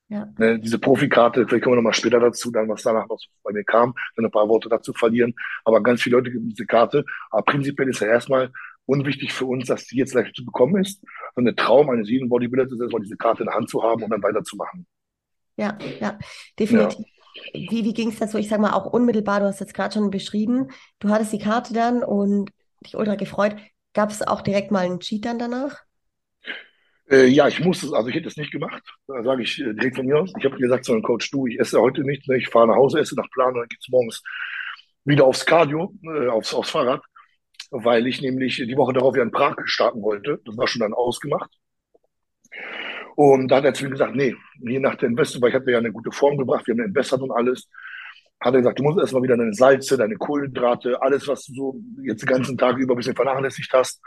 Ja. 0.08 0.28
Ne, 0.38 0.58
diese 0.58 0.80
Profikarte, 0.80 1.46
vielleicht 1.46 1.62
kommen 1.62 1.74
wir 1.74 1.82
nochmal 1.82 1.94
später 1.94 2.18
dazu, 2.18 2.50
dann 2.50 2.68
was 2.68 2.82
danach 2.82 3.06
noch 3.08 3.20
bei 3.44 3.52
mir 3.52 3.62
kam, 3.62 3.94
dann 4.16 4.24
ein 4.24 4.30
paar 4.30 4.48
Worte 4.48 4.68
dazu 4.68 4.92
verlieren. 4.92 5.34
Aber 5.64 5.80
ganz 5.82 6.02
viele 6.02 6.16
Leute 6.16 6.32
geben 6.32 6.48
diese 6.48 6.66
Karte. 6.66 7.04
Aber 7.30 7.44
prinzipiell 7.44 7.88
ist 7.88 8.00
ja 8.00 8.08
erstmal 8.08 8.50
unwichtig 8.90 9.32
für 9.32 9.46
uns, 9.46 9.68
dass 9.68 9.86
die 9.86 9.96
jetzt 9.96 10.14
leicht 10.14 10.34
zu 10.34 10.44
bekommen 10.44 10.82
ist. 10.82 11.02
Und 11.36 11.44
der 11.44 11.54
Traum 11.54 11.88
eines 11.90 12.08
jeden 12.08 12.28
Bodybuilders 12.28 12.72
ist 12.72 12.80
erstmal 12.80 13.02
diese 13.02 13.16
Karte 13.16 13.42
in 13.42 13.46
der 13.46 13.54
Hand 13.54 13.70
zu 13.70 13.82
haben 13.82 14.02
und 14.02 14.10
dann 14.10 14.22
weiterzumachen. 14.22 14.86
Ja, 15.56 15.78
ja, 16.00 16.18
definitiv. 16.58 16.98
Ja. 16.98 17.70
Wie, 17.70 17.84
wie 17.84 17.94
ging 17.94 18.08
es 18.08 18.18
dazu? 18.18 18.38
Ich 18.38 18.48
sag 18.48 18.60
mal 18.60 18.72
auch 18.72 18.86
unmittelbar, 18.86 19.40
du 19.40 19.46
hast 19.46 19.60
jetzt 19.60 19.74
gerade 19.74 19.94
schon 19.94 20.10
beschrieben, 20.10 20.68
du 20.98 21.08
hattest 21.08 21.32
die 21.32 21.38
Karte 21.38 21.72
dann 21.72 22.02
und 22.02 22.50
dich 22.84 22.96
ultra 22.96 23.14
gefreut. 23.14 23.56
Gab 23.94 24.10
es 24.10 24.22
auch 24.22 24.40
direkt 24.40 24.72
mal 24.72 24.84
einen 24.84 25.00
Cheat 25.00 25.24
dann 25.24 25.38
danach? 25.38 25.76
Äh, 27.08 27.26
ja, 27.26 27.46
ich 27.46 27.60
musste 27.60 27.86
es, 27.86 27.92
also 27.92 28.08
ich 28.08 28.14
hätte 28.14 28.28
es 28.28 28.36
nicht 28.36 28.52
gemacht. 28.52 28.82
Da 29.06 29.22
sage 29.22 29.42
ich 29.42 29.60
äh, 29.60 29.72
direkt 29.74 29.96
von 29.96 30.06
mir 30.06 30.18
aus. 30.18 30.32
Ich 30.38 30.44
habe 30.44 30.56
gesagt 30.56 30.84
zu 30.84 30.92
meinem 30.92 31.02
Coach, 31.02 31.30
du, 31.30 31.46
ich 31.46 31.58
esse 31.60 31.80
heute 31.80 32.02
nicht, 32.02 32.26
ne? 32.28 32.36
ich 32.36 32.48
fahre 32.48 32.68
nach 32.68 32.76
Hause, 32.76 32.98
esse 32.98 33.14
nach 33.16 33.30
Plan 33.30 33.52
und 33.52 33.60
dann 33.60 33.68
geht's 33.68 33.88
morgens 33.88 34.22
wieder 35.04 35.24
aufs 35.24 35.46
Cardio, 35.46 35.94
äh, 36.04 36.28
aufs, 36.28 36.54
aufs 36.54 36.70
Fahrrad 36.70 37.02
weil 37.70 38.06
ich 38.06 38.20
nämlich 38.20 38.56
die 38.56 38.76
Woche 38.76 38.92
darauf 38.92 39.16
ja 39.16 39.22
in 39.22 39.30
Prag 39.30 39.56
starten 39.64 40.02
wollte. 40.02 40.40
Das 40.44 40.56
war 40.56 40.66
schon 40.66 40.80
dann 40.80 40.94
ausgemacht. 40.94 41.50
Und 43.16 43.48
da 43.48 43.56
hat 43.56 43.64
er 43.64 43.74
zu 43.74 43.84
mir 43.84 43.90
gesagt, 43.90 44.14
nee, 44.14 44.34
je 44.60 44.78
nach 44.78 44.94
der 44.96 45.08
Investor, 45.08 45.42
weil 45.42 45.50
ich 45.50 45.54
hatte 45.54 45.70
ja 45.70 45.78
eine 45.78 45.92
gute 45.92 46.10
Form 46.12 46.38
gebracht, 46.38 46.66
wir 46.66 46.74
haben 46.74 46.80
entwässert 46.80 47.20
und 47.20 47.30
alles, 47.30 47.68
hat 48.40 48.54
er 48.54 48.60
gesagt, 48.60 48.78
du 48.78 48.82
musst 48.82 48.98
erstmal 48.98 49.22
wieder 49.22 49.36
deine 49.36 49.52
Salze, 49.52 49.98
deine 49.98 50.16
Kohlenhydrate, 50.16 51.00
alles, 51.02 51.28
was 51.28 51.44
du 51.44 51.54
so 51.54 51.80
jetzt 52.02 52.22
den 52.22 52.28
ganzen 52.28 52.56
Tag 52.56 52.78
über 52.78 52.94
ein 52.94 52.96
bisschen 52.96 53.14
vernachlässigt 53.14 53.72
hast, 53.72 54.00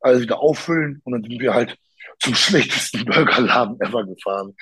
alles 0.00 0.22
wieder 0.22 0.40
auffüllen. 0.40 1.00
Und 1.04 1.12
dann 1.12 1.22
sind 1.22 1.40
wir 1.40 1.54
halt 1.54 1.76
zum 2.20 2.34
schlechtesten 2.34 3.04
Burgerladen 3.06 3.80
ever 3.80 4.04
gefahren. 4.04 4.54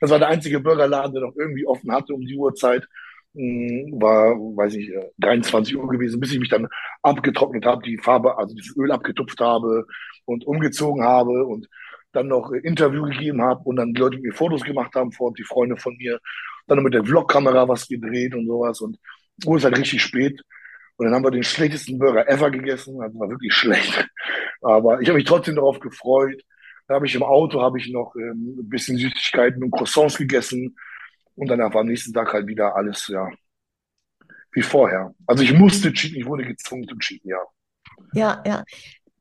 Das 0.00 0.10
war 0.10 0.18
der 0.18 0.28
einzige 0.28 0.60
Burgerladen, 0.60 1.12
der 1.12 1.22
noch 1.22 1.36
irgendwie 1.36 1.66
offen 1.66 1.92
hatte 1.92 2.14
um 2.14 2.22
die 2.22 2.36
Uhrzeit. 2.36 2.86
Hm, 3.34 4.00
war, 4.00 4.36
weiß 4.36 4.74
ich, 4.74 4.92
23 5.18 5.76
Uhr 5.76 5.88
gewesen, 5.88 6.20
bis 6.20 6.32
ich 6.32 6.38
mich 6.38 6.48
dann 6.48 6.68
abgetrocknet 7.02 7.66
habe, 7.66 7.82
die 7.82 7.98
Farbe, 7.98 8.38
also 8.38 8.54
das 8.54 8.72
Öl 8.76 8.92
abgetupft 8.92 9.40
habe 9.40 9.86
und 10.24 10.46
umgezogen 10.46 11.02
habe 11.02 11.44
und 11.44 11.68
dann 12.12 12.28
noch 12.28 12.52
Interview 12.52 13.02
gegeben 13.02 13.42
habe 13.42 13.60
und 13.64 13.74
dann 13.76 13.92
die 13.92 14.00
Leute 14.00 14.18
mir 14.18 14.32
Fotos 14.32 14.62
gemacht 14.62 14.94
haben 14.94 15.10
vor 15.10 15.34
die 15.34 15.42
Freunde 15.42 15.76
von 15.76 15.96
mir, 15.96 16.20
dann 16.68 16.82
mit 16.84 16.94
der 16.94 17.04
Vlogkamera 17.04 17.68
was 17.68 17.88
gedreht 17.88 18.34
und 18.36 18.46
sowas 18.46 18.80
und 18.80 18.98
wurde 19.44 19.58
es 19.58 19.64
halt 19.64 19.78
richtig 19.78 20.00
spät. 20.00 20.40
Und 20.96 21.06
dann 21.06 21.14
haben 21.14 21.24
wir 21.24 21.32
den 21.32 21.42
schlechtesten 21.42 21.98
Burger 21.98 22.28
ever 22.28 22.52
gegessen, 22.52 23.00
also 23.02 23.18
war 23.18 23.28
wirklich 23.28 23.52
schlecht, 23.54 24.08
aber 24.62 25.00
ich 25.00 25.08
habe 25.08 25.16
mich 25.16 25.26
trotzdem 25.26 25.56
darauf 25.56 25.80
gefreut. 25.80 26.40
Da 26.86 26.94
habe 26.94 27.06
ich 27.06 27.14
im 27.16 27.24
Auto 27.24 27.60
habe 27.62 27.78
ich 27.78 27.90
noch 27.90 28.14
ähm, 28.14 28.58
ein 28.60 28.68
bisschen 28.68 28.96
Süßigkeiten 28.96 29.62
und 29.64 29.72
Croissants 29.72 30.18
gegessen 30.18 30.76
und 31.36 31.48
danach 31.48 31.74
war 31.74 31.82
am 31.82 31.88
nächsten 31.88 32.12
Tag 32.12 32.32
halt 32.32 32.46
wieder 32.46 32.76
alles, 32.76 33.08
ja, 33.08 33.28
wie 34.52 34.62
vorher. 34.62 35.14
Also 35.26 35.42
ich 35.42 35.52
musste 35.52 35.92
cheaten, 35.92 36.18
ich 36.18 36.26
wurde 36.26 36.44
gezwungen 36.44 36.88
zu 36.88 36.96
cheaten, 36.96 37.30
ja. 37.30 37.42
Ja, 38.12 38.42
ja. 38.46 38.64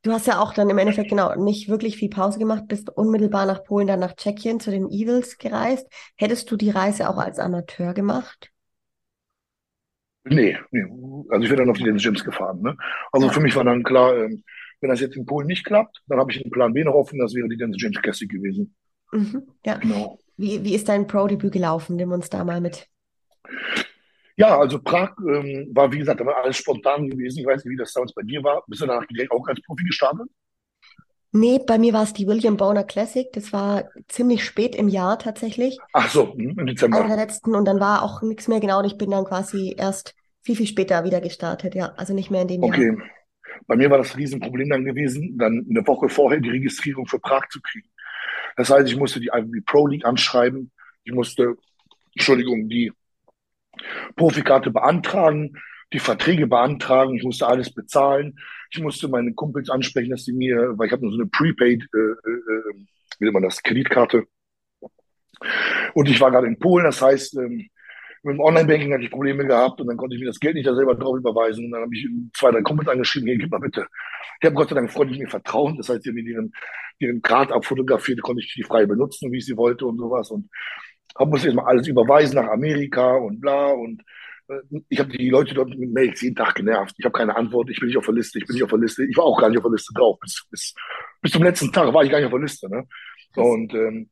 Du 0.03 0.11
hast 0.11 0.27
ja 0.27 0.39
auch 0.39 0.53
dann 0.53 0.69
im 0.69 0.77
Endeffekt 0.77 1.09
genau 1.09 1.33
nicht 1.35 1.69
wirklich 1.69 1.95
viel 1.95 2.09
Pause 2.09 2.37
gemacht, 2.37 2.67
bist 2.67 2.89
unmittelbar 2.89 3.45
nach 3.45 3.63
Polen, 3.63 3.87
dann 3.87 4.01
nach 4.01 4.15
Tschechien 4.15 4.59
zu 4.59 4.69
den 4.69 4.89
Evils 4.89 5.37
gereist. 5.37 5.87
Hättest 6.17 6.51
du 6.51 6.57
die 6.57 6.71
Reise 6.71 7.09
auch 7.09 7.17
als 7.17 7.39
Amateur 7.39 7.93
gemacht? 7.93 8.51
Nee, 10.25 10.57
nee. 10.71 10.83
Also 11.29 11.43
ich 11.43 11.49
wäre 11.49 11.61
dann 11.61 11.69
auf 11.69 11.77
die 11.77 11.83
Gyms 11.83 12.23
gefahren. 12.23 12.61
Ne? 12.61 12.75
Also 13.11 13.27
ja. 13.27 13.33
für 13.33 13.39
mich 13.39 13.55
war 13.55 13.63
dann 13.63 13.83
klar, 13.83 14.15
ähm, 14.17 14.43
wenn 14.81 14.89
das 14.89 14.99
jetzt 14.99 15.15
in 15.15 15.25
Polen 15.25 15.47
nicht 15.47 15.65
klappt, 15.65 16.01
dann 16.07 16.19
habe 16.19 16.31
ich 16.31 16.41
den 16.41 16.51
Plan 16.51 16.73
B 16.73 16.83
noch 16.83 16.93
offen, 16.93 17.19
das 17.19 17.33
wäre 17.33 17.47
die 17.47 17.57
Dance 17.57 17.77
James 17.79 18.01
Classic 18.01 18.29
gewesen. 18.29 18.75
Mhm, 19.13 19.43
ja. 19.65 19.77
Genau. 19.77 20.19
Wie, 20.37 20.63
wie 20.63 20.75
ist 20.75 20.89
dein 20.89 21.07
Pro-Debüt 21.07 21.53
gelaufen? 21.53 21.95
Nimm 21.95 22.11
uns 22.11 22.29
da 22.29 22.43
mal 22.43 22.61
mit. 22.61 22.87
Ja, 24.35 24.57
also 24.57 24.79
Prag 24.79 25.11
ähm, 25.19 25.69
war, 25.73 25.91
wie 25.91 25.99
gesagt, 25.99 26.21
alles 26.21 26.57
spontan 26.57 27.09
gewesen. 27.09 27.39
Ich 27.39 27.45
weiß 27.45 27.63
nicht, 27.63 27.73
wie 27.73 27.77
das 27.77 27.93
damals 27.93 28.13
bei 28.13 28.23
dir 28.23 28.43
war. 28.43 28.63
Bist 28.67 28.81
du 28.81 28.87
danach 28.87 29.05
direkt 29.07 29.31
auch 29.31 29.47
als 29.47 29.61
Profi 29.61 29.83
gestartet? 29.83 30.27
Nee, 31.35 31.59
bei 31.65 31.79
mir 31.79 31.93
war 31.93 32.03
es 32.03 32.13
die 32.13 32.27
William 32.27 32.57
Boner 32.57 32.83
Classic. 32.83 33.27
Das 33.33 33.51
war 33.53 33.89
ziemlich 34.07 34.43
spät 34.45 34.75
im 34.75 34.87
Jahr 34.87 35.17
tatsächlich. 35.17 35.79
Ach 35.91 36.09
so, 36.09 36.33
hm, 36.33 36.59
im 36.59 36.65
Dezember. 36.65 36.97
Einer 36.97 37.07
der 37.07 37.17
letzten 37.17 37.55
und 37.55 37.65
dann 37.65 37.79
war 37.79 38.03
auch 38.03 38.21
nichts 38.21 38.47
mehr 38.47 38.59
genau 38.59 38.79
und 38.79 38.85
ich 38.85 38.97
bin 38.97 39.11
dann 39.11 39.25
quasi 39.25 39.75
erst 39.77 40.15
viel, 40.41 40.55
viel 40.55 40.67
später 40.67 41.03
wieder 41.03 41.21
gestartet. 41.21 41.73
Ja, 41.73 41.93
also 41.97 42.13
nicht 42.13 42.29
mehr 42.29 42.43
in 42.43 42.47
dem 42.47 42.63
okay. 42.63 42.85
Jahr. 42.85 42.93
Okay. 42.93 43.03
Bei 43.67 43.75
mir 43.75 43.89
war 43.89 43.97
das 43.97 44.15
Riesenproblem 44.17 44.69
dann 44.69 44.85
gewesen, 44.85 45.37
dann 45.37 45.65
eine 45.69 45.85
Woche 45.87 46.09
vorher 46.09 46.39
die 46.39 46.49
Registrierung 46.49 47.07
für 47.07 47.19
Prag 47.19 47.47
zu 47.49 47.61
kriegen. 47.61 47.89
Das 48.55 48.69
heißt, 48.69 48.87
ich 48.87 48.95
musste 48.95 49.19
die 49.19 49.31
IFB 49.33 49.65
Pro 49.65 49.87
League 49.87 50.05
anschreiben. 50.05 50.71
Ich 51.03 51.13
musste, 51.13 51.55
Entschuldigung, 52.13 52.69
die 52.69 52.91
Profikarte 54.15 54.71
beantragen, 54.71 55.57
die 55.91 55.99
Verträge 55.99 56.47
beantragen. 56.47 57.15
Ich 57.15 57.23
musste 57.23 57.47
alles 57.47 57.73
bezahlen. 57.73 58.39
Ich 58.71 58.79
musste 58.79 59.07
meine 59.07 59.33
Kumpels 59.33 59.69
ansprechen, 59.69 60.11
dass 60.11 60.25
sie 60.25 60.33
mir, 60.33 60.77
weil 60.77 60.87
ich 60.87 60.93
habe 60.93 61.03
nur 61.03 61.11
so 61.11 61.19
eine 61.19 61.29
Prepaid, 61.29 61.83
äh, 61.93 61.97
äh, 61.97 62.73
wie 63.19 63.25
nennt 63.25 63.33
man 63.33 63.43
das, 63.43 63.61
Kreditkarte. 63.61 64.25
Und 65.93 66.09
ich 66.09 66.19
war 66.21 66.31
gerade 66.31 66.47
in 66.47 66.59
Polen, 66.59 66.85
das 66.85 67.01
heißt, 67.01 67.37
ähm, 67.37 67.69
mit 68.23 68.35
dem 68.35 68.39
Online-Banking 68.39 68.93
hatte 68.93 69.03
ich 69.03 69.11
Probleme 69.11 69.45
gehabt 69.45 69.81
und 69.81 69.87
dann 69.87 69.97
konnte 69.97 70.15
ich 70.15 70.21
mir 70.21 70.27
das 70.27 70.39
Geld 70.39 70.55
nicht 70.55 70.67
da 70.67 70.73
selber 70.73 70.95
drauf 70.95 71.17
überweisen. 71.17 71.65
Und 71.65 71.71
dann 71.71 71.81
habe 71.81 71.93
ich 71.93 72.07
zwei, 72.33 72.51
drei 72.51 72.61
Kumpels 72.61 72.87
angeschrieben, 72.87 73.27
hier, 73.27 73.37
gib 73.37 73.51
mal 73.51 73.59
bitte. 73.59 73.85
Ich 74.39 74.45
habe 74.45 74.55
Gott 74.55 74.69
sei 74.69 74.75
Dank 74.75 74.91
Freunde, 74.91 75.13
die 75.13 75.19
mir 75.19 75.29
vertrauen. 75.29 75.75
Das 75.77 75.89
heißt, 75.89 76.05
die 76.05 76.09
haben 76.09 76.15
mir 76.15 76.23
ihren, 76.23 76.53
ihren 76.99 77.21
Card 77.21 77.51
abfotografiert, 77.51 78.21
konnte 78.21 78.41
ich 78.41 78.53
die 78.53 78.63
frei 78.63 78.85
benutzen, 78.85 79.31
wie 79.31 79.37
ich 79.37 79.45
sie 79.45 79.57
wollte 79.57 79.85
und 79.85 79.97
sowas. 79.97 80.31
Und 80.31 80.49
Hab, 81.15 81.27
muss 81.27 81.43
erstmal 81.43 81.65
alles 81.65 81.87
überweisen 81.87 82.35
nach 82.35 82.49
Amerika 82.49 83.15
und 83.17 83.41
bla 83.41 83.71
und 83.71 84.01
äh, 84.47 84.79
ich 84.87 84.99
habe 84.99 85.09
die 85.09 85.29
Leute 85.29 85.53
dort 85.53 85.69
mit 85.69 85.91
Mails 85.91 86.21
jeden 86.21 86.35
Tag 86.35 86.55
genervt. 86.55 86.95
Ich 86.97 87.05
habe 87.05 87.17
keine 87.17 87.35
Antwort, 87.35 87.69
ich 87.69 87.79
bin 87.79 87.87
nicht 87.87 87.97
auf 87.97 88.05
der 88.05 88.15
Liste, 88.15 88.39
ich 88.39 88.45
bin 88.45 88.53
nicht 88.53 88.63
auf 88.63 88.69
der 88.69 88.79
Liste. 88.79 89.03
Ich 89.05 89.17
war 89.17 89.25
auch 89.25 89.39
gar 89.39 89.49
nicht 89.49 89.57
auf 89.57 89.63
der 89.63 89.71
Liste 89.73 89.93
drauf. 89.93 90.17
Bis, 90.21 90.45
bis, 90.49 90.73
bis 91.21 91.31
zum 91.31 91.43
letzten 91.43 91.71
Tag 91.71 91.93
war 91.93 92.03
ich 92.03 92.09
gar 92.09 92.19
nicht 92.19 92.27
auf 92.27 92.33
der 92.33 92.41
Liste. 92.41 92.69
Ne? 92.69 92.87
Und 93.35 93.73
ähm, 93.73 94.09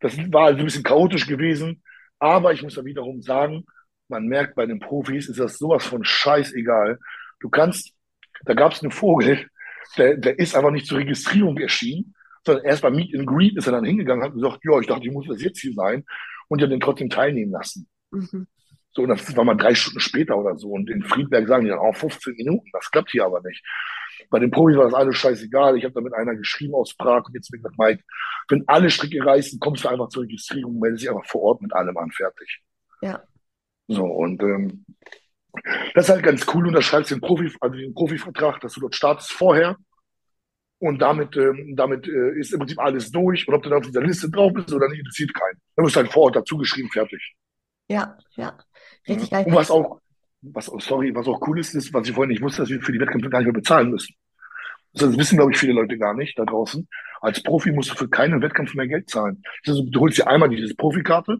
das 0.00 0.16
war 0.32 0.46
also 0.46 0.58
ein 0.58 0.64
bisschen 0.64 0.82
chaotisch 0.82 1.26
gewesen. 1.26 1.82
Aber 2.18 2.52
ich 2.52 2.62
muss 2.62 2.74
da 2.74 2.84
wiederum 2.84 3.22
sagen, 3.22 3.64
man 4.08 4.26
merkt 4.26 4.54
bei 4.54 4.66
den 4.66 4.80
Profis 4.80 5.28
ist 5.28 5.40
das 5.40 5.58
sowas 5.58 5.84
von 5.84 6.04
scheißegal. 6.04 6.98
Du 7.40 7.50
kannst, 7.50 7.92
da 8.44 8.54
gab 8.54 8.72
es 8.72 8.82
einen 8.82 8.92
Vogel, 8.92 9.48
der, 9.96 10.16
der 10.16 10.38
ist 10.38 10.54
aber 10.54 10.70
nicht 10.70 10.86
zur 10.86 10.98
Registrierung 10.98 11.58
erschienen, 11.58 12.14
sondern 12.44 12.64
erst 12.64 12.82
beim 12.82 12.94
Meet 12.94 13.14
and 13.16 13.26
Greet 13.26 13.56
ist 13.56 13.66
er 13.66 13.72
dann 13.72 13.84
hingegangen 13.84 14.22
und 14.22 14.28
hat 14.28 14.34
gesagt, 14.34 14.64
ja, 14.64 14.80
ich 14.80 14.86
dachte, 14.86 15.06
ich 15.06 15.12
muss 15.12 15.26
das 15.26 15.42
jetzt 15.42 15.60
hier 15.60 15.74
sein 15.74 16.04
und 16.48 16.60
ja 16.60 16.66
den 16.66 16.80
trotzdem 16.80 17.10
teilnehmen 17.10 17.52
lassen. 17.52 17.88
Mhm. 18.10 18.46
So, 18.92 19.02
und 19.02 19.10
das 19.10 19.36
war 19.36 19.44
mal 19.44 19.56
drei 19.56 19.74
Stunden 19.74 20.00
später 20.00 20.38
oder 20.38 20.56
so. 20.56 20.70
Und 20.70 20.88
in 20.88 21.02
Friedberg 21.02 21.46
sagen 21.46 21.64
die 21.64 21.70
dann 21.70 21.80
auch 21.80 21.94
15 21.94 22.34
Minuten. 22.34 22.68
Das 22.72 22.90
klappt 22.90 23.10
hier 23.10 23.26
aber 23.26 23.42
nicht. 23.42 23.62
Bei 24.30 24.38
den 24.38 24.50
Profis 24.50 24.76
war 24.76 24.84
das 24.84 24.94
alles 24.94 25.16
scheißegal. 25.16 25.76
Ich 25.76 25.84
habe 25.84 25.94
da 25.94 26.00
mit 26.00 26.14
einer 26.14 26.34
geschrieben 26.34 26.74
aus 26.74 26.94
Prag 26.94 27.24
und 27.26 27.34
jetzt 27.34 27.50
bin 27.50 27.60
ich 27.60 27.64
gesagt, 27.64 27.78
Mike, 27.78 28.02
wenn 28.48 28.64
alle 28.66 28.90
Stricke 28.90 29.24
reißen, 29.24 29.58
kommst 29.60 29.84
du 29.84 29.88
einfach 29.88 30.08
zur 30.08 30.24
Registrierung, 30.24 30.78
meldest 30.78 31.02
dich 31.02 31.10
einfach 31.10 31.26
vor 31.26 31.42
Ort 31.42 31.62
mit 31.62 31.72
allem 31.74 31.96
an, 31.96 32.10
fertig. 32.10 32.62
Ja. 33.02 33.22
So, 33.88 34.04
und 34.04 34.42
ähm, 34.42 34.84
das 35.94 36.06
ist 36.06 36.10
halt 36.10 36.24
ganz 36.24 36.46
cool. 36.54 36.66
Und 36.66 36.74
da 36.74 36.82
schreibst 36.82 37.10
du 37.10 37.16
den, 37.16 37.20
Profi, 37.20 37.52
also 37.60 37.76
den 37.76 37.94
Profivertrag, 37.94 38.60
dass 38.60 38.74
du 38.74 38.80
dort 38.80 38.94
startest 38.94 39.32
vorher. 39.32 39.76
Und 40.78 41.00
damit, 41.00 41.36
ähm, 41.36 41.74
damit 41.74 42.06
äh, 42.06 42.38
ist 42.38 42.52
im 42.52 42.58
Prinzip 42.58 42.78
alles 42.78 43.10
durch. 43.10 43.48
Und 43.48 43.54
ob 43.54 43.62
du 43.62 43.70
dann 43.70 43.78
auf 43.78 43.86
dieser 43.86 44.02
Liste 44.02 44.30
drauf 44.30 44.52
bist 44.52 44.72
oder 44.72 44.88
nicht, 44.88 44.98
interessiert 44.98 45.32
keinen. 45.32 45.58
Dann 45.74 45.86
wirst 45.86 45.96
du 45.96 46.00
halt 46.00 46.12
vor 46.12 46.24
Ort 46.24 46.36
dazu 46.36 46.58
geschrieben, 46.58 46.90
fertig. 46.90 47.34
Ja, 47.88 48.18
ja. 48.34 48.58
Richtig 49.08 49.30
geil. 49.30 49.46
Und 49.46 49.54
was 49.54 49.70
auch, 49.70 50.00
was, 50.52 50.66
sorry, 50.66 51.14
was 51.14 51.26
auch 51.26 51.40
cool 51.46 51.58
ist, 51.58 51.74
ist, 51.74 51.92
was 51.92 52.08
ich 52.08 52.14
vorhin 52.14 52.30
nicht 52.30 52.42
wusste, 52.42 52.62
dass 52.62 52.70
wir 52.70 52.80
für 52.80 52.92
die 52.92 53.00
Wettkämpfe 53.00 53.30
gar 53.30 53.38
nicht 53.38 53.46
mehr 53.46 53.54
bezahlen 53.54 53.90
müssen. 53.90 54.14
Das 54.92 55.16
wissen, 55.16 55.36
glaube 55.36 55.52
ich, 55.52 55.58
viele 55.58 55.74
Leute 55.74 55.98
gar 55.98 56.14
nicht 56.14 56.38
da 56.38 56.44
draußen. 56.44 56.88
Als 57.20 57.42
Profi 57.42 57.70
musst 57.70 57.90
du 57.90 57.94
für 57.94 58.08
keinen 58.08 58.40
Wettkampf 58.40 58.74
mehr 58.74 58.88
Geld 58.88 59.10
zahlen. 59.10 59.42
Also, 59.66 59.82
du 59.82 60.00
holst 60.00 60.18
dir 60.18 60.26
einmal 60.26 60.48
diese 60.48 60.74
Profikarte 60.74 61.38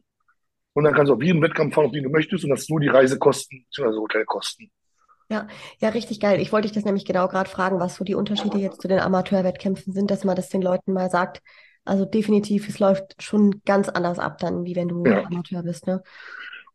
und 0.75 0.85
dann 0.85 0.95
kannst 0.95 1.11
du 1.11 1.15
auf 1.15 1.23
jeden 1.23 1.41
Wettkampf 1.43 1.75
fahren, 1.75 1.87
auf 1.87 1.93
den 1.93 2.05
du 2.05 2.11
möchtest 2.11 2.45
und 2.45 2.51
das 2.51 2.61
ist 2.61 2.71
nur 2.71 2.81
die 2.81 2.89
Reisekosten 2.89 3.65
bzw. 3.71 3.97
Hotelkosten. 3.97 4.71
Ja, 5.29 5.49
ja, 5.79 5.89
richtig 5.89 6.21
geil. 6.21 6.41
Ich 6.41 6.53
wollte 6.53 6.69
dich 6.69 6.75
das 6.75 6.85
nämlich 6.85 7.05
genau 7.05 7.27
gerade 7.29 7.51
fragen, 7.51 7.81
was 7.81 7.97
so 7.97 8.05
die 8.05 8.15
Unterschiede 8.15 8.59
jetzt 8.59 8.81
zu 8.81 8.89
den 8.89 9.01
Amateurwettkämpfen 9.01 9.93
sind, 9.93 10.11
dass 10.11 10.25
man 10.25 10.37
das 10.37 10.51
den 10.51 10.63
Leuten 10.63 10.93
mal 10.93 11.11
sagt. 11.11 11.43
Also 11.85 12.05
definitiv, 12.05 12.69
es 12.69 12.79
läuft 12.79 13.21
schon 13.23 13.63
ganz 13.65 13.89
anders 13.89 14.19
ab 14.19 14.39
dann, 14.39 14.65
wie 14.65 14.77
wenn 14.77 14.89
du 14.89 15.05
ja. 15.05 15.25
Amateur 15.25 15.63
bist, 15.63 15.87
ne? 15.87 16.03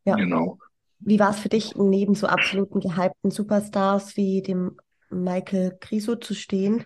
Ja. 0.03 0.15
Genau. 0.15 0.57
Wie 1.03 1.19
war 1.19 1.31
es 1.31 1.39
für 1.39 1.49
dich, 1.49 1.75
neben 1.75 2.13
so 2.13 2.27
absoluten 2.27 2.79
gehypten 2.79 3.31
Superstars 3.31 4.15
wie 4.17 4.41
dem 4.41 4.77
Michael 5.09 5.77
Criso 5.79 6.15
zu 6.15 6.35
stehen? 6.35 6.85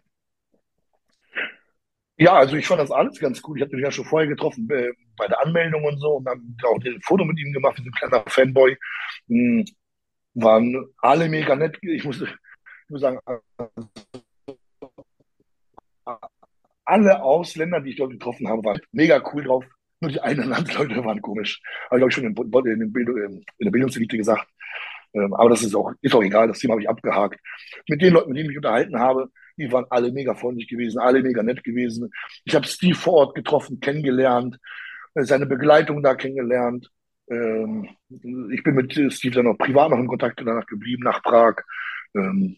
Ja, 2.18 2.34
also 2.34 2.56
ich 2.56 2.66
fand 2.66 2.80
das 2.80 2.92
alles 2.92 3.20
ganz 3.20 3.42
cool. 3.46 3.58
Ich 3.58 3.64
habe 3.64 3.76
ihn 3.76 3.84
ja 3.84 3.92
schon 3.92 4.06
vorher 4.06 4.30
getroffen 4.30 4.70
äh, 4.70 4.94
bei 5.18 5.28
der 5.28 5.44
Anmeldung 5.44 5.84
und 5.84 6.00
so 6.00 6.14
und 6.16 6.24
dann 6.24 6.56
auch 6.64 6.80
ein 6.82 7.02
Foto 7.02 7.26
mit 7.26 7.38
ihm 7.40 7.52
gemacht, 7.52 7.78
mit 7.78 7.88
einem 7.88 7.94
kleiner 7.94 8.24
Fanboy. 8.28 8.78
Mhm. 9.28 9.66
Waren 10.34 10.86
alle 11.00 11.28
mega 11.28 11.56
nett. 11.56 11.78
Ich 11.82 12.06
muss, 12.06 12.22
ich 12.22 12.30
muss 12.90 13.02
sagen, 13.02 13.20
alle 16.86 17.22
Ausländer, 17.22 17.82
die 17.82 17.92
ich 17.92 17.98
dort 17.98 18.12
getroffen 18.12 18.48
habe, 18.48 18.64
waren 18.64 18.80
mega 18.92 19.22
cool 19.34 19.44
drauf. 19.44 19.66
Nur 20.06 20.12
die 20.12 20.22
einen 20.22 20.50
Landsleute 20.50 20.96
waren 21.04 21.22
komisch. 21.22 21.60
Habe 21.90 21.96
ich, 21.96 22.00
glaube 22.00 22.10
ich, 22.10 22.16
schon 22.16 22.26
in, 22.26 22.82
in, 22.82 22.94
Bildung, 22.94 23.18
in 23.18 23.44
der 23.60 23.72
Bildungselite 23.72 24.18
gesagt. 24.18 24.48
Ähm, 25.16 25.34
aber 25.34 25.50
das 25.50 25.64
ist 25.64 25.74
auch, 25.74 25.94
ist 26.02 26.14
auch 26.14 26.22
egal, 26.22 26.48
das 26.48 26.60
Thema 26.60 26.74
habe 26.74 26.82
ich 26.82 26.90
abgehakt. 26.90 27.40
Mit 27.90 28.02
den 28.04 28.14
Leuten, 28.14 28.30
mit 28.30 28.38
denen 28.38 28.46
ich 28.46 28.50
mich 28.50 28.58
unterhalten 28.58 29.00
habe, 29.00 29.32
die 29.58 29.72
waren 29.72 29.86
alle 29.90 30.12
mega 30.12 30.36
freundlich 30.36 30.68
gewesen, 30.68 31.00
alle 31.00 31.24
mega 31.24 31.42
nett 31.42 31.64
gewesen. 31.64 32.12
Ich 32.44 32.54
habe 32.54 32.68
Steve 32.68 32.96
vor 32.96 33.14
Ort 33.14 33.36
getroffen, 33.36 33.80
kennengelernt, 33.80 34.60
äh, 35.16 35.24
seine 35.24 35.48
Begleitung 35.48 36.04
da 36.04 36.14
kennengelernt. 36.14 36.92
Ähm, 37.32 37.90
ich 38.52 38.62
bin 38.62 38.76
mit 38.76 38.94
Steve 38.94 39.34
dann 39.34 39.48
auch 39.48 39.58
privat 39.58 39.90
noch 39.90 39.98
in 39.98 40.08
Kontakt 40.08 40.40
danach 40.40 40.68
geblieben, 40.68 41.02
nach 41.04 41.24
Prag. 41.24 41.56
Ähm, 42.16 42.58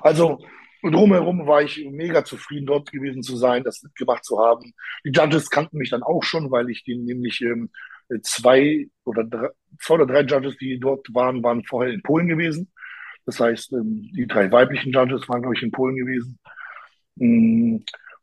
also 0.00 0.46
drumherum 0.90 1.46
war 1.46 1.62
ich 1.62 1.86
mega 1.90 2.24
zufrieden, 2.24 2.66
dort 2.66 2.92
gewesen 2.92 3.22
zu 3.22 3.36
sein, 3.36 3.64
das 3.64 3.82
mitgemacht 3.82 4.24
zu 4.24 4.38
haben. 4.38 4.72
Die 5.04 5.10
Judges 5.10 5.50
kannten 5.50 5.78
mich 5.78 5.90
dann 5.90 6.02
auch 6.02 6.22
schon, 6.22 6.50
weil 6.50 6.70
ich 6.70 6.84
den 6.84 7.04
nämlich 7.04 7.40
ähm, 7.42 7.70
zwei 8.22 8.88
oder 9.04 9.24
drei, 9.24 9.48
zwei 9.80 9.94
oder 9.94 10.06
drei 10.06 10.20
Judges, 10.22 10.56
die 10.58 10.78
dort 10.78 11.06
waren, 11.14 11.42
waren 11.42 11.64
vorher 11.64 11.92
in 11.92 12.02
Polen 12.02 12.28
gewesen. 12.28 12.72
Das 13.24 13.40
heißt, 13.40 13.72
ähm, 13.72 14.10
die 14.14 14.26
drei 14.26 14.50
weiblichen 14.50 14.92
Judges 14.92 15.28
waren, 15.28 15.42
glaube 15.42 15.56
ich, 15.56 15.62
in 15.62 15.72
Polen 15.72 15.96
gewesen. 15.96 16.38
Mm, 17.16 17.78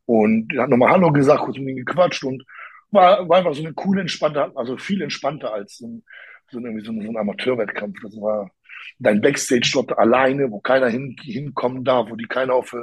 und 0.06 0.52
er 0.54 0.62
hat 0.62 0.70
nochmal 0.70 0.90
Hallo 0.92 1.12
gesagt, 1.12 1.42
kurz 1.42 1.58
mit 1.58 1.68
ihm 1.68 1.84
gequatscht 1.84 2.24
und 2.24 2.44
war, 2.90 3.28
war 3.28 3.38
einfach 3.38 3.54
so 3.54 3.62
eine 3.62 3.74
coole, 3.74 4.00
entspannte, 4.00 4.52
also 4.56 4.76
viel 4.76 5.02
entspannter 5.02 5.52
als 5.52 5.78
so 5.78 5.86
ein, 5.86 6.04
so 6.50 6.58
ein, 6.58 6.80
so 6.80 6.92
ein 6.92 7.16
Amateurwettkampf. 7.16 7.96
Das 8.02 8.16
war 8.20 8.50
dein 8.98 9.20
Backstage 9.20 9.70
dort 9.72 9.96
alleine, 9.98 10.50
wo 10.50 10.60
keiner 10.60 10.88
hin, 10.88 11.16
hinkommen 11.22 11.84
darf, 11.84 12.10
wo 12.10 12.16
die 12.16 12.26
keiner 12.26 12.54
auf, 12.54 12.74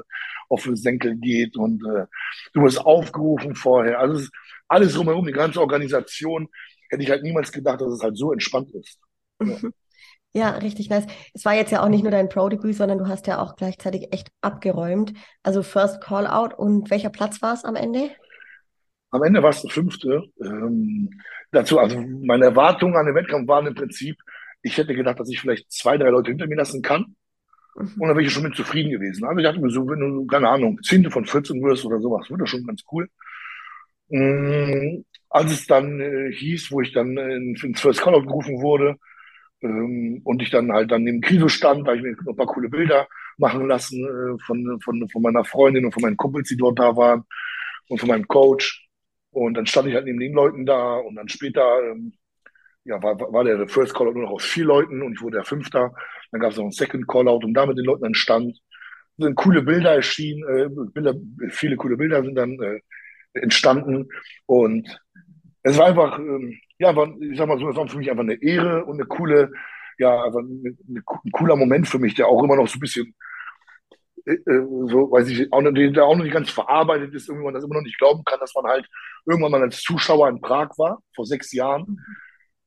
auf 0.49 0.63
den 0.63 0.75
Senkel 0.75 1.15
geht 1.15 1.57
und 1.57 1.81
äh, 1.85 2.05
du 2.53 2.63
wirst 2.63 2.79
aufgerufen 2.79 3.55
vorher. 3.55 3.99
Also 3.99 4.27
alles 4.67 4.93
drumherum, 4.93 5.25
die 5.25 5.33
ganze 5.33 5.59
Organisation, 5.59 6.47
hätte 6.89 7.03
ich 7.03 7.09
halt 7.09 7.23
niemals 7.23 7.51
gedacht, 7.51 7.81
dass 7.81 7.93
es 7.93 8.03
halt 8.03 8.17
so 8.17 8.31
entspannt 8.31 8.71
ist. 8.73 8.99
Ja. 9.41 9.57
Ja, 10.33 10.51
richtig 10.51 10.89
nice. 10.89 11.07
Es 11.33 11.43
war 11.43 11.53
jetzt 11.53 11.71
ja 11.71 11.83
auch 11.83 11.89
nicht 11.89 12.03
nur 12.03 12.11
dein 12.11 12.29
Pro-Debüt, 12.29 12.75
sondern 12.75 12.99
du 12.99 13.07
hast 13.07 13.27
ja 13.27 13.41
auch 13.41 13.57
gleichzeitig 13.57 14.13
echt 14.13 14.29
abgeräumt. 14.39 15.13
Also 15.43 15.61
First 15.61 16.01
Call-Out 16.01 16.57
und 16.57 16.89
welcher 16.89 17.09
Platz 17.09 17.41
war 17.41 17.53
es 17.53 17.65
am 17.65 17.75
Ende? 17.75 18.11
Am 19.09 19.23
Ende 19.23 19.43
war 19.43 19.49
es 19.49 19.61
der 19.61 19.71
fünfte. 19.71 20.23
Ähm, 20.41 21.09
dazu, 21.51 21.79
also 21.79 21.99
meine 21.99 22.45
Erwartungen 22.45 22.95
an 22.95 23.07
den 23.07 23.15
Wettkampf 23.15 23.49
waren 23.49 23.67
im 23.67 23.75
Prinzip, 23.75 24.15
ich 24.62 24.78
hätte 24.78 24.93
gedacht, 24.95 25.19
dass 25.19 25.30
ich 25.30 25.39
vielleicht 25.39 25.71
zwei, 25.71 25.97
drei 25.97 26.10
Leute 26.10 26.32
hinter 26.32 26.47
mir 26.47 26.56
lassen 26.56 26.82
kann. 26.82 27.15
Mhm. 27.76 27.93
Und 28.00 28.08
dann 28.08 28.17
wäre 28.17 28.24
ich 28.24 28.32
schon 28.32 28.43
mit 28.43 28.56
zufrieden 28.56 28.91
gewesen. 28.91 29.26
Also 29.26 29.39
ich 29.39 29.45
dachte 29.45 29.62
mir 29.62 29.69
so, 29.71 29.88
wenn 29.88 30.00
du, 30.00 30.26
keine 30.28 30.50
Ahnung, 30.50 30.80
Zehnte 30.84 31.12
von 31.12 31.26
14 31.26 31.62
wirst 31.63 31.86
oder 31.86 32.00
sowas, 32.00 32.30
wird 32.30 32.41
das 32.41 32.50
schon 32.50 32.65
ganz 32.65 32.84
cool. 32.91 33.10
Mhm. 34.10 35.06
Als 35.30 35.52
es 35.52 35.67
dann 35.67 36.00
äh, 36.02 36.32
hieß, 36.34 36.71
wo 36.71 36.82
ich 36.82 36.91
dann 36.91 37.17
äh, 37.17 37.36
ins 37.36 37.82
First 37.82 38.02
Call-Out 38.02 38.28
gerufen 38.28 38.62
wurde, 38.62 38.97
ähm, 39.62 40.21
und 40.24 40.41
ich 40.41 40.50
dann 40.50 40.71
halt 40.71 40.91
dann 40.91 41.04
neben 41.04 41.21
Kriso 41.21 41.47
stand, 41.47 41.88
da 41.88 41.93
ich 41.93 42.02
mir 42.02 42.12
noch 42.12 42.34
ein 42.34 42.36
paar 42.36 42.47
coole 42.47 42.69
Bilder 42.69 43.08
machen 43.38 43.67
lassen 43.67 44.04
äh, 44.04 44.43
von, 44.43 44.80
von, 44.82 45.08
von 45.10 45.21
meiner 45.21 45.45
Freundin 45.45 45.86
und 45.86 45.93
von 45.93 46.02
meinen 46.02 46.17
Kumpels, 46.17 46.50
die 46.50 46.58
dort 46.58 46.80
da 46.80 46.95
waren 46.95 47.24
und 47.89 48.00
von 48.00 48.10
meinem 48.10 48.28
Coach. 48.28 48.88
Und 49.32 49.54
dann 49.56 49.65
stand 49.65 49.88
ich 49.88 49.95
halt 49.95 50.06
neben 50.06 50.19
den 50.19 50.34
Leuten 50.34 50.65
da 50.65 50.95
und 50.97 51.15
dann 51.15 51.30
später 51.30 51.63
ähm, 51.91 52.13
ja, 52.83 53.01
war, 53.01 53.19
war 53.19 53.43
der 53.43 53.67
First 53.67 53.93
Callout 53.93 54.13
nur 54.13 54.23
noch 54.23 54.31
aus 54.31 54.45
vier 54.45 54.65
Leuten 54.65 55.01
und 55.01 55.13
ich 55.13 55.21
wurde 55.21 55.37
der 55.37 55.45
Fünfter. 55.45 55.93
Dann 56.31 56.41
gab 56.41 56.51
es 56.51 56.57
noch 56.57 56.63
einen 56.63 56.71
Second 56.71 57.07
Callout 57.07 57.45
und 57.45 57.53
da 57.53 57.65
mit 57.65 57.77
den 57.77 57.85
Leuten 57.85 58.03
dann 58.03 58.15
stand. 58.15 58.57
Sind 59.17 59.35
coole 59.35 59.61
Bilder 59.61 59.93
erschienen, 59.93 60.43
äh, 60.47 60.67
Bilder, 60.91 61.13
viele 61.49 61.75
coole 61.75 61.97
Bilder 61.97 62.23
sind 62.23 62.35
dann 62.35 62.59
äh, 62.59 62.79
entstanden 63.33 64.07
und 64.45 64.99
es 65.63 65.77
war 65.77 65.87
einfach, 65.87 66.17
ähm, 66.17 66.57
ja, 66.79 66.95
war, 66.95 67.13
ich 67.19 67.37
sag 67.37 67.47
mal 67.47 67.59
so, 67.59 67.69
es 67.69 67.75
war 67.75 67.87
für 67.87 67.97
mich 67.97 68.09
einfach 68.09 68.23
eine 68.23 68.41
Ehre 68.41 68.85
und 68.85 68.95
eine 68.95 69.05
coole, 69.05 69.51
ja, 69.99 70.23
einfach 70.23 70.39
eine, 70.39 70.75
eine, 70.89 70.99
ein 70.99 71.31
cooler 71.31 71.55
Moment 71.55 71.87
für 71.87 71.99
mich, 71.99 72.15
der 72.15 72.27
auch 72.27 72.43
immer 72.43 72.55
noch 72.55 72.67
so 72.67 72.77
ein 72.77 72.79
bisschen, 72.79 73.13
äh, 74.25 74.33
äh, 74.33 74.65
so, 74.87 75.11
weiß 75.11 75.29
ich, 75.29 75.53
auch 75.53 75.61
noch, 75.61 75.71
der 75.71 76.03
auch 76.03 76.15
noch 76.15 76.23
nicht 76.23 76.33
ganz 76.33 76.49
verarbeitet 76.49 77.13
ist, 77.13 77.29
irgendwann 77.29 77.53
das 77.53 77.63
immer 77.63 77.75
noch 77.75 77.83
nicht 77.83 77.99
glauben 77.99 78.23
kann, 78.23 78.39
dass 78.39 78.55
man 78.55 78.65
halt 78.65 78.87
irgendwann 79.25 79.51
mal 79.51 79.61
als 79.61 79.81
Zuschauer 79.81 80.29
in 80.29 80.41
Prag 80.41 80.69
war, 80.77 80.99
vor 81.15 81.25
sechs 81.25 81.51
Jahren, 81.51 81.99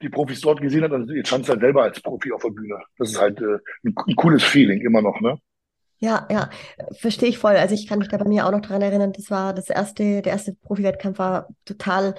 die 0.05 0.11
Profis 0.11 0.40
dort 0.40 0.61
gesehen 0.61 0.85
hat, 0.85 0.93
und 0.93 1.11
jetzt 1.11 1.29
stand 1.29 1.49
halt 1.49 1.61
selber 1.61 1.83
als 1.83 2.01
Profi 2.01 2.33
auf 2.33 2.43
der 2.43 2.51
Bühne. 2.51 2.79
Das 2.99 3.11
ist 3.11 3.21
halt 3.21 3.40
äh, 3.40 3.59
ein, 3.85 3.95
ein 4.07 4.17
cooles 4.17 4.43
Feeling 4.43 4.81
immer 4.81 5.03
noch, 5.03 5.21
ne? 5.21 5.38
Ja, 5.99 6.29
ja, 6.31 6.51
verstehe 6.99 7.31
ich 7.31 7.38
voll. 7.38 7.57
Also 7.57 7.75
ich 7.75 7.87
kann 7.87 7.99
mich 7.99 8.09
da 8.09 8.19
bei 8.19 8.29
mir 8.29 8.47
auch 8.47 8.51
noch 8.51 8.61
dran 8.61 8.83
erinnern, 8.83 9.12
das 9.12 9.31
war 9.31 9.55
das 9.55 9.71
erste, 9.71 10.23
der 10.23 10.33
erste 10.33 10.52
Profi-Wettkampf 10.52 11.19
war 11.19 11.48
total 11.65 12.15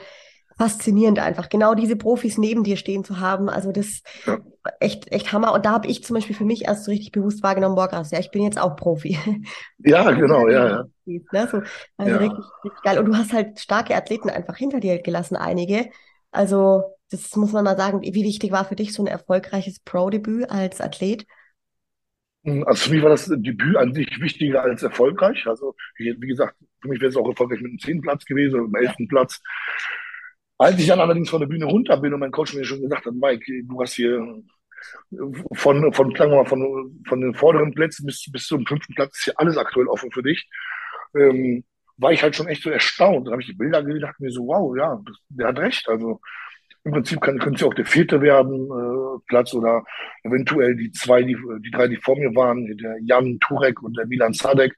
faszinierend 0.57 1.19
einfach, 1.19 1.49
genau 1.49 1.75
diese 1.75 1.97
Profis 1.97 2.37
neben 2.37 2.63
dir 2.63 2.77
stehen 2.77 3.03
zu 3.03 3.19
haben. 3.19 3.49
Also 3.49 3.71
das 3.71 4.01
ja. 4.25 4.39
echt, 4.79 5.11
echt 5.11 5.33
Hammer. 5.33 5.53
Und 5.53 5.65
da 5.65 5.71
habe 5.71 5.87
ich 5.87 6.03
zum 6.03 6.15
Beispiel 6.15 6.35
für 6.35 6.45
mich 6.45 6.65
erst 6.65 6.85
so 6.85 6.91
richtig 6.91 7.11
bewusst 7.11 7.43
wahrgenommen, 7.43 7.75
boah, 7.75 7.89
krass, 7.89 8.11
ja, 8.11 8.19
ich 8.19 8.31
bin 8.31 8.43
jetzt 8.43 8.59
auch 8.59 8.75
Profi. 8.75 9.17
Ja, 9.77 10.09
genau, 10.11 10.47
ja, 10.47 10.67
ja. 10.67 10.85
Ne, 11.05 11.47
so, 11.51 11.61
also 11.97 12.11
ja. 12.11 12.17
Richtig, 12.17 12.45
richtig 12.63 12.83
geil. 12.83 12.97
Und 12.97 13.05
du 13.05 13.15
hast 13.15 13.33
halt 13.33 13.59
starke 13.59 13.95
Athleten 13.95 14.29
einfach 14.29 14.55
hinter 14.55 14.79
dir 14.79 14.99
gelassen, 14.99 15.35
einige. 15.35 15.89
Also 16.31 16.94
das 17.09 17.35
muss 17.35 17.51
man 17.51 17.63
mal 17.63 17.77
sagen. 17.77 18.01
Wie 18.01 18.23
wichtig 18.23 18.51
war 18.51 18.65
für 18.65 18.75
dich 18.75 18.93
so 18.93 19.03
ein 19.03 19.07
erfolgreiches 19.07 19.79
Pro-Debüt 19.79 20.49
als 20.49 20.81
Athlet? 20.81 21.25
Also 22.43 22.85
für 22.85 22.93
mich 22.93 23.03
war 23.03 23.09
das 23.09 23.25
Debüt 23.25 23.75
an 23.75 23.93
sich 23.93 24.19
wichtiger 24.21 24.61
als 24.61 24.83
erfolgreich. 24.83 25.47
Also 25.47 25.75
wie 25.97 26.13
gesagt, 26.27 26.55
für 26.81 26.89
mich 26.89 26.99
wäre 26.99 27.09
es 27.09 27.17
auch 27.17 27.27
erfolgreich 27.27 27.59
mit 27.61 27.71
einem 27.71 27.79
zehnten 27.79 28.01
Platz 28.01 28.25
gewesen 28.25 28.55
oder 28.55 28.65
einem 28.65 28.87
elften 28.87 29.07
Platz. 29.07 29.41
Als 30.57 30.79
ich 30.79 30.87
dann 30.87 30.99
allerdings 30.99 31.29
von 31.29 31.41
der 31.41 31.47
Bühne 31.47 31.65
runter 31.65 31.97
bin 31.97 32.13
und 32.13 32.19
mein 32.19 32.31
Coach 32.31 32.53
mir 32.53 32.63
schon 32.63 32.81
gesagt 32.81 33.05
hat, 33.05 33.13
Mike, 33.13 33.45
du 33.65 33.81
hast 33.81 33.93
hier 33.93 34.43
von, 35.53 35.93
von, 35.93 36.15
sagen 36.15 36.31
wir 36.31 36.37
mal, 36.37 36.45
von, 36.45 37.03
von 37.07 37.21
den 37.21 37.33
vorderen 37.33 37.73
Plätzen 37.73 38.05
bis, 38.05 38.25
bis 38.31 38.47
zum 38.47 38.65
fünften 38.65 38.93
Platz 38.93 39.17
ist 39.17 39.23
hier 39.25 39.39
alles 39.39 39.57
aktuell 39.57 39.87
offen 39.87 40.11
für 40.11 40.23
dich. 40.23 40.47
Ähm, 41.15 41.63
war 41.97 42.11
ich 42.11 42.21
halt 42.21 42.35
schon 42.35 42.47
echt 42.47 42.61
so 42.63 42.69
erstaunt. 42.69 43.25
Dann 43.25 43.33
habe 43.33 43.41
ich 43.41 43.47
die 43.47 43.55
Bilder 43.55 43.81
gesehen 43.81 43.95
und 43.95 44.01
dachte 44.01 44.23
mir 44.23 44.31
so, 44.31 44.41
wow, 44.47 44.75
ja, 44.77 45.01
der 45.29 45.47
hat 45.47 45.59
recht. 45.59 45.87
Also 45.89 46.19
im 46.85 46.91
Prinzip 46.91 47.19
kann, 47.19 47.39
könnte 47.39 47.61
ja 47.61 47.67
auch 47.67 47.73
der 47.73 47.85
vierte 47.85 48.21
werden, 48.21 48.69
äh, 48.69 49.19
Platz 49.27 49.53
oder 49.53 49.83
eventuell 50.23 50.75
die 50.75 50.91
zwei, 50.91 51.23
die, 51.23 51.35
die 51.61 51.71
drei, 51.71 51.87
die 51.87 51.97
vor 51.97 52.15
mir 52.15 52.33
waren, 52.35 52.65
der 52.77 52.97
Jan 53.01 53.39
Turek 53.39 53.81
und 53.81 53.97
der 53.97 54.05
Milan 54.05 54.33
Sadek, 54.33 54.75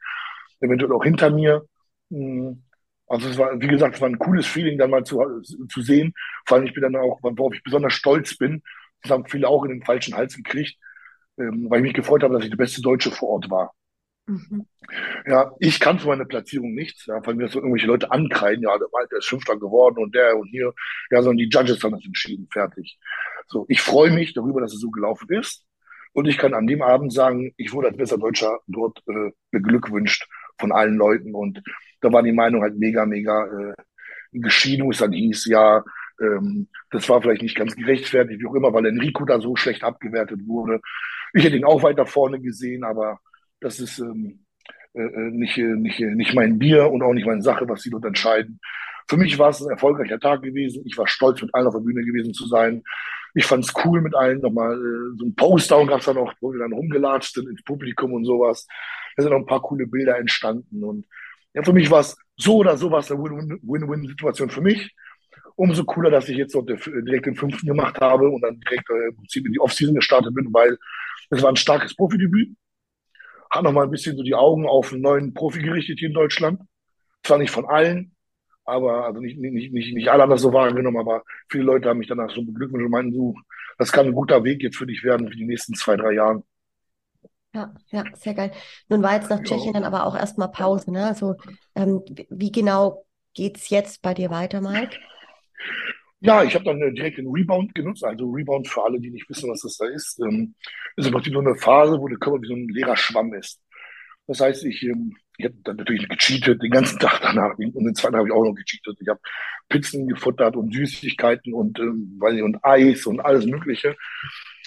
eventuell 0.61 0.93
auch 0.93 1.03
hinter 1.03 1.29
mir. 1.29 1.65
Hm, 2.09 2.63
also 3.07 3.29
es 3.29 3.37
war, 3.37 3.59
wie 3.59 3.67
gesagt, 3.67 3.95
es 3.95 4.01
war 4.01 4.09
ein 4.09 4.19
cooles 4.19 4.47
Feeling, 4.47 4.77
dann 4.77 4.89
mal 4.89 5.03
zu, 5.03 5.21
zu 5.69 5.81
sehen. 5.81 6.13
Vor 6.45 6.57
allem, 6.57 6.67
ich 6.67 6.73
bin 6.73 6.83
dann 6.83 6.95
auch, 6.95 7.19
worauf 7.21 7.53
ich 7.53 7.63
besonders 7.63 7.93
stolz 7.93 8.37
bin, 8.37 8.63
das 9.01 9.11
haben 9.11 9.25
viele 9.25 9.47
auch 9.47 9.63
in 9.65 9.71
den 9.71 9.83
falschen 9.83 10.15
Hals 10.15 10.35
gekriegt, 10.35 10.77
ähm, 11.37 11.67
weil 11.69 11.79
ich 11.79 11.83
mich 11.83 11.93
gefreut 11.93 12.23
habe, 12.23 12.33
dass 12.35 12.43
ich 12.43 12.49
der 12.49 12.57
beste 12.57 12.81
Deutsche 12.81 13.11
vor 13.11 13.29
Ort 13.29 13.49
war. 13.49 13.73
Mhm. 14.27 14.67
Ja, 15.25 15.51
ich 15.59 15.79
kann 15.79 15.99
für 15.99 16.07
meine 16.09 16.25
Platzierung 16.25 16.73
nichts, 16.73 17.05
ja, 17.05 17.25
weil 17.25 17.35
mir 17.35 17.49
so 17.49 17.59
irgendwelche 17.59 17.87
Leute 17.87 18.11
ankreiden, 18.11 18.63
ja, 18.63 18.77
der 18.77 18.87
Malte 18.91 19.17
ist 19.17 19.27
Fünfter 19.27 19.57
geworden 19.57 19.97
und 19.99 20.15
der 20.15 20.37
und 20.37 20.47
hier, 20.49 20.73
ja, 21.11 21.21
sondern 21.21 21.37
die 21.37 21.49
Judges 21.49 21.83
haben 21.83 21.93
das 21.93 22.05
entschieden, 22.05 22.47
fertig. 22.51 22.99
So, 23.47 23.65
ich 23.69 23.81
freue 23.81 24.11
mich 24.11 24.33
darüber, 24.33 24.61
dass 24.61 24.73
es 24.73 24.81
so 24.81 24.91
gelaufen 24.91 25.27
ist 25.29 25.65
und 26.13 26.27
ich 26.27 26.37
kann 26.37 26.53
an 26.53 26.67
dem 26.67 26.81
Abend 26.81 27.13
sagen, 27.13 27.53
ich 27.57 27.73
wurde 27.73 27.87
als 27.89 27.97
bester 27.97 28.17
Deutscher 28.17 28.59
dort 28.67 29.01
äh, 29.07 29.31
beglückwünscht 29.51 30.27
von 30.59 30.71
allen 30.71 30.95
Leuten 30.97 31.33
und 31.33 31.61
da 32.01 32.11
war 32.11 32.23
die 32.23 32.33
Meinung 32.33 32.61
halt 32.61 32.77
mega, 32.77 33.05
mega 33.05 33.45
äh, 33.45 33.73
geschieden, 34.33 34.85
wo 34.85 34.91
es 34.91 34.97
dann 34.99 35.13
hieß, 35.13 35.45
ja, 35.47 35.83
ähm, 36.21 36.67
das 36.91 37.07
war 37.09 37.21
vielleicht 37.21 37.41
nicht 37.43 37.55
ganz 37.57 37.75
gerechtfertigt, 37.75 38.41
wie 38.41 38.47
auch 38.47 38.55
immer, 38.55 38.73
weil 38.73 38.85
Enrico 38.85 39.25
da 39.25 39.39
so 39.39 39.55
schlecht 39.55 39.83
abgewertet 39.83 40.41
wurde. 40.47 40.81
Ich 41.33 41.43
hätte 41.43 41.57
ihn 41.57 41.65
auch 41.65 41.83
weiter 41.83 42.05
vorne 42.05 42.39
gesehen, 42.39 42.83
aber 42.83 43.19
das 43.59 43.79
ist 43.79 43.99
ähm, 43.99 44.45
äh, 44.93 45.01
äh 45.01 45.31
nicht, 45.31 45.57
äh, 45.57 45.75
nicht, 45.75 45.99
äh, 45.99 46.15
nicht 46.15 46.33
mein 46.33 46.59
Bier 46.59 46.89
und 46.89 47.01
auch 47.01 47.13
nicht 47.13 47.25
meine 47.25 47.41
Sache, 47.41 47.67
was 47.67 47.81
sie 47.81 47.89
dort 47.89 48.05
entscheiden. 48.05 48.59
Für 49.09 49.17
mich 49.17 49.39
war 49.39 49.49
es 49.49 49.61
ein 49.61 49.69
erfolgreicher 49.69 50.19
Tag 50.19 50.41
gewesen. 50.41 50.83
Ich 50.85 50.97
war 50.97 51.07
stolz, 51.07 51.41
mit 51.41 51.53
allen 51.55 51.67
auf 51.67 51.73
der 51.73 51.81
Bühne 51.81 52.03
gewesen 52.03 52.33
zu 52.33 52.45
sein. 52.47 52.83
Ich 53.33 53.45
fand 53.45 53.63
es 53.63 53.73
cool 53.85 54.01
mit 54.01 54.15
allen. 54.15 54.41
Nochmal 54.41 54.73
äh, 54.73 55.17
so 55.17 55.25
ein 55.25 55.35
Postdown 55.35 55.87
gab 55.87 55.99
es 55.99 56.05
dann 56.05 56.17
auch, 56.17 56.33
wo 56.41 56.51
wir 56.51 56.59
dann 56.59 56.73
rumgelatscht 56.73 57.35
sind 57.35 57.47
ins 57.49 57.63
Publikum 57.63 58.13
und 58.13 58.25
sowas. 58.25 58.67
Da 59.15 59.23
sind 59.23 59.31
noch 59.31 59.39
ein 59.39 59.45
paar 59.45 59.61
coole 59.61 59.87
Bilder 59.87 60.17
entstanden. 60.17 60.83
Und 60.83 61.05
ja, 61.53 61.63
für 61.63 61.73
mich 61.73 61.89
war 61.89 62.01
es 62.01 62.17
so 62.35 62.57
oder 62.57 62.77
so 62.77 62.91
was 62.91 63.11
eine 63.11 63.21
Win-Win-Situation 63.21 64.49
für 64.49 64.61
mich. 64.61 64.93
Umso 65.55 65.85
cooler, 65.85 66.11
dass 66.11 66.29
ich 66.29 66.37
jetzt 66.37 66.53
dort 66.53 66.69
direkt 66.69 67.25
den 67.25 67.35
fünften 67.35 67.65
gemacht 67.65 67.99
habe 67.99 68.29
und 68.29 68.41
dann 68.41 68.59
direkt 68.59 68.89
äh, 68.89 69.07
im 69.09 69.15
Prinzip 69.15 69.45
in 69.45 69.53
die 69.53 69.59
Offseason 69.59 69.95
gestartet 69.95 70.35
bin, 70.35 70.53
weil 70.53 70.77
es 71.29 71.41
war 71.41 71.49
ein 71.49 71.55
starkes 71.55 71.95
Profidebüt 71.95 72.55
hat 73.49 73.63
noch 73.63 73.71
mal 73.71 73.83
ein 73.83 73.91
bisschen 73.91 74.17
so 74.17 74.23
die 74.23 74.35
Augen 74.35 74.67
auf 74.67 74.91
einen 74.91 75.01
neuen 75.01 75.33
Profi 75.33 75.61
gerichtet 75.61 75.99
hier 75.99 76.09
in 76.09 76.13
Deutschland. 76.13 76.61
Zwar 77.23 77.37
nicht 77.37 77.51
von 77.51 77.65
allen, 77.65 78.15
aber 78.65 79.05
also 79.05 79.19
nicht, 79.19 79.37
nicht, 79.37 79.73
nicht, 79.73 79.93
nicht 79.93 80.09
alle 80.09 80.23
haben 80.23 80.29
das 80.29 80.41
so 80.41 80.53
wahrgenommen, 80.53 80.97
aber 80.97 81.23
viele 81.49 81.63
Leute 81.63 81.89
haben 81.89 81.99
mich 81.99 82.07
danach 82.07 82.29
so 82.29 82.43
beglückwünscht 82.43 82.85
und 82.85 82.91
meinten, 82.91 83.13
du, 83.13 83.35
das 83.77 83.91
kann 83.91 84.07
ein 84.07 84.13
guter 84.13 84.43
Weg 84.43 84.61
jetzt 84.61 84.77
für 84.77 84.87
dich 84.87 85.03
werden 85.03 85.29
für 85.29 85.37
die 85.37 85.45
nächsten 85.45 85.73
zwei, 85.73 85.95
drei 85.95 86.13
Jahre. 86.13 86.43
Ja, 87.53 87.73
ja, 87.89 88.03
sehr 88.13 88.33
geil. 88.33 88.51
Nun 88.89 89.01
war 89.01 89.15
jetzt 89.15 89.29
nach 89.29 89.41
Tschechien 89.41 89.73
dann 89.73 89.83
aber 89.83 90.05
auch 90.05 90.15
erstmal 90.15 90.51
Pause, 90.51 90.91
ne? 90.91 91.05
Also 91.05 91.35
ähm, 91.75 92.03
wie 92.29 92.51
genau 92.51 93.05
geht 93.33 93.57
es 93.57 93.69
jetzt 93.69 94.01
bei 94.01 94.13
dir 94.13 94.29
weiter, 94.29 94.61
Mike? 94.61 94.97
Ja, 96.19 96.43
ich 96.43 96.55
habe 96.55 96.65
dann 96.65 96.81
äh, 96.81 96.91
direkt 96.91 97.17
den 97.19 97.27
Rebound 97.27 97.75
genutzt. 97.75 98.03
Also 98.03 98.29
Rebound 98.31 98.67
für 98.67 98.83
alle, 98.83 98.99
die 98.99 99.11
nicht 99.11 99.29
wissen, 99.29 99.49
was 99.49 99.61
das 99.61 99.77
da 99.77 99.85
ist, 99.87 100.19
ähm, 100.19 100.55
ist 100.95 101.05
im 101.05 101.13
Prinzip 101.13 101.33
so 101.33 101.39
eine 101.39 101.55
Phase, 101.55 101.99
wo 101.99 102.07
der 102.07 102.17
Körper 102.17 102.41
wie 102.41 102.47
so 102.47 102.55
ein 102.55 102.67
leerer 102.69 102.97
Schwamm 102.97 103.33
ist. 103.33 103.61
Das 104.25 104.39
heißt, 104.41 104.65
ich, 104.65 104.83
ähm, 104.83 105.15
ich 105.37 105.45
habe 105.45 105.55
dann 105.63 105.75
natürlich 105.77 106.09
gecheatet, 106.09 106.61
den 106.61 106.71
ganzen 106.71 106.99
Tag 107.01 107.21
danach. 107.21 107.57
Und 107.57 107.75
den 107.85 107.95
zweiten 107.95 108.15
habe 108.15 108.27
ich 108.27 108.33
auch 108.33 108.43
noch 108.43 108.55
gecheatet. 108.55 108.97
Ich 108.99 109.07
habe 109.07 109.19
Pizzen 109.69 110.07
gefuttert 110.07 110.55
und 110.55 110.73
Süßigkeiten 110.73 111.53
und, 111.53 111.79
ähm, 111.79 112.17
weiß 112.19 112.33
nicht, 112.33 112.43
und 112.43 112.63
Eis 112.63 113.05
und 113.05 113.19
alles 113.19 113.45
Mögliche. 113.45 113.95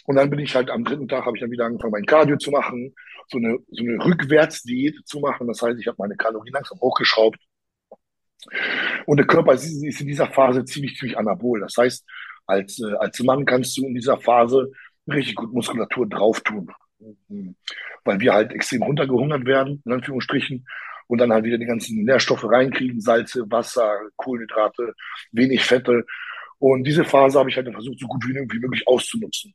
Und 0.07 0.17
dann 0.17 0.31
bin 0.31 0.39
ich 0.39 0.55
halt 0.55 0.71
am 0.71 0.85
dritten 0.85 1.09
Tag, 1.09 1.27
habe 1.27 1.37
ich 1.37 1.41
dann 1.41 1.51
wieder 1.51 1.67
angefangen, 1.67 1.93
mein 1.93 2.07
Cardio 2.07 2.37
zu 2.39 2.51
machen, 2.51 2.95
so 3.29 3.39
eine, 3.39 3.59
so 3.71 3.85
eine 3.85 4.05
Rückwärtsdiät 4.05 4.97
zu 5.05 5.21
machen. 5.21 5.47
Das 5.49 5.63
heißt, 5.63 5.79
ich 5.81 5.87
habe 5.89 5.97
meine 5.99 6.17
Kalorien 6.17 6.55
langsam 6.55 6.79
hochgeschraubt 6.81 7.39
und 9.07 9.17
der 9.17 9.27
Körper 9.27 9.53
ist, 9.53 9.65
ist 9.65 10.01
in 10.01 10.07
dieser 10.07 10.27
Phase 10.27 10.65
ziemlich, 10.65 10.97
ziemlich 10.97 11.19
anabol. 11.19 11.61
Das 11.61 11.77
heißt, 11.77 12.05
als, 12.47 12.81
äh, 12.81 12.95
als 12.99 13.21
Mann 13.23 13.45
kannst 13.45 13.77
du 13.77 13.87
in 13.87 13.95
dieser 13.95 14.17
Phase 14.17 14.71
richtig 15.09 15.35
gut 15.35 15.53
Muskulatur 15.53 16.09
drauf 16.09 16.41
tun. 16.41 16.71
Mhm. 17.29 17.57
Weil 18.05 18.21
wir 18.21 18.33
halt 18.33 18.53
extrem 18.53 18.83
runtergehungert 18.83 19.45
werden, 19.45 19.83
in 19.85 19.93
Anführungsstrichen, 19.93 20.67
und 21.07 21.19
dann 21.19 21.33
halt 21.33 21.45
wieder 21.45 21.59
die 21.59 21.67
ganzen 21.67 22.05
Nährstoffe 22.05 22.45
reinkriegen, 22.45 23.01
Salze, 23.01 23.45
Wasser, 23.51 23.99
Kohlenhydrate, 24.17 24.95
wenig 25.33 25.65
Fette. 25.65 26.05
Und 26.59 26.85
diese 26.85 27.05
Phase 27.05 27.39
habe 27.39 27.51
ich 27.51 27.57
halt 27.57 27.71
versucht, 27.73 27.99
so 27.99 28.07
gut 28.07 28.25
wie 28.27 28.59
möglich 28.59 28.87
auszunutzen. 28.87 29.53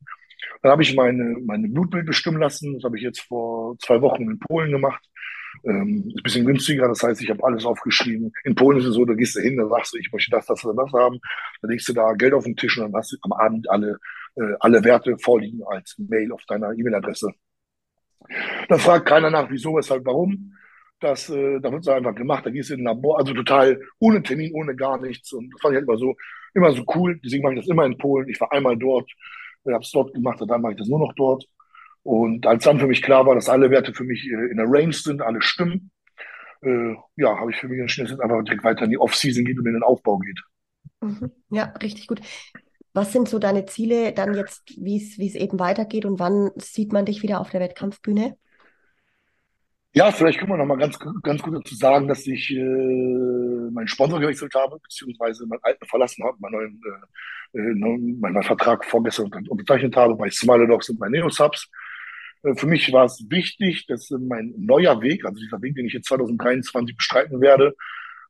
Dann 0.61 0.71
habe 0.71 0.83
ich 0.83 0.95
meine, 0.95 1.37
meine 1.45 1.67
Blutbild 1.69 2.05
bestimmen 2.05 2.41
lassen. 2.41 2.73
Das 2.73 2.83
habe 2.83 2.97
ich 2.97 3.03
jetzt 3.03 3.21
vor 3.21 3.77
zwei 3.79 4.01
Wochen 4.01 4.23
in 4.23 4.39
Polen 4.39 4.71
gemacht. 4.71 5.01
Ähm, 5.63 6.05
ist 6.07 6.17
ein 6.17 6.23
bisschen 6.23 6.45
günstiger, 6.45 6.87
das 6.87 7.01
heißt, 7.03 7.21
ich 7.21 7.29
habe 7.29 7.43
alles 7.43 7.65
aufgeschrieben. 7.65 8.31
In 8.43 8.55
Polen 8.55 8.79
ist 8.79 8.85
es 8.85 8.95
so, 8.95 9.05
da 9.05 9.13
gehst 9.13 9.35
du 9.35 9.41
hin, 9.41 9.57
dann 9.57 9.69
sagst 9.69 9.93
du, 9.93 9.97
ich 9.97 10.11
möchte 10.11 10.31
das, 10.31 10.45
das 10.45 10.63
oder 10.65 10.83
das 10.83 10.93
haben. 10.93 11.19
Dann 11.61 11.71
legst 11.71 11.87
du 11.87 11.93
da 11.93 12.13
Geld 12.13 12.33
auf 12.33 12.43
den 12.43 12.55
Tisch 12.55 12.77
und 12.77 12.91
dann 12.91 12.95
hast 12.99 13.11
du 13.11 13.17
am 13.21 13.33
Abend 13.33 13.69
alle, 13.69 13.99
äh, 14.35 14.53
alle 14.59 14.83
Werte 14.83 15.17
vorliegen 15.17 15.61
als 15.67 15.95
Mail 15.97 16.31
auf 16.31 16.43
deiner 16.45 16.71
E-Mail-Adresse. 16.71 17.31
Dann 18.69 18.79
fragt 18.79 19.07
keiner 19.07 19.29
nach, 19.29 19.49
wieso, 19.49 19.75
weshalb, 19.75 20.05
warum. 20.05 20.53
Das, 20.99 21.29
äh, 21.29 21.59
da 21.59 21.71
wird 21.71 21.81
es 21.81 21.87
einfach 21.87 22.15
gemacht. 22.15 22.45
Da 22.45 22.49
gehst 22.49 22.69
du 22.69 22.73
in 22.75 22.81
ein 22.81 22.95
Labor, 22.95 23.19
also 23.19 23.33
total 23.33 23.79
ohne 23.99 24.23
Termin, 24.23 24.53
ohne 24.53 24.75
gar 24.75 24.99
nichts. 24.99 25.33
Und 25.33 25.51
das 25.53 25.61
fand 25.61 25.73
ich 25.73 25.77
halt 25.77 25.87
immer 25.87 25.97
so, 25.97 26.15
immer 26.53 26.71
so 26.71 26.83
cool. 26.95 27.19
Deswegen 27.23 27.43
mache 27.43 27.53
ich 27.55 27.59
das 27.61 27.69
immer 27.69 27.85
in 27.85 27.97
Polen. 27.97 28.29
Ich 28.29 28.39
war 28.39 28.51
einmal 28.51 28.77
dort, 28.77 29.11
habe 29.65 29.83
es 29.83 29.91
dort 29.91 30.13
gemacht 30.13 30.41
und 30.41 30.47
dann 30.49 30.61
mache 30.61 30.73
ich 30.73 30.79
das 30.79 30.87
nur 30.87 30.99
noch 30.99 31.13
dort. 31.15 31.45
Und 32.05 32.45
als 32.45 32.63
dann 32.63 32.79
für 32.79 32.85
mich 32.85 33.01
klar 33.01 33.25
war, 33.25 33.33
dass 33.33 33.49
alle 33.49 33.71
Werte 33.71 33.91
für 33.91 34.03
mich 34.03 34.27
äh, 34.27 34.51
in 34.51 34.57
der 34.57 34.67
Range 34.69 34.93
sind, 34.93 35.23
alle 35.23 35.41
stimmen, 35.41 35.89
äh, 36.61 36.93
ja, 37.15 37.35
habe 37.35 37.49
ich 37.49 37.57
für 37.57 37.67
mich 37.67 37.79
entschieden, 37.79 38.05
dass 38.05 38.13
es 38.13 38.19
einfach 38.19 38.43
direkt 38.43 38.63
weiter 38.63 38.85
in 38.85 38.91
die 38.91 38.99
Off-Season 38.99 39.43
geht 39.43 39.57
und 39.57 39.65
in 39.65 39.73
den 39.73 39.81
Aufbau 39.81 40.19
geht. 40.19 40.39
Mhm. 41.01 41.31
Ja, 41.49 41.73
richtig 41.81 42.05
gut. 42.05 42.21
Was 42.93 43.11
sind 43.11 43.27
so 43.27 43.39
deine 43.39 43.65
Ziele 43.65 44.13
dann 44.13 44.35
jetzt, 44.35 44.71
wie 44.77 44.97
es 44.97 45.33
eben 45.33 45.57
weitergeht 45.57 46.05
und 46.05 46.19
wann 46.19 46.51
sieht 46.57 46.93
man 46.93 47.05
dich 47.05 47.23
wieder 47.23 47.41
auf 47.41 47.49
der 47.49 47.59
Wettkampfbühne? 47.59 48.37
Ja, 49.93 50.11
vielleicht 50.11 50.37
können 50.37 50.51
wir 50.51 50.57
noch 50.57 50.67
mal 50.67 50.77
ganz, 50.77 50.99
ganz 51.23 51.41
gut 51.41 51.55
dazu 51.55 51.73
sagen, 51.73 52.07
dass 52.07 52.27
ich 52.27 52.51
äh, 52.51 53.71
meinen 53.71 53.87
Sponsor 53.87 54.19
gewechselt 54.19 54.53
habe, 54.53 54.77
beziehungsweise 54.77 55.47
meinen 55.47 55.63
alten 55.63 55.87
verlassen 55.87 56.23
habe, 56.23 56.37
meinen 56.39 56.51
neuen, 56.51 56.81
äh, 57.53 57.59
äh 57.61 57.97
meinen 58.19 58.43
Vertrag 58.43 58.85
vorgestern 58.85 59.31
unterzeichnet 59.49 59.95
habe 59.95 60.13
bei 60.13 60.29
Smile 60.29 60.67
Dogs 60.67 60.89
und 60.89 60.99
bei 60.99 61.09
Neosubs. 61.09 61.67
Äh, 61.71 61.84
für 62.55 62.67
mich 62.67 62.91
war 62.93 63.05
es 63.05 63.25
wichtig, 63.29 63.87
dass 63.87 64.09
mein 64.11 64.53
neuer 64.57 65.01
Weg, 65.01 65.25
also 65.25 65.39
dieser 65.39 65.61
Weg, 65.61 65.75
den 65.75 65.87
ich 65.87 65.93
jetzt 65.93 66.07
2023 66.07 66.95
bestreiten 66.95 67.41
werde, 67.41 67.75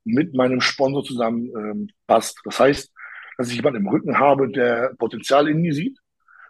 mit 0.06 0.34
meinem 0.34 0.62
Sponsor 0.62 1.04
zusammen 1.04 1.50
ähm, 1.58 1.90
passt. 2.08 2.40
Das 2.46 2.60
heißt, 2.60 2.92
dass 3.38 3.50
ich 3.50 3.56
jemanden 3.56 3.82
im 3.82 3.88
Rücken 3.88 4.18
habe, 4.18 4.50
der 4.50 4.94
Potenzial 4.98 5.50
in 5.50 5.62
mir 5.62 5.74
sieht, 5.74 5.98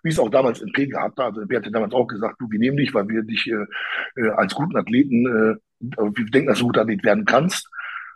wie 0.04 0.10
es 0.10 0.20
auch 0.20 0.30
damals 0.30 0.62
in 0.62 0.72
gehabt 0.72 1.18
hat. 1.18 1.28
Also 1.28 1.42
MP 1.42 1.56
hatte 1.56 1.72
damals 1.72 1.94
auch 1.94 2.06
gesagt, 2.06 2.36
du, 2.40 2.52
wir 2.52 2.60
nehmen 2.60 2.78
dich, 2.78 2.94
weil 2.94 3.08
wir 3.08 3.24
dich 3.24 3.48
äh, 3.48 4.22
äh 4.22 4.30
als 4.32 4.54
guten 4.54 4.78
Athleten, 4.78 5.26
äh, 5.26 5.56
wir 5.80 6.26
denken, 6.26 6.48
dass 6.48 6.60
du 6.60 6.68
guter 6.68 6.82
Athlet 6.82 7.04
werden 7.04 7.26
kannst, 7.26 7.68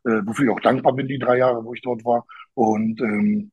äh, 0.05 0.21
wofür 0.25 0.45
ich 0.45 0.51
auch 0.51 0.59
dankbar 0.59 0.93
bin, 0.93 1.07
die 1.07 1.17
drei 1.17 1.37
Jahre, 1.37 1.63
wo 1.63 1.73
ich 1.73 1.81
dort 1.81 2.05
war. 2.05 2.25
Und 2.53 3.01
ähm, 3.01 3.51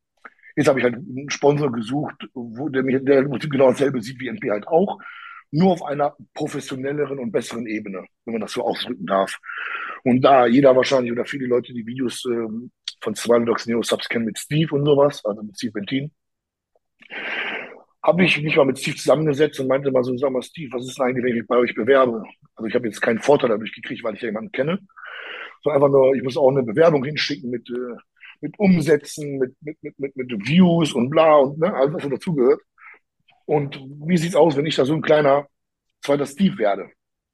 jetzt 0.57 0.69
habe 0.69 0.81
ich 0.81 0.85
halt 0.85 0.97
einen 0.97 1.31
Sponsor 1.31 1.73
gesucht, 1.73 2.29
wo 2.35 2.69
der, 2.69 2.83
mich, 2.83 3.03
der 3.05 3.25
genau 3.25 3.71
dasselbe 3.71 4.03
sieht 4.03 4.21
wie 4.21 4.29
NP 4.29 4.51
halt 4.51 4.67
auch 4.67 4.99
nur 5.57 5.73
auf 5.73 5.83
einer 5.83 6.15
professionelleren 6.35 7.19
und 7.19 7.33
besseren 7.33 7.67
Ebene, 7.67 8.05
wenn 8.25 8.35
man 8.35 8.43
das 8.43 8.53
so 8.53 8.63
ausdrücken 8.63 9.07
darf. 9.07 9.39
Und 10.05 10.21
da 10.23 10.47
jeder 10.47 10.77
wahrscheinlich 10.77 11.13
oder 11.13 11.25
viele 11.25 11.47
Leute 11.47 11.73
die 11.73 11.87
Videos 11.87 12.25
ähm, 12.27 12.71
von 13.01 13.15
Smilodogs 13.15 13.67
Neo 13.67 13.83
Subs 13.83 14.09
kennen 14.09 14.27
mit 14.27 14.39
Steve 14.39 14.75
und 14.75 14.85
sowas, 14.85 15.25
also 15.25 15.43
mit 15.43 15.57
Steve 15.57 15.73
Bentin, 15.73 16.11
habe 18.03 18.25
ich 18.25 18.41
mich 18.41 18.57
mal 18.57 18.67
mit 18.67 18.79
Steve 18.79 18.97
zusammengesetzt 18.97 19.59
und 19.59 19.69
meinte 19.69 19.91
mal 19.91 20.05
so, 20.05 20.17
sag 20.17 20.31
mal 20.31 20.43
Steve, 20.43 20.73
was 20.73 20.87
ist 20.87 20.99
denn 20.99 21.07
eigentlich, 21.07 21.25
wenn 21.25 21.41
ich 21.41 21.47
bei 21.47 21.57
euch 21.57 21.75
bewerbe? 21.75 22.23
Also 22.55 22.69
ich 22.69 22.75
habe 22.75 22.87
jetzt 22.87 23.01
keinen 23.01 23.19
Vorteil 23.19 23.51
dadurch 23.51 23.75
gekriegt, 23.75 24.05
weil 24.05 24.15
ich 24.15 24.21
ja 24.21 24.29
jemanden 24.29 24.53
kenne, 24.53 24.79
sondern 25.63 25.83
einfach 25.83 25.93
nur, 25.93 26.15
ich 26.15 26.23
muss 26.23 26.37
auch 26.37 26.51
eine 26.51 26.63
Bewerbung 26.63 27.03
hinschicken 27.03 27.51
mit, 27.51 27.69
äh, 27.71 27.97
mit 28.41 28.59
Umsätzen, 28.59 29.39
mit, 29.39 29.57
mit, 29.61 29.83
mit, 29.83 29.99
mit, 29.99 30.17
mit 30.17 30.47
Views 30.47 30.93
und 30.93 31.11
bla 31.11 31.37
und 31.37 31.59
ne, 31.59 31.75
alles, 31.75 31.95
was 31.95 32.03
so 32.03 32.09
dazugehört. 32.11 32.61
Und 33.47 33.81
wie 34.07 34.17
sieht's 34.17 34.37
aus, 34.37 34.57
wenn 34.57 34.67
ich 34.67 34.77
da 34.77 34.85
so 34.85 34.95
ein 34.95 35.03
kleiner 35.03 35.47
zweiter 36.03 36.27
Steve 36.27 36.59
werde? 36.59 36.91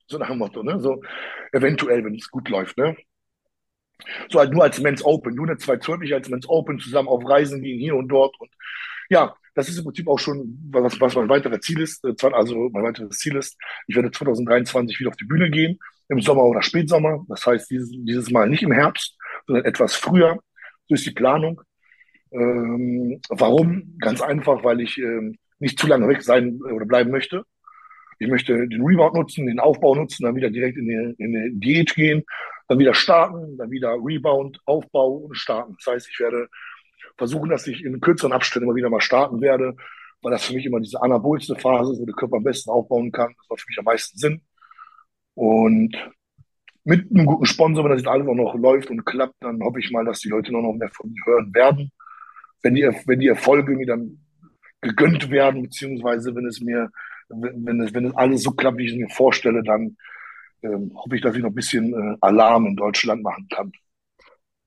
So 0.07 0.19
nach 0.19 0.29
dem 0.29 0.39
Motto, 0.39 0.63
ne? 0.63 0.79
So 0.81 1.03
eventuell, 1.53 2.05
wenn 2.05 2.15
es 2.15 2.31
gut 2.31 2.49
läuft, 2.49 2.77
ne? 2.79 2.97
So 4.31 4.39
halt 4.39 4.53
nur 4.53 4.63
als 4.63 4.81
Men's 4.81 5.05
Open, 5.05 5.35
nur 5.35 5.47
eine 5.47 5.59
zwei 5.59 5.77
nicht 5.97 6.13
als 6.13 6.29
Men's 6.29 6.49
Open 6.49 6.79
zusammen 6.79 7.09
auf 7.09 7.29
Reisen 7.29 7.63
gehen 7.63 7.79
hier 7.79 7.97
und 7.97 8.09
dort. 8.09 8.39
Und 8.41 8.51
ja, 9.11 9.35
das 9.55 9.69
ist 9.69 9.79
im 9.79 9.85
Prinzip 9.85 10.09
auch 10.09 10.19
schon, 10.19 10.59
was, 10.71 11.01
was 11.01 11.15
mein 11.15 11.29
weiteres 11.29 11.61
Ziel 11.61 11.81
ist, 11.81 12.05
äh, 12.05 12.15
also 12.33 12.69
mein 12.71 12.85
weiteres 12.85 13.19
Ziel 13.19 13.37
ist. 13.37 13.57
Ich 13.87 13.97
werde 13.97 14.11
2023 14.11 14.99
wieder 14.99 15.11
auf 15.11 15.17
die 15.17 15.25
Bühne 15.25 15.51
gehen, 15.51 15.79
im 16.09 16.21
Sommer 16.21 16.45
oder 16.45 16.63
Spätsommer. 16.63 17.25
Das 17.29 17.47
heißt, 17.47 17.71
dieses, 17.71 17.91
dieses 17.93 18.31
Mal 18.31 18.49
nicht 18.49 18.63
im 18.63 18.73
Herbst, 18.73 19.17
sondern 19.47 19.65
etwas 19.65 19.95
früher. 19.95 20.39
So 20.89 20.95
ist 20.95 21.07
die 21.07 21.13
Planung. 21.13 21.61
Ähm, 22.33 23.21
warum? 23.29 23.97
Ganz 23.99 24.21
einfach, 24.23 24.65
weil 24.65 24.81
ich 24.81 24.99
ähm, 24.99 25.37
nicht 25.63 25.79
zu 25.79 25.87
lange 25.87 26.09
weg 26.09 26.23
sein 26.23 26.61
oder 26.61 26.85
bleiben 26.85 27.11
möchte. 27.11 27.45
Ich 28.19 28.29
möchte 28.29 28.69
den 28.69 28.83
Rebound 28.83 29.15
nutzen, 29.15 29.47
den 29.47 29.61
Aufbau 29.61 29.95
nutzen, 29.95 30.25
dann 30.25 30.35
wieder 30.35 30.51
direkt 30.51 30.77
in 30.77 30.87
die, 30.87 31.15
in 31.23 31.33
die 31.33 31.61
Diät 31.61 31.95
gehen, 31.95 32.25
dann 32.69 32.79
wieder 32.79 32.95
starten, 32.95 33.57
dann 33.57 33.71
wieder 33.71 33.93
Rebound, 33.93 34.61
Aufbau 34.65 35.13
und 35.13 35.37
starten. 35.37 35.77
Das 35.79 35.95
heißt, 35.95 36.09
ich 36.11 36.21
werde 36.21 36.49
versuchen, 37.17 37.49
dass 37.49 37.67
ich 37.67 37.85
in 37.85 38.01
kürzeren 38.01 38.33
Abständen 38.33 38.69
immer 38.69 38.77
wieder 38.77 38.91
mal 38.91 39.01
starten 39.01 39.41
werde, 39.41 39.77
weil 40.21 40.33
das 40.33 40.45
für 40.45 40.55
mich 40.55 40.67
immer 40.67 40.81
diese 40.81 41.01
anabolste 41.01 41.55
Phase 41.57 41.93
ist, 41.93 42.01
wo 42.01 42.07
der 42.07 42.15
Körper 42.15 42.37
am 42.37 42.45
besten 42.45 42.71
aufbauen 42.71 43.13
kann. 43.13 43.35
Das 43.39 43.49
macht 43.49 43.61
für 43.61 43.69
mich 43.69 43.79
am 43.79 43.85
meisten 43.85 44.19
Sinn. 44.19 44.43
Und 45.35 45.97
mit 46.85 47.11
einem 47.11 47.27
guten 47.27 47.47
Sponsor, 47.47 47.85
wenn 47.85 47.93
das 47.93 48.01
jetzt 48.01 48.09
alles 48.09 48.27
auch 48.27 48.35
noch 48.35 48.55
läuft 48.57 48.91
und 48.91 49.05
klappt, 49.05 49.37
dann 49.41 49.63
hoffe 49.63 49.79
ich 49.79 49.91
mal, 49.93 50.05
dass 50.05 50.21
die 50.21 50.29
Leute 50.29 50.53
noch 50.53 50.73
mehr 50.73 50.91
von 50.91 51.11
mir 51.11 51.23
hören 51.25 51.55
werden. 51.55 51.93
Wenn 52.63 52.75
die, 52.75 52.83
wenn 53.07 53.21
die 53.21 53.29
Erfolge 53.29 53.77
mir 53.77 53.87
dann 53.87 54.19
gegönnt 54.83 55.31
werden, 55.31 55.63
beziehungsweise 55.63 56.35
wenn 56.35 56.47
es 56.47 56.61
mir 56.61 56.91
wenn 57.33 57.81
es, 57.81 57.95
wenn 57.95 58.07
es 58.07 58.15
alles 58.15 58.43
so 58.43 58.53
klappt, 58.53 58.79
wie 58.79 58.85
ich 58.85 58.93
es 58.93 58.99
mir 58.99 59.09
vorstelle, 59.09 59.63
dann 59.63 59.97
ähm, 60.63 60.93
hoffe 60.95 61.17
ich, 61.17 61.23
dass 61.23 61.35
ich 61.35 61.43
noch 61.43 61.51
ein 61.51 61.55
bisschen 61.55 61.93
äh, 61.93 62.17
Alarm 62.21 62.67
in 62.67 62.77
Deutschland 62.77 63.23
machen 63.23 63.49
kann. 63.49 63.73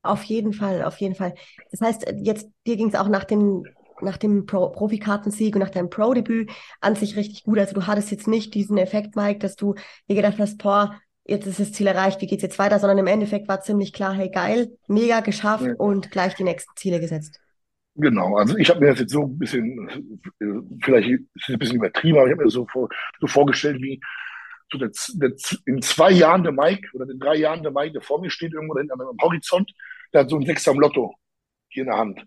Auf 0.02 0.24
jeden 0.24 0.54
Fall, 0.54 0.84
auf 0.84 0.98
jeden 0.98 1.16
Fall. 1.16 1.34
Das 1.72 1.82
heißt, 1.82 2.14
jetzt 2.22 2.50
dir 2.68 2.76
ging 2.76 2.90
es 2.90 2.96
auch 2.96 3.08
nach 3.08 3.24
dem 3.24 3.64
nach 4.02 4.18
dem 4.18 4.46
Pro 4.46 4.70
Profikartensieg 4.70 5.56
und 5.56 5.62
nach 5.62 5.70
deinem 5.70 5.90
Pro-Debüt 5.90 6.52
an 6.82 6.96
sich 6.96 7.16
richtig 7.16 7.44
gut. 7.44 7.58
Also 7.58 7.74
du 7.74 7.88
hattest 7.88 8.12
jetzt 8.12 8.28
nicht 8.28 8.54
diesen 8.54 8.78
Effekt, 8.78 9.16
Mike, 9.16 9.40
dass 9.40 9.56
du 9.56 9.76
dir 10.10 10.16
gedacht 10.16 10.38
hast, 10.38 10.58
boah, 10.58 11.00
jetzt 11.24 11.48
ist 11.48 11.62
das 11.62 11.72
Ziel 11.72 11.88
erreicht, 11.88 12.22
wie 12.22 12.28
geht's 12.28 12.44
jetzt 12.44 12.60
weiter, 12.60 12.78
sondern 12.78 12.98
im 12.98 13.08
Endeffekt 13.08 13.48
war 13.48 13.62
ziemlich 13.62 13.94
klar, 13.94 14.14
hey 14.14 14.30
geil, 14.30 14.78
mega 14.88 15.22
geschafft 15.22 15.66
ja. 15.66 15.74
und 15.78 16.12
gleich 16.12 16.36
die 16.36 16.44
nächsten 16.44 16.76
Ziele 16.76 17.00
gesetzt. 17.00 17.40
Genau, 17.98 18.36
also 18.36 18.58
ich 18.58 18.70
habe 18.70 18.82
mir 18.82 18.88
das 18.88 19.00
jetzt 19.00 19.14
so 19.14 19.24
ein 19.24 19.38
bisschen, 19.38 20.22
vielleicht 20.84 21.10
ist 21.10 21.22
es 21.36 21.50
ein 21.50 21.60
bisschen 21.60 21.78
übertrieben, 21.78 22.18
aber 22.18 22.28
ich 22.28 22.32
habe 22.32 22.42
mir 22.42 22.46
das 22.46 22.54
so, 22.54 22.68
vor, 22.68 22.90
so 23.22 23.28
vorgestellt, 23.28 23.82
wie 23.82 24.02
so 24.70 24.78
der, 24.78 24.92
der, 25.14 25.32
in 25.66 25.82
zwei 25.82 26.12
Jahren 26.12 26.44
der 26.44 26.52
Mike 26.52 26.90
oder 26.94 27.10
in 27.10 27.20
drei 27.20 27.36
Jahren 27.36 27.64
der 27.64 27.72
Mike, 27.72 27.94
der 27.94 28.02
vor 28.02 28.20
mir 28.20 28.30
steht 28.30 28.54
irgendwo 28.54 28.74
da 28.74 28.82
hinten 28.82 29.00
am 29.00 29.18
Horizont, 29.22 29.72
der 30.12 30.22
hat 30.22 30.30
so 30.30 30.38
ein 30.38 30.46
Sechser 30.46 30.72
am 30.72 30.80
Lotto 30.80 31.16
hier 31.70 31.84
in 31.84 31.90
der 31.90 31.98
Hand. 31.98 32.26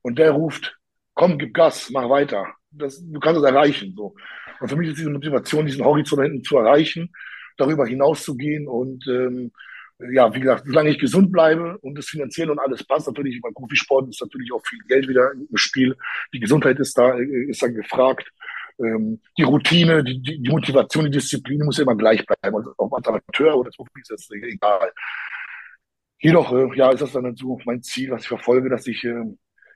Und 0.00 0.18
der 0.18 0.30
ruft, 0.30 0.78
komm, 1.12 1.38
gib 1.38 1.52
Gas, 1.52 1.90
mach 1.90 2.08
weiter. 2.08 2.46
Das, 2.70 3.02
du 3.04 3.20
kannst 3.20 3.40
es 3.40 3.46
erreichen. 3.46 3.94
So. 3.94 4.14
Und 4.60 4.68
für 4.68 4.76
mich 4.76 4.88
ist 4.88 4.98
diese 4.98 5.10
Motivation, 5.10 5.66
diesen 5.66 5.84
Horizont 5.84 6.20
da 6.20 6.24
hinten 6.24 6.44
zu 6.44 6.56
erreichen, 6.56 7.12
darüber 7.58 7.86
hinauszugehen 7.86 8.68
und 8.68 9.06
ähm, 9.06 9.52
ja, 9.98 10.34
wie 10.34 10.40
gesagt, 10.40 10.64
solange 10.66 10.90
ich 10.90 10.98
gesund 10.98 11.30
bleibe 11.30 11.78
und 11.78 11.96
das 11.96 12.06
finanziell 12.06 12.50
und 12.50 12.58
alles 12.58 12.84
passt, 12.84 13.06
natürlich 13.06 13.40
beim 13.40 13.54
Profisport 13.54 14.08
ist 14.08 14.20
natürlich 14.20 14.52
auch 14.52 14.64
viel 14.66 14.80
Geld 14.88 15.08
wieder 15.08 15.32
im 15.32 15.56
Spiel. 15.56 15.96
Die 16.32 16.40
Gesundheit 16.40 16.78
ist 16.80 16.98
da, 16.98 17.16
äh, 17.16 17.48
ist 17.48 17.62
dann 17.62 17.74
gefragt. 17.74 18.30
Ähm, 18.78 19.20
die 19.38 19.44
Routine, 19.44 20.02
die, 20.02 20.20
die, 20.20 20.50
Motivation, 20.50 21.04
die 21.04 21.12
Disziplin 21.12 21.64
muss 21.64 21.78
immer 21.78 21.94
gleich 21.96 22.24
bleiben. 22.26 22.56
Also 22.56 22.74
ob 22.76 22.92
Amateur 22.92 23.56
oder 23.56 23.70
Profi 23.70 24.00
ist 24.00 24.10
das 24.10 24.28
egal. 24.30 24.92
Jedoch, 26.18 26.52
äh, 26.52 26.76
ja, 26.76 26.90
ist 26.90 27.02
das 27.02 27.12
dann 27.12 27.36
so 27.36 27.60
mein 27.64 27.82
Ziel, 27.82 28.10
was 28.10 28.22
ich 28.22 28.28
verfolge, 28.28 28.68
dass 28.68 28.86
ich 28.88 29.04
äh, 29.04 29.22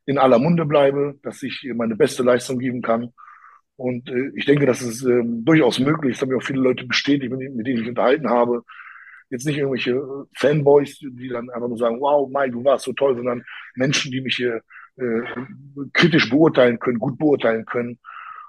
in 0.07 0.19
aller 0.19 0.41
Munde 0.41 0.65
bleibe, 0.67 1.19
dass 1.23 1.43
ich 1.45 1.65
äh, 1.65 1.75
meine 1.75 1.95
beste 1.95 2.25
Leistung 2.25 2.59
geben 2.59 2.83
kann. 2.83 3.13
Und 3.77 4.09
äh, 4.09 4.33
ich 4.35 4.47
denke, 4.47 4.67
das 4.67 4.83
ist 4.83 5.05
äh, 5.05 5.23
durchaus 5.25 5.79
möglich. 5.79 6.15
Das 6.15 6.23
haben 6.23 6.31
mir 6.31 6.39
auch 6.39 6.43
viele 6.43 6.61
Leute 6.61 6.87
bestätigt, 6.87 7.31
mit, 7.31 7.67
denen 7.67 7.83
ich 7.83 7.89
unterhalten 7.89 8.29
habe 8.29 8.65
jetzt 9.31 9.47
nicht 9.47 9.59
irgendwelche 9.59 9.93
äh, 9.93 10.25
Fanboys, 10.35 10.99
die 10.99 11.29
dann 11.29 11.51
einfach 11.51 11.69
nur 11.69 11.79
sagen, 11.79 12.01
wow, 12.01 12.29
Mai, 12.31 12.49
du 12.49 12.65
warst 12.65 12.85
so 12.85 12.93
toll, 12.93 13.17
sondern 13.17 13.45
Menschen, 13.75 14.11
die 14.11 14.21
mich 14.21 14.37
hier 14.37 14.63
äh, 14.97 15.23
kritisch 15.93 16.31
beurteilen 16.31 16.79
können, 16.79 16.99
gut 16.99 17.19
beurteilen 17.19 17.65
können. 17.65 17.99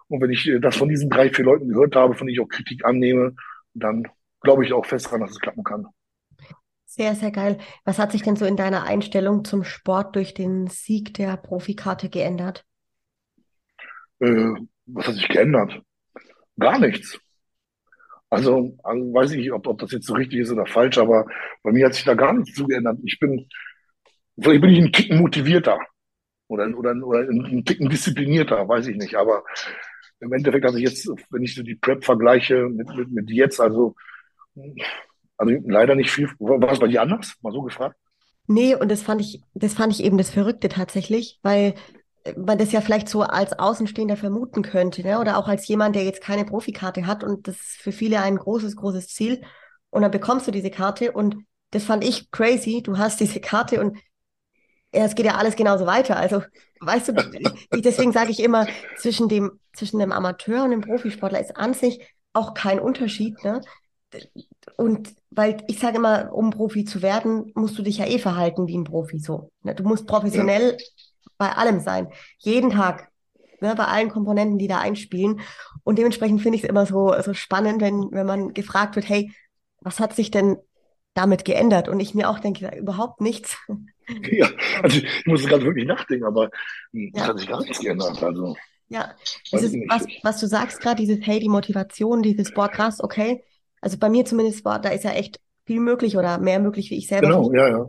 Und 0.07 0.21
wenn 0.21 0.31
ich 0.31 0.47
äh, 0.47 0.59
das 0.59 0.77
von 0.77 0.89
diesen 0.89 1.09
drei, 1.09 1.29
vier 1.29 1.45
Leuten 1.45 1.69
gehört 1.69 1.95
habe, 1.95 2.15
von 2.15 2.27
denen 2.27 2.35
ich 2.35 2.41
auch 2.41 2.49
Kritik 2.49 2.85
annehme, 2.85 3.35
dann 3.73 4.07
glaube 4.41 4.65
ich 4.65 4.73
auch 4.73 4.85
fest 4.85 5.07
daran, 5.07 5.21
dass 5.21 5.31
es 5.31 5.39
klappen 5.39 5.63
kann. 5.63 5.87
Sehr, 6.85 7.13
sehr 7.13 7.31
geil. 7.31 7.59
Was 7.85 7.99
hat 7.99 8.11
sich 8.11 8.23
denn 8.23 8.35
so 8.35 8.45
in 8.45 8.57
deiner 8.57 8.83
Einstellung 8.83 9.45
zum 9.45 9.63
Sport 9.63 10.15
durch 10.15 10.33
den 10.33 10.67
Sieg 10.67 11.13
der 11.13 11.37
Profikarte 11.37 12.09
geändert? 12.09 12.65
Äh, 14.19 14.53
was 14.87 15.07
hat 15.07 15.15
sich 15.15 15.29
geändert? 15.29 15.81
Gar 16.57 16.79
nichts. 16.79 17.19
Also, 18.29 18.77
also 18.83 19.13
weiß 19.13 19.31
ich 19.31 19.37
nicht, 19.37 19.51
ob, 19.51 19.65
ob 19.67 19.79
das 19.79 19.91
jetzt 19.91 20.05
so 20.05 20.13
richtig 20.13 20.39
ist 20.39 20.51
oder 20.51 20.65
falsch, 20.65 20.97
aber 20.97 21.25
bei 21.63 21.71
mir 21.71 21.87
hat 21.87 21.95
sich 21.95 22.03
da 22.03 22.13
gar 22.13 22.33
nichts 22.33 22.55
zugeändert. 22.55 22.99
Ich 23.03 23.19
bin, 23.19 23.47
vielleicht 24.39 24.61
bin 24.61 24.69
ich 24.69 24.79
ein 24.79 24.93
Ticken 24.93 25.19
motivierter 25.19 25.79
oder, 26.47 26.67
oder, 26.77 26.95
oder 27.03 27.19
ein 27.21 27.65
Ticken 27.65 27.89
disziplinierter, 27.89 28.67
weiß 28.67 28.87
ich 28.87 28.97
nicht. 28.97 29.15
Aber 29.15 29.43
im 30.19 30.31
Endeffekt, 30.33 30.65
also 30.65 30.77
jetzt, 30.77 31.09
wenn 31.31 31.43
ich 31.43 31.55
so 31.55 31.63
die 31.63 31.75
Prep 31.75 32.03
vergleiche 32.03 32.69
mit, 32.69 32.87
mit, 32.95 33.11
mit 33.11 33.29
jetzt, 33.31 33.59
also, 33.59 33.95
also 35.37 35.53
leider 35.65 35.95
nicht 35.95 36.11
viel. 36.11 36.29
War 36.39 36.71
es 36.71 36.79
bei 36.79 36.87
dir 36.87 37.01
anders? 37.01 37.35
Mal 37.41 37.53
so 37.53 37.61
gefragt? 37.61 37.95
Nee, 38.47 38.75
und 38.75 38.91
das 38.91 39.03
fand 39.03 39.21
ich, 39.21 39.41
das 39.53 39.73
fand 39.73 39.93
ich 39.93 40.03
eben 40.03 40.17
das 40.17 40.31
Verrückte 40.31 40.69
tatsächlich, 40.69 41.39
weil 41.43 41.75
man 42.37 42.57
das 42.57 42.71
ja 42.71 42.81
vielleicht 42.81 43.09
so 43.09 43.21
als 43.21 43.57
Außenstehender 43.57 44.17
vermuten 44.17 44.61
könnte, 44.61 45.03
ne? 45.03 45.19
oder 45.19 45.37
auch 45.37 45.47
als 45.47 45.67
jemand, 45.67 45.95
der 45.95 46.03
jetzt 46.03 46.21
keine 46.21 46.45
Profikarte 46.45 47.05
hat 47.05 47.23
und 47.23 47.47
das 47.47 47.55
ist 47.55 47.77
für 47.77 47.91
viele 47.91 48.21
ein 48.21 48.37
großes, 48.37 48.75
großes 48.75 49.07
Ziel. 49.07 49.41
Und 49.89 50.03
dann 50.03 50.11
bekommst 50.11 50.47
du 50.47 50.51
diese 50.51 50.69
Karte 50.69 51.11
und 51.11 51.37
das 51.71 51.83
fand 51.83 52.03
ich 52.03 52.31
crazy. 52.31 52.81
Du 52.83 52.97
hast 52.97 53.19
diese 53.19 53.39
Karte 53.39 53.79
und 53.79 53.97
ja, 54.93 55.05
es 55.05 55.15
geht 55.15 55.25
ja 55.25 55.35
alles 55.35 55.55
genauso 55.55 55.85
weiter. 55.85 56.17
Also, 56.17 56.41
weißt 56.79 57.09
du, 57.09 57.13
deswegen 57.81 58.11
sage 58.11 58.31
ich 58.31 58.41
immer, 58.41 58.67
zwischen 58.97 59.29
dem, 59.29 59.59
zwischen 59.73 59.99
dem 59.99 60.11
Amateur 60.11 60.63
und 60.63 60.71
dem 60.71 60.81
Profisportler 60.81 61.39
ist 61.39 61.55
an 61.55 61.73
sich 61.73 62.01
auch 62.33 62.53
kein 62.53 62.79
Unterschied. 62.79 63.43
Ne? 63.43 63.61
Und 64.77 65.13
weil 65.29 65.63
ich 65.67 65.79
sage 65.79 65.97
immer, 65.97 66.33
um 66.33 66.49
Profi 66.49 66.85
zu 66.85 67.01
werden, 67.01 67.51
musst 67.53 67.77
du 67.77 67.83
dich 67.83 67.99
ja 67.99 68.05
eh 68.05 68.19
verhalten 68.19 68.67
wie 68.67 68.77
ein 68.77 68.83
Profi 68.83 69.19
so. 69.19 69.51
Ne? 69.63 69.75
Du 69.75 69.83
musst 69.83 70.07
professionell 70.07 70.71
ja 70.71 70.85
bei 71.39 71.53
allem 71.53 71.79
sein. 71.79 72.09
Jeden 72.37 72.69
Tag. 72.69 73.09
Ne, 73.61 73.75
bei 73.75 73.85
allen 73.85 74.09
Komponenten, 74.09 74.57
die 74.57 74.67
da 74.67 74.79
einspielen. 74.79 75.41
Und 75.83 75.97
dementsprechend 75.97 76.41
finde 76.41 76.57
ich 76.57 76.63
es 76.63 76.69
immer 76.69 76.85
so, 76.85 77.13
so 77.21 77.33
spannend, 77.33 77.81
wenn, 77.81 78.09
wenn 78.11 78.25
man 78.25 78.53
gefragt 78.53 78.95
wird, 78.95 79.09
hey, 79.09 79.33
was 79.81 79.99
hat 79.99 80.15
sich 80.15 80.31
denn 80.31 80.57
damit 81.13 81.43
geändert? 81.43 81.89
Und 81.89 81.99
ich 81.99 82.13
mir 82.13 82.29
auch 82.29 82.39
denke, 82.39 82.71
überhaupt 82.77 83.21
nichts. 83.21 83.57
Ja, 84.31 84.49
also 84.81 84.97
ich 84.97 85.25
muss 85.27 85.45
gerade 85.45 85.63
wirklich 85.63 85.85
nachdenken, 85.85 86.25
aber 86.25 86.49
hm, 86.93 87.11
es 87.13 87.21
ja. 87.21 87.27
hat 87.27 87.37
sich 87.37 87.47
gar 87.47 87.61
nichts 87.61 87.79
geändert. 87.79 88.23
Also, 88.23 88.55
ja, 88.87 89.13
dieses, 89.51 89.71
was, 89.87 90.07
was 90.23 90.39
du 90.39 90.47
sagst 90.47 90.81
gerade, 90.81 90.95
dieses, 90.95 91.19
hey, 91.27 91.39
die 91.39 91.47
Motivation, 91.47 92.23
dieses, 92.23 92.51
boah, 92.51 92.69
krass, 92.69 93.03
okay. 93.03 93.43
Also 93.81 93.99
bei 93.99 94.09
mir 94.09 94.25
zumindest 94.25 94.65
war, 94.65 94.81
da 94.81 94.89
ist 94.89 95.03
ja 95.03 95.11
echt 95.11 95.39
viel 95.67 95.79
möglich 95.79 96.17
oder 96.17 96.39
mehr 96.39 96.59
möglich, 96.59 96.89
wie 96.89 96.97
ich 96.97 97.05
selber. 97.05 97.27
Genau, 97.27 97.53
ja, 97.53 97.67
ja. 97.67 97.85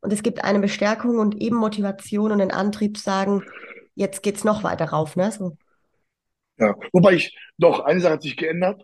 Und 0.00 0.12
es 0.12 0.22
gibt 0.22 0.44
eine 0.44 0.60
Bestärkung 0.60 1.18
und 1.18 1.40
eben 1.40 1.56
Motivation 1.56 2.32
und 2.32 2.40
einen 2.40 2.50
Antrieb 2.50 2.98
sagen, 2.98 3.44
jetzt 3.94 4.22
geht's 4.22 4.44
noch 4.44 4.62
weiter 4.62 4.86
rauf, 4.86 5.16
ne? 5.16 5.30
So. 5.32 5.56
Ja, 6.58 6.74
wobei 6.92 7.14
ich, 7.14 7.36
doch, 7.56 7.80
eine 7.80 8.00
Sache 8.00 8.14
hat 8.14 8.22
sich 8.22 8.36
geändert. 8.36 8.82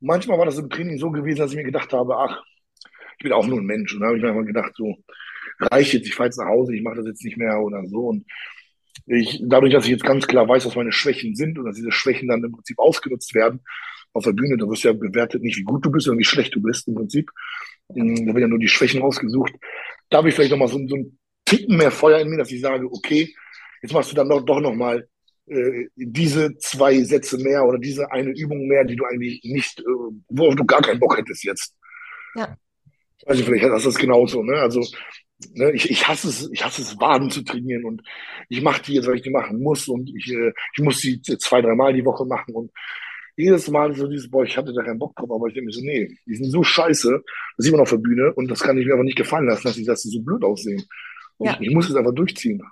Manchmal 0.00 0.38
war 0.38 0.46
das 0.46 0.58
im 0.58 0.70
Training 0.70 0.98
so 0.98 1.10
gewesen, 1.10 1.38
dass 1.38 1.50
ich 1.50 1.56
mir 1.56 1.64
gedacht 1.64 1.92
habe, 1.92 2.16
ach, 2.16 2.42
ich 3.18 3.24
bin 3.24 3.32
auch 3.32 3.46
nur 3.46 3.58
ein 3.58 3.66
Mensch. 3.66 3.94
Und 3.94 4.00
da 4.00 4.06
habe 4.06 4.16
ich 4.16 4.22
mir 4.22 4.30
einfach 4.30 4.46
gedacht, 4.46 4.72
so, 4.74 4.96
reicht 5.60 5.92
jetzt, 5.92 6.06
ich 6.06 6.14
fahre 6.14 6.28
jetzt 6.28 6.38
nach 6.38 6.48
Hause, 6.48 6.74
ich 6.74 6.82
mache 6.82 6.96
das 6.96 7.06
jetzt 7.06 7.24
nicht 7.24 7.36
mehr 7.36 7.58
oder 7.60 7.84
so. 7.86 8.08
Und 8.08 8.26
ich, 9.06 9.42
dadurch, 9.44 9.72
dass 9.72 9.84
ich 9.84 9.90
jetzt 9.90 10.04
ganz 10.04 10.26
klar 10.26 10.48
weiß, 10.48 10.66
was 10.66 10.76
meine 10.76 10.92
Schwächen 10.92 11.34
sind 11.34 11.58
und 11.58 11.66
dass 11.66 11.76
diese 11.76 11.92
Schwächen 11.92 12.28
dann 12.28 12.42
im 12.42 12.52
Prinzip 12.52 12.78
ausgenutzt 12.78 13.34
werden 13.34 13.60
auf 14.12 14.24
der 14.24 14.32
Bühne, 14.32 14.56
da 14.56 14.68
wirst 14.68 14.84
du 14.84 14.88
ja 14.88 14.94
bewertet 14.94 15.42
nicht, 15.42 15.58
wie 15.58 15.64
gut 15.64 15.84
du 15.84 15.90
bist, 15.90 16.06
sondern 16.06 16.20
wie 16.20 16.24
schlecht 16.24 16.54
du 16.54 16.62
bist 16.62 16.86
im 16.88 16.94
Prinzip. 16.94 17.30
Da 17.88 17.96
werden 17.96 18.40
ja 18.40 18.48
nur 18.48 18.58
die 18.58 18.68
Schwächen 18.68 19.02
ausgesucht 19.02 19.54
da 20.14 20.18
habe 20.18 20.28
ich 20.28 20.34
vielleicht 20.34 20.52
nochmal 20.52 20.68
so, 20.68 20.78
so 20.86 20.94
einen 20.94 21.18
Ticken 21.44 21.76
mehr 21.76 21.90
Feuer 21.90 22.20
in 22.20 22.28
mir, 22.28 22.38
dass 22.38 22.50
ich 22.50 22.60
sage, 22.60 22.86
okay, 22.90 23.34
jetzt 23.82 23.92
machst 23.92 24.10
du 24.10 24.14
dann 24.14 24.28
doch, 24.28 24.42
doch 24.42 24.60
nochmal 24.60 25.08
äh, 25.46 25.86
diese 25.96 26.56
zwei 26.58 27.02
Sätze 27.02 27.36
mehr 27.38 27.64
oder 27.64 27.78
diese 27.78 28.10
eine 28.10 28.30
Übung 28.30 28.66
mehr, 28.66 28.84
die 28.84 28.96
du 28.96 29.04
eigentlich 29.04 29.42
nicht, 29.44 29.80
äh, 29.80 29.82
worauf 30.28 30.54
du 30.54 30.64
gar 30.64 30.80
keinen 30.80 31.00
Bock 31.00 31.18
hättest 31.18 31.44
jetzt. 31.44 31.76
Ja. 32.34 32.56
Also 33.26 33.44
vielleicht 33.44 33.64
hast 33.64 33.84
du 33.84 33.90
das 33.90 33.98
genauso, 33.98 34.42
ne? 34.42 34.54
Also 34.54 34.86
ne, 35.52 35.72
ich, 35.72 35.90
ich 35.90 36.06
hasse 36.06 36.28
es, 36.28 36.48
ich 36.52 36.64
hasse 36.64 36.82
es, 36.82 36.98
Waden 37.00 37.30
zu 37.30 37.42
trainieren 37.42 37.84
und 37.84 38.02
ich 38.48 38.62
mache 38.62 38.82
die 38.82 38.94
jetzt, 38.94 39.06
weil 39.06 39.16
ich 39.16 39.22
die 39.22 39.30
machen 39.30 39.60
muss 39.60 39.88
und 39.88 40.10
ich, 40.14 40.32
äh, 40.32 40.52
ich 40.76 40.82
muss 40.82 41.00
sie 41.00 41.20
zwei, 41.20 41.60
dreimal 41.60 41.92
die 41.92 42.04
Woche 42.04 42.24
machen 42.24 42.54
und 42.54 42.70
jedes 43.36 43.68
Mal 43.70 43.94
so 43.94 44.06
dieses, 44.06 44.30
boah, 44.30 44.44
ich 44.44 44.56
hatte 44.56 44.72
da 44.72 44.82
keinen 44.82 44.98
Bock 44.98 45.14
drauf, 45.16 45.30
aber 45.30 45.48
ich 45.48 45.54
denke 45.54 45.66
mir 45.66 45.72
so, 45.72 45.80
nee, 45.82 46.16
die 46.26 46.34
sind 46.34 46.50
so 46.50 46.62
scheiße, 46.62 47.22
das 47.56 47.64
sieht 47.64 47.72
man 47.72 47.80
auf 47.80 47.90
der 47.90 47.98
Bühne 47.98 48.32
und 48.34 48.50
das 48.50 48.60
kann 48.60 48.78
ich 48.78 48.86
mir 48.86 48.94
aber 48.94 49.04
nicht 49.04 49.16
gefallen 49.16 49.46
lassen, 49.46 49.64
dass 49.64 49.76
die, 49.76 49.84
dass 49.84 50.02
die 50.02 50.10
so 50.10 50.20
blöd 50.20 50.44
aussehen. 50.44 50.82
Ja. 51.38 51.56
Ich, 51.60 51.68
ich 51.68 51.74
muss 51.74 51.88
es 51.88 51.96
einfach 51.96 52.14
durchziehen. 52.14 52.62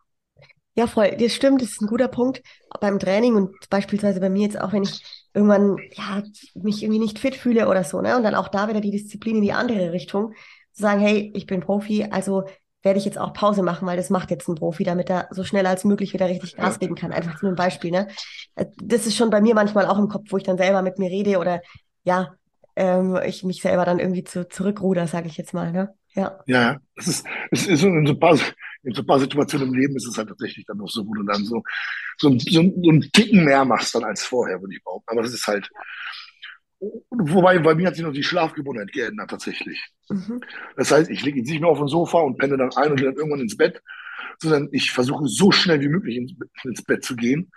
Ja, 0.75 0.87
voll. 0.87 1.15
Das 1.19 1.35
stimmt, 1.35 1.61
das 1.61 1.73
ist 1.73 1.83
ein 1.83 1.87
guter 1.87 2.09
Punkt. 2.09 2.43
Beim 2.81 2.99
Training 2.99 3.35
und 3.35 3.69
beispielsweise 3.69 4.21
bei 4.21 4.31
mir 4.31 4.43
jetzt 4.43 4.59
auch, 4.59 4.73
wenn 4.73 4.85
ich 4.85 5.05
irgendwann 5.35 5.77
ja, 5.93 6.23
mich 6.55 6.83
irgendwie 6.83 6.99
nicht 6.99 7.19
fit 7.19 7.35
fühle 7.35 7.69
oder 7.69 7.85
so, 7.85 8.01
ne? 8.01 8.17
Und 8.17 8.23
dann 8.23 8.35
auch 8.35 8.49
da 8.49 8.69
wieder 8.69 8.81
die 8.81 8.91
Disziplin 8.91 9.37
in 9.37 9.43
die 9.43 9.53
andere 9.53 9.93
Richtung. 9.93 10.35
Zu 10.73 10.83
sagen, 10.83 11.01
hey, 11.01 11.31
ich 11.35 11.45
bin 11.45 11.61
Profi, 11.61 12.05
also 12.05 12.45
werde 12.83 12.99
ich 12.99 13.05
jetzt 13.05 13.19
auch 13.19 13.33
Pause 13.33 13.63
machen, 13.63 13.87
weil 13.87 13.97
das 13.97 14.11
macht 14.11 14.31
jetzt 14.31 14.49
ein 14.49 14.57
Profi, 14.57 14.85
damit 14.85 15.09
er 15.09 15.29
so 15.31 15.45
schnell 15.45 15.67
als 15.67 15.85
möglich 15.85 16.13
wieder 16.13 16.29
richtig 16.29 16.57
Gas 16.57 16.79
geben 16.79 16.95
kann. 16.95 17.13
Einfach 17.13 17.39
zu 17.39 17.47
einem 17.47 17.57
Beispiel, 17.57 17.91
ne? 17.91 18.09
Äh, 18.57 18.67
das 18.83 19.07
ist 19.07 19.17
schon 19.17 19.31
bei 19.31 19.41
mir 19.41 19.55
manchmal 19.55 19.87
auch 19.87 19.99
im 19.99 20.09
Kopf, 20.09 20.27
wo 20.31 20.37
ich 20.37 20.43
dann 20.43 20.59
selber 20.59 20.83
mit 20.83 20.99
mir 20.99 21.11
rede 21.11 21.39
oder 21.39 21.61
ja, 22.05 22.35
ähm, 22.75 23.19
ich 23.25 23.45
mich 23.45 23.63
selber 23.63 23.85
dann 23.85 23.99
irgendwie 23.99 24.25
zu, 24.25 24.49
zurückruder, 24.49 25.07
sage 25.07 25.29
ich 25.29 25.37
jetzt 25.37 25.55
mal, 25.55 25.73
ne? 25.73 25.95
Ja. 26.15 26.41
Ja, 26.47 26.79
es 26.97 27.09
ist, 27.09 27.27
es 27.51 27.67
ist 27.67 27.83
in 27.83 28.07
so, 28.07 28.13
ein 28.13 28.21
paar, 28.21 28.39
in 28.83 28.95
so 28.95 29.03
ein 29.03 29.07
paar 29.07 29.21
Situationen 29.21 29.69
im 29.69 29.75
Leben 29.75 29.97
ist 29.97 30.07
es 30.07 30.19
halt 30.19 30.29
tatsächlich 30.29 30.67
dann 30.67 30.77
noch 30.77 30.89
so, 30.89 31.07
wo 31.07 31.15
du 31.15 31.23
dann 31.23 31.45
so, 31.45 31.63
so, 32.19 32.31
so, 32.39 32.39
so 32.49 32.61
einen 32.61 33.11
Ticken 33.13 33.45
mehr 33.45 33.65
machst 33.65 33.95
dann 33.95 34.05
als 34.05 34.23
vorher, 34.23 34.61
würde 34.61 34.75
ich 34.75 34.85
behaupten. 34.85 35.11
Aber 35.11 35.23
das 35.23 35.33
ist 35.33 35.47
halt, 35.47 35.71
wobei 37.11 37.59
bei 37.59 37.75
mir 37.75 37.87
hat 37.87 37.97
sich 37.97 38.05
noch 38.05 38.13
die 38.13 38.23
Schlafgewohnheit 38.23 38.93
geändert 38.93 39.31
tatsächlich. 39.31 39.81
Mhm. 40.09 40.41
Das 40.77 40.91
heißt, 40.91 41.11
ich 41.11 41.25
lege 41.25 41.39
jetzt 41.39 41.51
nicht 41.51 41.61
mehr 41.61 41.71
auf 41.71 41.79
dem 41.79 41.89
Sofa 41.89 42.19
und 42.21 42.39
penne 42.39 42.57
dann 42.57 42.73
ein 42.77 42.91
und 42.91 42.97
gehe 42.97 43.07
dann 43.07 43.17
irgendwann 43.17 43.41
ins 43.41 43.57
Bett, 43.57 43.83
sondern 44.39 44.69
ich 44.73 44.91
versuche 44.91 45.27
so 45.27 45.51
schnell 45.53 45.81
wie 45.81 45.89
möglich 45.89 46.17
ins, 46.17 46.35
ins 46.65 46.83
Bett 46.83 47.05
zu 47.05 47.17
gehen 47.17 47.51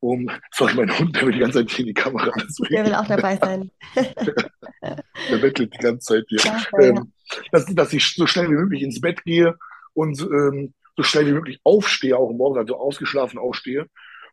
um, 0.00 0.30
sorry, 0.52 0.74
mein 0.74 0.98
Hund, 0.98 1.14
der 1.14 1.26
will 1.26 1.32
die 1.32 1.38
ganze 1.38 1.58
Zeit 1.58 1.70
hier 1.70 1.80
in 1.80 1.86
die 1.88 1.94
Kamera. 1.94 2.32
Der 2.70 2.84
will 2.84 2.94
auch 2.94 3.06
dabei 3.06 3.36
sein. 3.36 3.70
der 3.94 5.42
wettelt 5.42 5.74
die 5.74 5.78
ganze 5.78 6.06
Zeit 6.06 6.24
hier. 6.28 6.40
Ja, 6.42 6.62
ähm, 6.80 7.12
dass, 7.52 7.66
dass 7.66 7.92
ich 7.92 8.14
so 8.14 8.26
schnell 8.26 8.48
wie 8.48 8.54
möglich 8.54 8.82
ins 8.82 9.00
Bett 9.00 9.22
gehe 9.24 9.56
und 9.92 10.20
ähm, 10.22 10.72
so 10.96 11.02
schnell 11.02 11.26
wie 11.26 11.32
möglich 11.32 11.60
aufstehe, 11.64 12.16
auch 12.16 12.32
morgen 12.32 12.58
also 12.58 12.76
ausgeschlafen 12.76 13.38
aufstehe, 13.38 13.86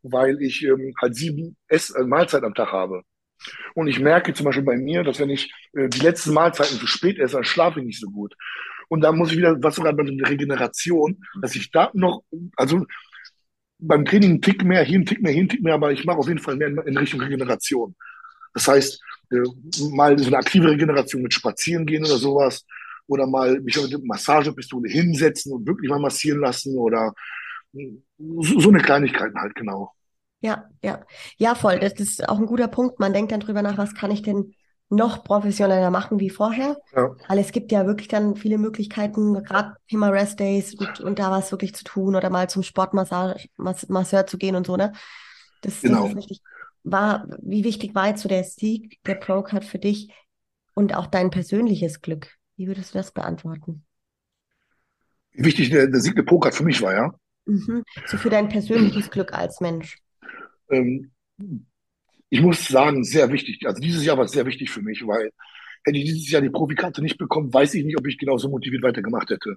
weil 0.04 0.42
ich 0.42 0.64
ähm, 0.64 0.94
halt 1.02 1.16
sieben 1.16 1.58
Ess 1.68 1.90
äh, 1.90 2.04
Mahlzeiten 2.04 2.46
am 2.46 2.56
Tag 2.56 2.72
habe. 2.72 3.04
Und 3.76 3.88
ich 3.88 4.00
merke 4.00 4.34
zum 4.34 4.46
Beispiel 4.46 4.64
bei 4.64 4.78
mir, 4.78 5.04
dass 5.04 5.20
wenn 5.20 5.30
ich 5.30 5.52
äh, 5.74 5.88
die 5.90 6.00
letzten 6.00 6.34
Mahlzeiten 6.34 6.78
zu 6.78 6.88
spät 6.88 7.20
esse, 7.20 7.36
dann 7.36 7.44
schlafe 7.44 7.80
ich 7.80 7.86
nicht 7.86 8.00
so 8.00 8.10
gut. 8.10 8.36
Und 8.90 9.02
da 9.02 9.12
muss 9.12 9.32
ich 9.32 9.38
wieder, 9.38 9.62
was 9.62 9.76
sogar 9.76 9.94
bei 9.94 10.04
der 10.04 10.30
Regeneration, 10.30 11.22
dass 11.42 11.56
ich 11.56 11.72
da 11.72 11.92
noch, 11.94 12.24
also 12.56 12.86
beim 13.80 14.06
Training 14.06 14.32
einen 14.32 14.42
Tick 14.42 14.64
mehr, 14.64 14.84
hier 14.84 14.96
einen 14.96 15.06
Tick 15.06 15.22
mehr, 15.22 15.32
hier 15.32 15.42
einen 15.42 15.50
Tick 15.50 15.62
mehr, 15.62 15.76
aber 15.76 15.92
ich 15.92 16.06
mache 16.06 16.18
auf 16.18 16.28
jeden 16.28 16.40
Fall 16.40 16.56
mehr 16.56 16.70
in 16.70 16.98
Richtung 16.98 17.22
Regeneration. 17.22 17.96
Das 18.54 18.68
heißt, 18.68 19.02
äh, 19.32 19.90
mal 19.92 20.18
so 20.18 20.28
eine 20.28 20.38
aktive 20.38 20.72
Regeneration 20.72 21.22
mit 21.22 21.34
Spazieren 21.34 21.86
gehen 21.86 22.04
oder 22.04 22.18
sowas 22.18 22.66
oder 23.08 23.28
mal 23.28 23.60
mich 23.62 23.80
mit 23.82 23.92
der 23.92 24.00
Massagepistole 24.04 24.90
hinsetzen 24.90 25.54
und 25.54 25.68
wirklich 25.68 25.90
mal 25.90 26.00
massieren 26.00 26.40
lassen 26.40 26.78
oder 26.78 27.14
so, 28.18 28.60
so 28.60 28.70
eine 28.70 28.80
Kleinigkeit 28.80 29.34
halt, 29.36 29.56
genau. 29.56 29.94
Ja, 30.40 30.70
ja. 30.84 31.06
Ja, 31.38 31.56
voll. 31.56 31.80
Das 31.80 31.94
ist 31.94 32.28
auch 32.28 32.38
ein 32.38 32.46
guter 32.46 32.68
Punkt. 32.68 33.00
Man 33.00 33.14
denkt 33.14 33.32
dann 33.32 33.40
drüber 33.40 33.62
nach, 33.62 33.78
was 33.78 33.96
kann 33.96 34.12
ich 34.12 34.22
denn 34.22 34.54
noch 34.90 35.24
professioneller 35.24 35.92
machen 35.92 36.20
wie 36.20 36.30
vorher. 36.30 36.78
Ja. 36.96 37.16
Weil 37.28 37.40
es 37.40 37.52
gibt 37.52 37.72
ja 37.72 37.86
wirklich 37.86 38.08
dann 38.08 38.36
viele 38.36 38.58
Möglichkeiten, 38.58 39.44
gerade 39.44 39.76
Rest 39.92 40.40
Days 40.40 40.76
und, 40.76 41.00
und, 41.02 41.20
da 41.20 41.32
was 41.32 41.52
wirklich 41.52 41.76
zu 41.76 41.84
tun 41.84 42.16
oder 42.16 42.30
mal 42.30 42.50
zum 42.50 42.64
Sportmasseur 42.64 44.28
zu 44.28 44.38
gehen 44.38 44.56
und 44.56 44.66
so, 44.66 44.78
ne? 44.78 44.94
Das, 45.62 45.82
genau. 45.82 46.04
das 46.04 46.12
ist 46.12 46.18
richtig. 46.18 46.42
War, 46.84 47.28
wie 47.42 47.66
wichtig 47.66 47.96
war 47.96 48.08
jetzt 48.08 48.22
so 48.22 48.30
der 48.30 48.46
Sieg 48.46 49.00
der 49.06 49.16
Pro-Card 49.16 49.66
für 49.66 49.80
dich 49.80 50.10
und 50.74 50.96
auch 50.96 51.08
dein 51.08 51.32
persönliches 51.32 52.02
Glück? 52.02 52.30
Wie 52.56 52.68
würdest 52.68 52.94
du 52.94 53.00
das 53.00 53.12
beantworten? 53.12 53.84
Wie 55.34 55.44
wichtig 55.44 55.70
der, 55.70 55.88
der 55.88 56.00
Sieg 56.00 56.16
der 56.16 56.24
Pro-Card 56.24 56.56
für 56.56 56.64
mich 56.64 56.82
war, 56.82 56.94
ja? 56.94 57.14
Mhm. 57.46 57.84
So 58.06 58.18
für 58.18 58.30
dein 58.30 58.48
persönliches 58.48 59.10
Glück 59.10 59.34
als 59.34 59.60
Mensch. 59.60 59.98
Ähm, 60.70 61.12
ich 62.30 62.42
muss 62.42 62.68
sagen, 62.68 63.04
sehr 63.04 63.32
wichtig. 63.32 63.66
Also 63.66 63.82
dieses 63.82 64.04
Jahr 64.06 64.18
war 64.18 64.28
sehr 64.28 64.46
wichtig 64.46 64.70
für 64.70 64.82
mich, 64.82 65.06
weil 65.06 65.32
hätte 65.84 65.98
ich 65.98 66.06
dieses 66.06 66.30
Jahr 66.30 66.42
die 66.42 66.50
Profikarte 66.50 67.02
nicht 67.02 67.18
bekommen, 67.18 67.54
weiß 67.54 67.74
ich 67.76 67.86
nicht, 67.86 67.98
ob 67.98 68.08
ich 68.08 68.18
genauso 68.18 68.50
motiviert 68.50 68.84
weitergemacht 68.84 69.30
hätte. 69.30 69.56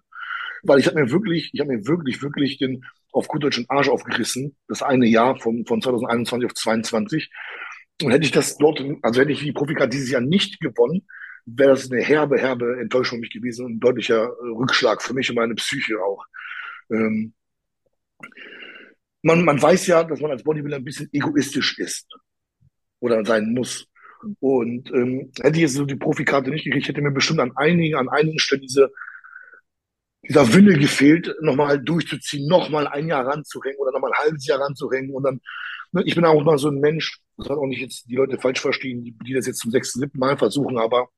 Weil 0.63 0.79
ich 0.79 0.87
habe 0.87 1.01
mir 1.01 1.11
wirklich, 1.11 1.51
ich 1.53 1.61
habe 1.61 1.73
mir 1.73 1.87
wirklich, 1.87 2.23
wirklich 2.23 2.59
den 2.59 2.85
auf 3.13 3.29
gut 3.29 3.43
deutschen 3.43 3.67
Arsch 3.69 3.89
aufgerissen, 3.89 4.57
das 4.69 4.83
eine 4.83 5.07
Jahr 5.07 5.37
von, 5.41 5.65
von 5.67 5.83
2021 5.83 6.47
auf 6.47 6.55
22. 6.55 7.31
Und 8.03 8.13
hätte 8.13 8.25
ich 8.25 8.31
das 8.31 8.57
dort, 8.59 8.83
also 9.03 9.21
hätte 9.21 9.33
ich 9.33 9.41
die 9.41 9.53
Profikarte 9.53 9.91
dieses 9.91 10.11
Jahr 10.11 10.21
nicht 10.21 10.61
gewonnen, 10.61 11.07
wäre 11.47 11.71
das 11.71 11.91
eine 11.91 12.03
herbe, 12.03 12.39
herbe 12.39 12.79
Enttäuschung 12.81 13.19
für 13.19 13.23
mich 13.23 13.31
gewesen 13.31 13.67
und 13.67 13.73
ein 13.77 13.81
deutlicher 13.81 14.31
Rückschlag 14.43 15.03
für 15.03 15.15
mich 15.15 15.29
und 15.31 15.37
meine 15.37 15.55
Psyche 15.55 16.01
auch. 16.01 16.25
Ähm, 16.91 17.35
man, 19.23 19.45
man 19.45 19.61
weiß 19.61 19.87
ja, 19.87 20.05
dass 20.05 20.21
man 20.21 20.31
als 20.31 20.43
Bodybuilder 20.43 20.77
ein 20.77 20.85
bisschen 20.85 21.09
egoistisch 21.13 21.79
ist 21.79 22.07
oder 23.01 23.25
sein 23.25 23.53
muss. 23.53 23.87
Und 24.41 24.91
ähm, 24.91 25.33
hätte 25.41 25.57
ich 25.57 25.63
jetzt 25.63 25.75
so 25.75 25.87
die 25.87 25.97
Profikarte 25.97 26.51
nicht 26.51 26.65
gekriegt, 26.65 26.89
hätte 26.89 27.01
mir 27.01 27.11
bestimmt 27.11 27.41
an 27.41 27.53
einigen, 27.57 27.97
an 27.97 28.09
einigen 28.09 28.39
Stellen 28.39 28.63
diese, 28.63 28.91
dieser 30.23 30.53
Wille 30.53 30.79
gefehlt, 30.79 31.35
nochmal 31.41 31.81
durchzuziehen, 31.83 32.47
nochmal 32.47 32.87
ein 32.87 33.09
Jahr 33.09 33.27
ranzuhängen 33.27 33.79
oder 33.79 33.93
nochmal 33.93 34.13
ein 34.13 34.25
halbes 34.25 34.47
Jahr 34.47 34.61
ranzuhängen. 34.61 35.15
Und 35.15 35.23
dann, 35.23 35.41
ne, 35.93 36.03
ich 36.05 36.15
bin 36.15 36.25
auch 36.27 36.43
mal 36.45 36.59
so 36.59 36.69
ein 36.69 36.81
Mensch, 36.81 37.19
das 37.37 37.47
soll 37.47 37.59
auch 37.59 37.67
nicht 37.67 37.81
jetzt 37.81 38.09
die 38.11 38.17
Leute 38.17 38.39
falsch 38.39 38.61
verstehen, 38.61 39.03
die, 39.03 39.17
die 39.27 39.33
das 39.33 39.47
jetzt 39.47 39.61
zum 39.61 39.71
sechsten, 39.71 40.01
siebten 40.01 40.19
Mal 40.19 40.37
versuchen, 40.37 40.79
aber 40.79 41.09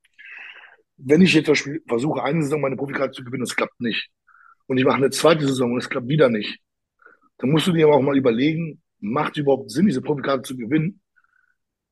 wenn 0.96 1.22
ich 1.22 1.34
jetzt 1.34 1.50
versuche, 1.88 2.22
eine 2.22 2.42
Saison 2.42 2.60
meine 2.60 2.76
Profikarte 2.76 3.12
zu 3.12 3.24
gewinnen, 3.24 3.42
das 3.42 3.56
klappt 3.56 3.80
nicht. 3.80 4.08
Und 4.66 4.78
ich 4.78 4.84
mache 4.84 4.96
eine 4.96 5.10
zweite 5.10 5.46
Saison 5.46 5.72
und 5.72 5.78
es 5.78 5.88
klappt 5.88 6.08
wieder 6.08 6.28
nicht. 6.28 6.60
Dann 7.42 7.50
musst 7.50 7.66
du 7.66 7.72
dir 7.72 7.86
aber 7.86 7.96
auch 7.96 8.02
mal 8.02 8.16
überlegen, 8.16 8.80
macht 9.00 9.36
überhaupt 9.36 9.70
Sinn, 9.70 9.84
diese 9.86 10.00
Profikarte 10.00 10.42
zu 10.42 10.56
gewinnen? 10.56 11.02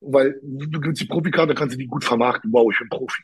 weil 0.01 0.39
du 0.41 0.79
gewinnst 0.79 1.01
die 1.01 1.05
Profikarte, 1.05 1.53
kannst 1.53 1.75
du 1.75 1.77
die 1.77 1.87
gut 1.87 2.03
vermarkten. 2.03 2.51
Wow, 2.51 2.71
ich 2.71 2.79
bin 2.79 2.89
Profi. 2.89 3.21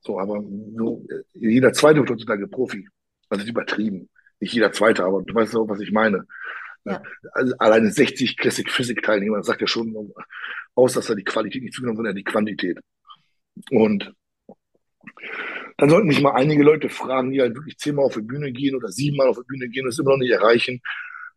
So, 0.00 0.18
aber 0.18 0.42
so, 0.76 1.06
jeder 1.32 1.72
zweite 1.72 2.00
wird 2.00 2.10
heutzutage 2.10 2.46
Profi. 2.48 2.86
Also 3.30 3.46
übertrieben. 3.46 4.10
Nicht 4.40 4.52
jeder 4.52 4.72
zweite, 4.72 5.04
aber 5.04 5.22
du 5.22 5.34
weißt 5.34 5.56
auch, 5.56 5.68
was 5.68 5.80
ich 5.80 5.92
meine. 5.92 6.26
Ja. 6.84 7.02
Also 7.32 7.54
alleine 7.58 7.90
60 7.90 8.36
Classic 8.36 8.68
Physik 8.70 9.02
Teilnehmer, 9.02 9.38
das 9.38 9.46
sagt 9.46 9.62
ja 9.62 9.66
schon 9.66 10.12
aus, 10.74 10.92
dass 10.92 11.06
da 11.06 11.14
die 11.14 11.24
Qualität 11.24 11.62
nicht 11.62 11.72
zugenommen, 11.72 11.96
sondern 11.96 12.16
die 12.16 12.24
Quantität. 12.24 12.78
Und 13.70 14.12
dann 15.78 15.88
sollten 15.88 16.08
mich 16.08 16.20
mal 16.20 16.34
einige 16.34 16.62
Leute 16.62 16.88
fragen, 16.88 17.30
die 17.30 17.40
halt 17.40 17.54
wirklich 17.54 17.78
zehnmal 17.78 18.04
auf 18.04 18.14
die 18.14 18.22
Bühne 18.22 18.52
gehen 18.52 18.74
oder 18.74 18.88
siebenmal 18.88 19.28
auf 19.28 19.38
die 19.38 19.46
Bühne 19.46 19.68
gehen 19.68 19.84
und 19.84 19.90
es 19.90 19.98
immer 19.98 20.10
noch 20.10 20.18
nicht 20.18 20.32
erreichen, 20.32 20.80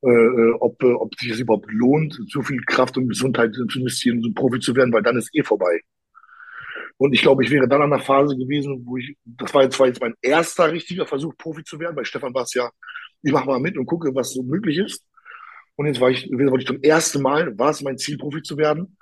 äh, 0.04 0.10
äh, 0.10 0.54
ob, 0.60 0.82
äh, 0.84 0.94
ob 0.94 1.16
sich 1.20 1.32
es 1.32 1.40
überhaupt 1.40 1.72
lohnt, 1.72 2.20
so 2.28 2.42
viel 2.42 2.62
Kraft 2.62 2.98
und 2.98 3.10
Gesundheit 3.10 3.54
zu 3.54 3.80
investieren, 3.80 4.22
so 4.22 4.32
Profi 4.32 4.60
zu 4.60 4.76
werden, 4.76 4.94
weil 4.94 5.02
dann 5.02 5.18
ist 5.18 5.34
eh 5.34 5.44
vorbei. 5.44 5.82
Und 6.98 7.14
ich 7.14 7.22
glaube, 7.22 7.44
ich 7.44 7.52
wäre 7.52 7.68
dann 7.68 7.82
an 7.82 7.92
der 7.92 8.00
Phase 8.00 8.36
gewesen, 8.38 8.84
wo 8.86 8.98
ich, 8.98 9.16
das 9.26 9.54
war 9.54 9.64
jetzt, 9.64 9.80
war 9.80 9.88
jetzt 9.88 10.02
mein 10.02 10.16
erster 10.22 10.72
richtiger 10.72 11.06
Versuch, 11.06 11.36
Profi 11.38 11.64
zu 11.64 11.80
werden. 11.80 11.96
Bei 11.96 12.04
Stefan 12.04 12.34
war 12.34 12.44
es 12.44 12.54
ja, 12.54 12.70
ich 13.22 13.32
mache 13.32 13.46
mal 13.48 13.60
mit 13.60 13.78
und 13.78 13.86
gucke, 13.86 14.14
was 14.14 14.34
so 14.34 14.44
möglich 14.44 14.78
ist. 14.78 15.04
Und 15.76 15.86
jetzt 15.86 16.02
war 16.02 16.10
ich, 16.10 16.30
wollte 16.32 16.60
ich 16.60 16.68
zum 16.68 16.82
ersten 16.82 17.22
Mal, 17.22 17.58
war 17.58 17.70
es 17.70 17.82
mein 17.84 17.98
Ziel, 17.98 18.18
Profi 18.18 18.42
zu 18.42 18.58
werden. 18.58 18.98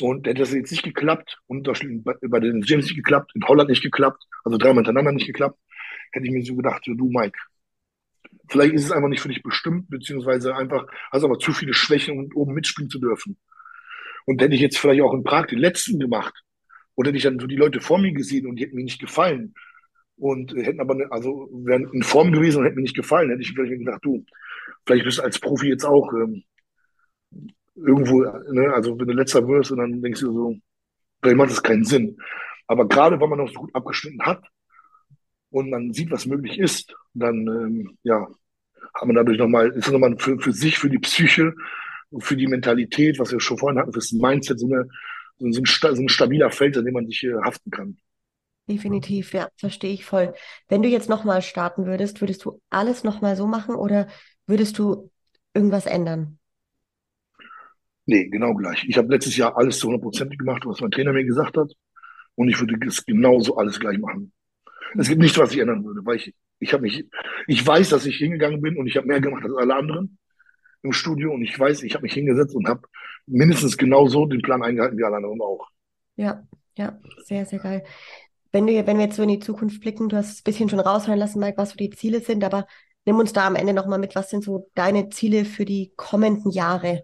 Und 0.00 0.26
hätte 0.26 0.40
das 0.40 0.52
jetzt 0.52 0.72
nicht 0.72 0.82
geklappt, 0.82 1.38
und 1.46 1.64
bei 1.64 2.40
den 2.40 2.62
James 2.62 2.86
nicht 2.86 2.96
geklappt, 2.96 3.30
in 3.34 3.46
Holland 3.46 3.70
nicht 3.70 3.82
geklappt, 3.82 4.24
also 4.44 4.58
dreimal 4.58 4.78
hintereinander 4.78 5.12
nicht 5.12 5.26
geklappt, 5.26 5.58
hätte 6.12 6.26
ich 6.26 6.32
mir 6.32 6.44
so 6.44 6.56
gedacht, 6.56 6.82
du 6.86 7.08
Mike, 7.08 7.38
Vielleicht 8.48 8.74
ist 8.74 8.84
es 8.84 8.92
einfach 8.92 9.08
nicht 9.08 9.20
für 9.20 9.28
dich 9.28 9.42
bestimmt, 9.42 9.88
beziehungsweise 9.90 10.54
einfach 10.54 10.86
hast 11.10 11.24
aber 11.24 11.38
zu 11.38 11.52
viele 11.52 11.74
Schwächen, 11.74 12.18
um 12.18 12.30
oben 12.34 12.54
mitspielen 12.54 12.90
zu 12.90 12.98
dürfen. 12.98 13.36
Und 14.24 14.40
hätte 14.40 14.54
ich 14.54 14.60
jetzt 14.60 14.78
vielleicht 14.78 15.02
auch 15.02 15.14
in 15.14 15.24
Prag 15.24 15.46
den 15.46 15.58
letzten 15.58 15.98
gemacht, 15.98 16.34
oder 16.94 17.08
hätte 17.08 17.18
ich 17.18 17.24
dann 17.24 17.38
so 17.38 17.46
die 17.46 17.56
Leute 17.56 17.80
vor 17.80 17.98
mir 17.98 18.12
gesehen 18.12 18.46
und 18.46 18.56
die 18.56 18.64
hätten 18.64 18.76
mir 18.76 18.84
nicht 18.84 19.00
gefallen 19.00 19.54
und 20.16 20.54
hätten 20.54 20.80
aber, 20.80 20.94
ne, 20.94 21.06
also 21.10 21.48
wären 21.52 21.88
in 21.92 22.02
Form 22.02 22.32
gewesen 22.32 22.58
und 22.58 22.64
hätten 22.64 22.76
mir 22.76 22.82
nicht 22.82 22.96
gefallen, 22.96 23.30
hätte 23.30 23.42
ich 23.42 23.52
vielleicht 23.52 23.78
gedacht, 23.78 24.00
du, 24.02 24.24
vielleicht 24.86 25.04
bist 25.04 25.18
du 25.18 25.22
als 25.22 25.38
Profi 25.38 25.68
jetzt 25.68 25.84
auch 25.84 26.12
ähm, 26.14 26.42
irgendwo, 27.74 28.22
ne, 28.22 28.72
also 28.72 28.98
wenn 28.98 29.06
du 29.06 29.12
letzter 29.12 29.46
wirst 29.46 29.70
und 29.70 29.78
dann 29.78 30.00
denkst 30.00 30.20
du 30.20 30.32
so, 30.32 30.56
vielleicht 31.20 31.36
macht 31.36 31.50
das 31.50 31.62
keinen 31.62 31.84
Sinn. 31.84 32.16
Aber 32.66 32.88
gerade, 32.88 33.20
weil 33.20 33.28
man 33.28 33.38
noch 33.38 33.48
so 33.48 33.60
gut 33.60 33.74
abgeschnitten 33.74 34.22
hat, 34.22 34.42
und 35.56 35.70
man 35.70 35.92
sieht, 35.94 36.10
was 36.10 36.26
möglich 36.26 36.58
ist, 36.58 36.94
dann 37.14 37.46
ähm, 37.46 37.98
ja, 38.02 38.28
hat 38.92 39.06
man 39.06 39.16
dadurch 39.16 39.38
nochmal, 39.38 39.70
ist 39.70 39.90
nochmal 39.90 40.14
für, 40.18 40.38
für 40.38 40.52
sich, 40.52 40.78
für 40.78 40.90
die 40.90 40.98
Psyche, 40.98 41.54
für 42.18 42.36
die 42.36 42.46
Mentalität, 42.46 43.18
was 43.18 43.32
wir 43.32 43.40
schon 43.40 43.56
vorhin 43.56 43.78
hatten, 43.78 43.92
fürs 43.92 44.12
Mindset, 44.12 44.60
so, 44.60 44.66
eine, 44.66 44.86
so, 45.38 45.46
ein, 45.46 45.52
so 45.52 46.02
ein 46.02 46.08
stabiler 46.10 46.50
Feld, 46.50 46.76
an 46.76 46.84
dem 46.84 46.92
man 46.92 47.06
sich 47.06 47.24
äh, 47.24 47.32
haften 47.42 47.70
kann. 47.70 47.96
Definitiv, 48.68 49.32
ja, 49.32 49.48
verstehe 49.56 49.94
ich 49.94 50.04
voll. 50.04 50.34
Wenn 50.68 50.82
du 50.82 50.90
jetzt 50.90 51.08
nochmal 51.08 51.40
starten 51.40 51.86
würdest, 51.86 52.20
würdest 52.20 52.44
du 52.44 52.60
alles 52.68 53.02
nochmal 53.02 53.34
so 53.34 53.46
machen 53.46 53.76
oder 53.76 54.08
würdest 54.46 54.78
du 54.78 55.10
irgendwas 55.54 55.86
ändern? 55.86 56.38
Nee, 58.04 58.28
genau 58.28 58.52
gleich. 58.52 58.84
Ich 58.86 58.98
habe 58.98 59.08
letztes 59.08 59.38
Jahr 59.38 59.56
alles 59.56 59.78
zu 59.78 59.88
100% 59.88 60.36
gemacht, 60.36 60.66
was 60.66 60.82
mein 60.82 60.90
Trainer 60.90 61.14
mir 61.14 61.24
gesagt 61.24 61.56
hat. 61.56 61.72
Und 62.34 62.50
ich 62.50 62.60
würde 62.60 62.76
es 62.86 63.06
genauso 63.06 63.56
alles 63.56 63.80
gleich 63.80 63.98
machen. 63.98 64.32
Es 64.98 65.08
gibt 65.08 65.20
nichts, 65.20 65.38
was 65.38 65.52
ich 65.52 65.58
ändern 65.58 65.84
würde, 65.84 66.04
weil 66.04 66.16
ich, 66.16 66.34
ich 66.58 66.72
habe 66.72 66.82
mich, 66.82 67.04
ich 67.46 67.66
weiß, 67.66 67.90
dass 67.90 68.06
ich 68.06 68.16
hingegangen 68.16 68.60
bin 68.60 68.76
und 68.76 68.86
ich 68.86 68.96
habe 68.96 69.06
mehr 69.06 69.20
gemacht 69.20 69.44
als 69.44 69.54
alle 69.54 69.74
anderen 69.74 70.18
im 70.82 70.92
Studio 70.92 71.32
und 71.32 71.42
ich 71.42 71.58
weiß, 71.58 71.82
ich 71.82 71.94
habe 71.94 72.02
mich 72.02 72.14
hingesetzt 72.14 72.54
und 72.54 72.68
habe 72.68 72.82
mindestens 73.26 73.76
genauso 73.76 74.26
den 74.26 74.42
Plan 74.42 74.62
eingehalten 74.62 74.98
wie 74.98 75.04
alle 75.04 75.16
anderen 75.16 75.40
auch. 75.40 75.68
Ja, 76.16 76.46
ja, 76.76 76.98
sehr, 77.24 77.44
sehr 77.46 77.58
geil. 77.58 77.84
Wenn, 78.52 78.66
du, 78.66 78.86
wenn 78.86 78.96
wir 78.98 79.04
jetzt 79.04 79.16
so 79.16 79.22
in 79.22 79.28
die 79.28 79.38
Zukunft 79.38 79.80
blicken, 79.80 80.08
du 80.08 80.16
hast 80.16 80.32
es 80.32 80.40
ein 80.40 80.44
bisschen 80.44 80.68
schon 80.68 80.80
raushören 80.80 81.18
lassen, 81.18 81.40
Mike, 81.40 81.58
was 81.58 81.70
so 81.70 81.76
die 81.76 81.90
Ziele 81.90 82.20
sind, 82.20 82.44
aber 82.44 82.66
nimm 83.04 83.18
uns 83.18 83.32
da 83.32 83.46
am 83.46 83.56
Ende 83.56 83.72
nochmal 83.72 83.98
mit, 83.98 84.14
was 84.14 84.30
sind 84.30 84.44
so 84.44 84.70
deine 84.74 85.08
Ziele 85.10 85.44
für 85.44 85.64
die 85.64 85.92
kommenden 85.96 86.50
Jahre? 86.50 87.02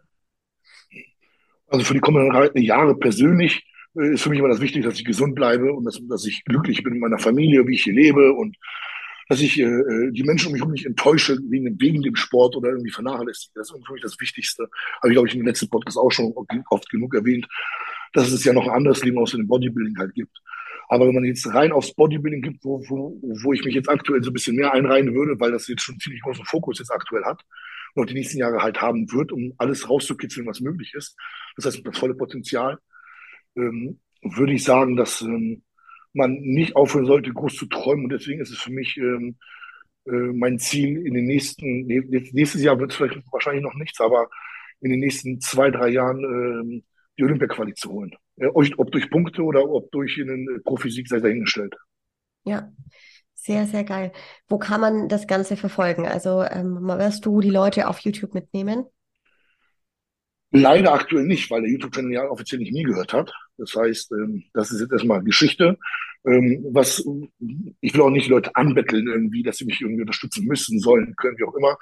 Also 1.67 1.85
für 1.85 1.95
die 1.95 2.01
kommenden 2.01 2.63
Jahre 2.63 2.97
persönlich 2.97 3.65
ist 3.95 4.23
für 4.23 4.31
mich 4.31 4.39
immer 4.39 4.49
das 4.49 4.61
Wichtigste, 4.61 4.89
dass 4.89 4.99
ich 4.99 5.05
gesund 5.05 5.35
bleibe 5.35 5.73
und 5.73 5.85
dass, 5.85 6.01
dass 6.09 6.27
ich 6.27 6.45
glücklich 6.45 6.83
bin 6.83 6.95
in 6.95 7.01
meiner 7.01 7.19
Familie, 7.19 7.67
wie 7.67 7.75
ich 7.75 7.85
hier 7.85 7.95
lebe 7.95 8.33
und 8.33 8.57
dass 9.29 9.41
ich 9.41 9.59
äh, 9.59 9.65
äh 9.65 10.11
die 10.13 10.25
Menschen 10.25 10.49
um 10.49 10.53
mich 10.53 10.61
herum 10.61 10.73
nicht 10.73 10.87
enttäusche 10.87 11.39
wegen, 11.49 11.81
wegen 11.81 12.03
dem 12.03 12.17
Sport 12.17 12.57
oder 12.57 12.71
irgendwie 12.71 12.91
vernachlässige. 12.91 13.53
Das 13.55 13.71
ist 13.71 13.87
für 13.87 13.93
mich 13.93 14.03
das 14.03 14.19
Wichtigste. 14.21 14.69
Habe 15.03 15.09
ich, 15.09 15.15
glaube 15.15 15.29
ich, 15.29 15.35
den 15.35 15.47
letzten 15.47 15.69
Podcast 15.69 15.99
auch 15.99 16.11
schon 16.11 16.33
oft 16.71 16.91
genug 16.91 17.15
erwähnt, 17.15 17.47
dass 18.13 18.33
es 18.33 18.45
ja 18.45 18.53
noch 18.53 18.65
ein 18.65 18.75
anderes 18.75 19.05
Leben 19.05 19.19
außer 19.19 19.37
dem 19.37 19.49
Bodybuilding 19.49 19.99
halt 19.99 20.15
gibt. 20.15 20.37
Aber 20.89 21.07
wenn 21.07 21.15
man 21.15 21.25
jetzt 21.25 21.47
rein 21.55 21.73
aufs 21.73 21.95
Bodybuilding 21.95 22.43
gibt, 22.43 22.65
wo, 22.65 22.83
wo, 22.89 23.19
wo 23.23 23.53
ich 23.53 23.65
mich 23.65 23.75
jetzt 23.75 23.89
aktuell 23.89 24.23
so 24.23 24.31
ein 24.31 24.35
bisschen 24.35 24.57
mehr 24.57 24.75
einreihen 24.75 25.15
würde, 25.15 25.39
weil 25.41 25.53
das 25.53 25.69
jetzt 25.69 25.83
schon 25.83 25.99
ziemlich 25.99 26.23
großen 26.23 26.45
Fokus 26.45 26.79
jetzt 26.79 26.91
aktuell 26.91 27.25
hat 27.25 27.41
und 27.95 28.11
die 28.11 28.15
nächsten 28.15 28.39
Jahre 28.39 28.63
halt 28.63 28.81
haben 28.81 29.11
wird, 29.11 29.33
um 29.33 29.55
alles 29.59 29.89
rauszukitzeln, 29.89 30.47
was 30.47 30.61
möglich 30.61 30.93
ist. 30.95 31.17
Das 31.57 31.67
heißt, 31.67 31.87
das 31.87 31.99
volle 31.99 32.15
Potenzial, 32.15 32.79
ähm, 33.57 34.01
würde 34.23 34.53
ich 34.53 34.65
sagen, 34.65 34.97
dass 34.97 35.21
ähm, 35.23 35.63
man 36.13 36.35
nicht 36.41 36.77
aufhören 36.77 37.07
sollte, 37.07 37.33
groß 37.33 37.57
zu 37.57 37.67
träumen. 37.67 38.05
Und 38.05 38.13
deswegen 38.13 38.41
ist 38.41 38.51
es 38.51 38.59
für 38.59 38.73
mich 38.73 38.97
ähm, 38.97 39.37
äh, 40.07 40.11
mein 40.11 40.59
Ziel 40.59 41.07
in 41.07 41.15
den 41.15 41.27
nächsten, 41.27 41.87
nächstes 41.87 42.63
Jahr 42.63 42.79
wird 42.79 42.93
es 42.93 42.97
vielleicht 42.97 43.21
wahrscheinlich 43.33 43.63
noch 43.63 43.75
nichts, 43.75 44.01
aber 44.01 44.29
in 44.81 44.91
den 44.91 45.01
nächsten 45.01 45.41
zwei, 45.41 45.71
drei 45.71 45.89
Jahren 45.89 46.23
ähm, 46.25 46.85
die 47.19 47.25
Olympia-Quali 47.25 47.75
zu 47.75 47.91
holen. 47.91 48.13
Ja, 48.37 48.49
ob 48.53 48.91
durch 48.91 49.11
Punkte 49.11 49.43
oder 49.43 49.69
ob 49.69 49.91
durch 49.93 50.19
einen 50.21 50.63
Profisieg 50.65 51.09
sei 51.09 51.21
dahingestellt. 51.21 51.75
Ja, 52.45 52.73
sehr, 53.35 53.67
sehr 53.67 53.85
geil. 53.85 54.13
Wo 54.49 54.59
kann 54.59 54.81
man 54.81 55.09
das 55.09 55.27
Ganze 55.27 55.57
verfolgen? 55.57 56.07
Also 56.07 56.43
ähm, 56.43 56.79
wirst 56.83 57.27
du 57.27 57.41
die 57.41 57.51
Leute 57.51 57.89
auf 57.89 57.99
YouTube 58.01 58.35
mitnehmen? 58.35 58.87
Leider 60.55 60.93
aktuell 60.93 61.25
nicht, 61.25 61.51
weil 61.51 61.63
der 61.63 61.71
YouTube-Channel 61.71 62.13
ja 62.13 62.29
offiziell 62.29 62.61
nicht 62.61 62.73
mir 62.73 62.85
gehört 62.85 63.15
hat. 63.15 63.33
Das 63.57 63.75
heißt, 63.75 64.13
ähm, 64.13 64.45
das 64.53 64.71
ist 64.71 64.81
jetzt 64.81 64.93
erstmal 64.93 65.23
Geschichte. 65.25 65.79
Ähm, 66.27 66.67
was, 66.71 67.05
ich 67.81 67.95
will 67.95 68.03
auch 68.03 68.11
nicht 68.11 68.29
Leute 68.29 68.55
anbetteln 68.55 69.09
irgendwie, 69.09 69.43
dass 69.43 69.57
sie 69.57 69.65
mich 69.65 69.81
irgendwie 69.81 70.03
unterstützen 70.03 70.47
müssen, 70.47 70.79
sollen, 70.79 71.17
können, 71.17 71.39
wie 71.39 71.45
auch 71.45 71.55
immer. 71.55 71.79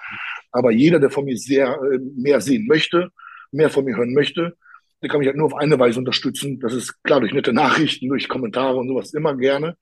Aber 0.52 0.70
jeder, 0.70 1.00
der 1.00 1.10
von 1.10 1.24
mir 1.24 1.36
sehr 1.36 1.80
äh, 1.82 1.98
mehr 2.16 2.40
sehen 2.40 2.66
möchte, 2.68 3.10
mehr 3.50 3.70
von 3.70 3.84
mir 3.84 3.96
hören 3.96 4.14
möchte, 4.14 4.56
der 5.02 5.08
kann 5.08 5.18
mich 5.18 5.26
halt 5.26 5.36
nur 5.36 5.46
auf 5.46 5.56
eine 5.56 5.78
Weise 5.78 5.98
unterstützen. 5.98 6.60
Das 6.60 6.72
ist 6.72 7.02
klar 7.02 7.20
durch 7.20 7.32
nette 7.32 7.52
Nachrichten, 7.52 8.08
durch 8.08 8.28
Kommentare 8.28 8.76
und 8.76 8.88
sowas 8.88 9.12
immer 9.14 9.36
gerne. 9.36 9.76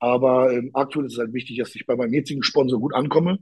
Aber 0.00 0.52
ähm, 0.52 0.70
aktuell 0.74 1.06
ist 1.06 1.12
es 1.12 1.18
halt 1.18 1.32
wichtig, 1.32 1.58
dass 1.58 1.74
ich 1.76 1.86
bei 1.86 1.94
meinem 1.94 2.12
jetzigen 2.12 2.42
Sponsor 2.42 2.80
gut 2.80 2.94
ankomme, 2.94 3.38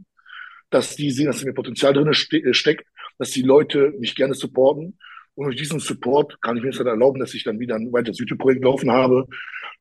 dass 0.70 0.96
die 0.96 1.10
sehen, 1.10 1.26
dass 1.26 1.42
in 1.42 1.48
mir 1.48 1.54
Potenzial 1.54 1.92
drin 1.92 2.08
äh, 2.08 2.54
steckt 2.54 2.86
dass 3.18 3.30
die 3.30 3.42
Leute 3.42 3.92
mich 3.98 4.14
gerne 4.14 4.34
supporten. 4.34 4.98
Und 5.34 5.46
durch 5.46 5.56
diesen 5.56 5.80
Support 5.80 6.40
kann 6.40 6.56
ich 6.56 6.62
mir 6.62 6.70
jetzt 6.70 6.78
dann 6.78 6.86
erlauben, 6.86 7.18
dass 7.18 7.34
ich 7.34 7.42
dann 7.42 7.58
wieder 7.58 7.74
ein 7.74 7.92
weiteres 7.92 8.18
YouTube-Projekt 8.18 8.62
laufen 8.62 8.90
habe, 8.90 9.26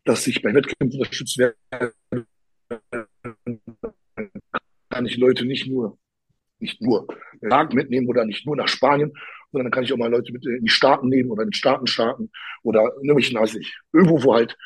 dass 0.03 0.25
ich 0.25 0.41
bei 0.41 0.53
Wettkämpfen 0.53 0.99
unterstützt 0.99 1.37
werde. 1.37 1.93
Kann 4.89 5.05
ich 5.05 5.17
Leute 5.17 5.45
nicht 5.45 5.67
nur, 5.67 5.97
nicht 6.59 6.81
nur 6.81 7.07
Tag 7.49 7.73
mitnehmen 7.73 8.07
oder 8.07 8.25
nicht 8.25 8.45
nur 8.45 8.55
nach 8.55 8.67
Spanien, 8.67 9.13
sondern 9.51 9.65
dann 9.65 9.71
kann 9.71 9.83
ich 9.83 9.93
auch 9.93 9.97
mal 9.97 10.09
Leute 10.09 10.33
mit 10.33 10.45
in 10.45 10.63
die 10.63 10.69
Staaten 10.69 11.07
nehmen 11.07 11.29
oder 11.29 11.43
in 11.43 11.49
den 11.49 11.53
Staaten 11.53 11.85
starten 11.85 12.31
oder 12.63 12.91
irgendwelchen, 12.95 13.39
weiß 13.39 13.55
ich, 13.55 13.77
irgendwo, 13.91 14.23
wo 14.23 14.33
halt 14.33 14.57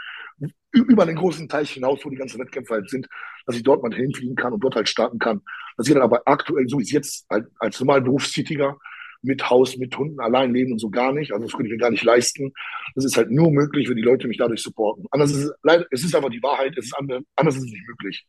über 0.80 1.06
den 1.06 1.16
großen 1.16 1.48
Teich 1.48 1.72
hinaus, 1.72 2.00
wo 2.04 2.10
die 2.10 2.16
ganzen 2.16 2.40
Wettkämpfe 2.40 2.76
halt 2.76 2.90
sind, 2.90 3.08
dass 3.46 3.56
ich 3.56 3.64
dort 3.64 3.84
mal 3.84 3.94
hinfliegen 3.94 4.36
kann 4.36 4.54
und 4.54 4.64
dort 4.64 4.76
halt 4.76 4.90
starten 4.90 5.20
kann. 5.20 5.42
Dass 5.78 5.88
ich 5.88 5.94
dann 5.94 6.04
aber 6.04 6.22
aktuell, 6.26 6.68
so 6.68 6.80
wie 6.80 6.84
es 6.84 6.92
jetzt 6.92 7.26
halt 7.30 7.48
als 7.60 7.80
normal 7.80 8.02
Berufstätiger 8.02 8.78
mit 9.22 9.50
Haus, 9.50 9.78
mit 9.78 9.98
Hunden 9.98 10.20
allein 10.20 10.54
leben 10.54 10.74
und 10.74 10.80
so 10.80 10.90
gar 10.90 11.12
nicht. 11.12 11.32
Also 11.32 11.46
das 11.46 11.54
könnte 11.54 11.68
ich 11.68 11.74
mir 11.74 11.80
gar 11.80 11.92
nicht 11.92 12.04
leisten. 12.04 12.54
Das 12.96 13.06
ist 13.06 13.18
halt 13.18 13.32
nur 13.32 13.52
möglich, 13.52 13.90
wenn 13.90 13.96
die 13.96 14.04
Leute 14.04 14.28
mich 14.28 14.38
dadurch 14.38 14.62
supporten. 14.62 15.06
Anders 15.12 15.32
ist 15.32 15.46
es 15.46 15.52
leider, 15.64 15.86
es 15.92 16.04
ist 16.04 16.16
einfach 16.16 16.30
die 16.30 16.42
Wahrheit, 16.44 16.78
es 16.78 16.86
ist 16.86 16.98
anders, 16.98 17.24
anders 17.36 17.56
ist 17.56 17.66
es 17.66 17.72
nicht 17.72 17.88
möglich. 17.88 18.26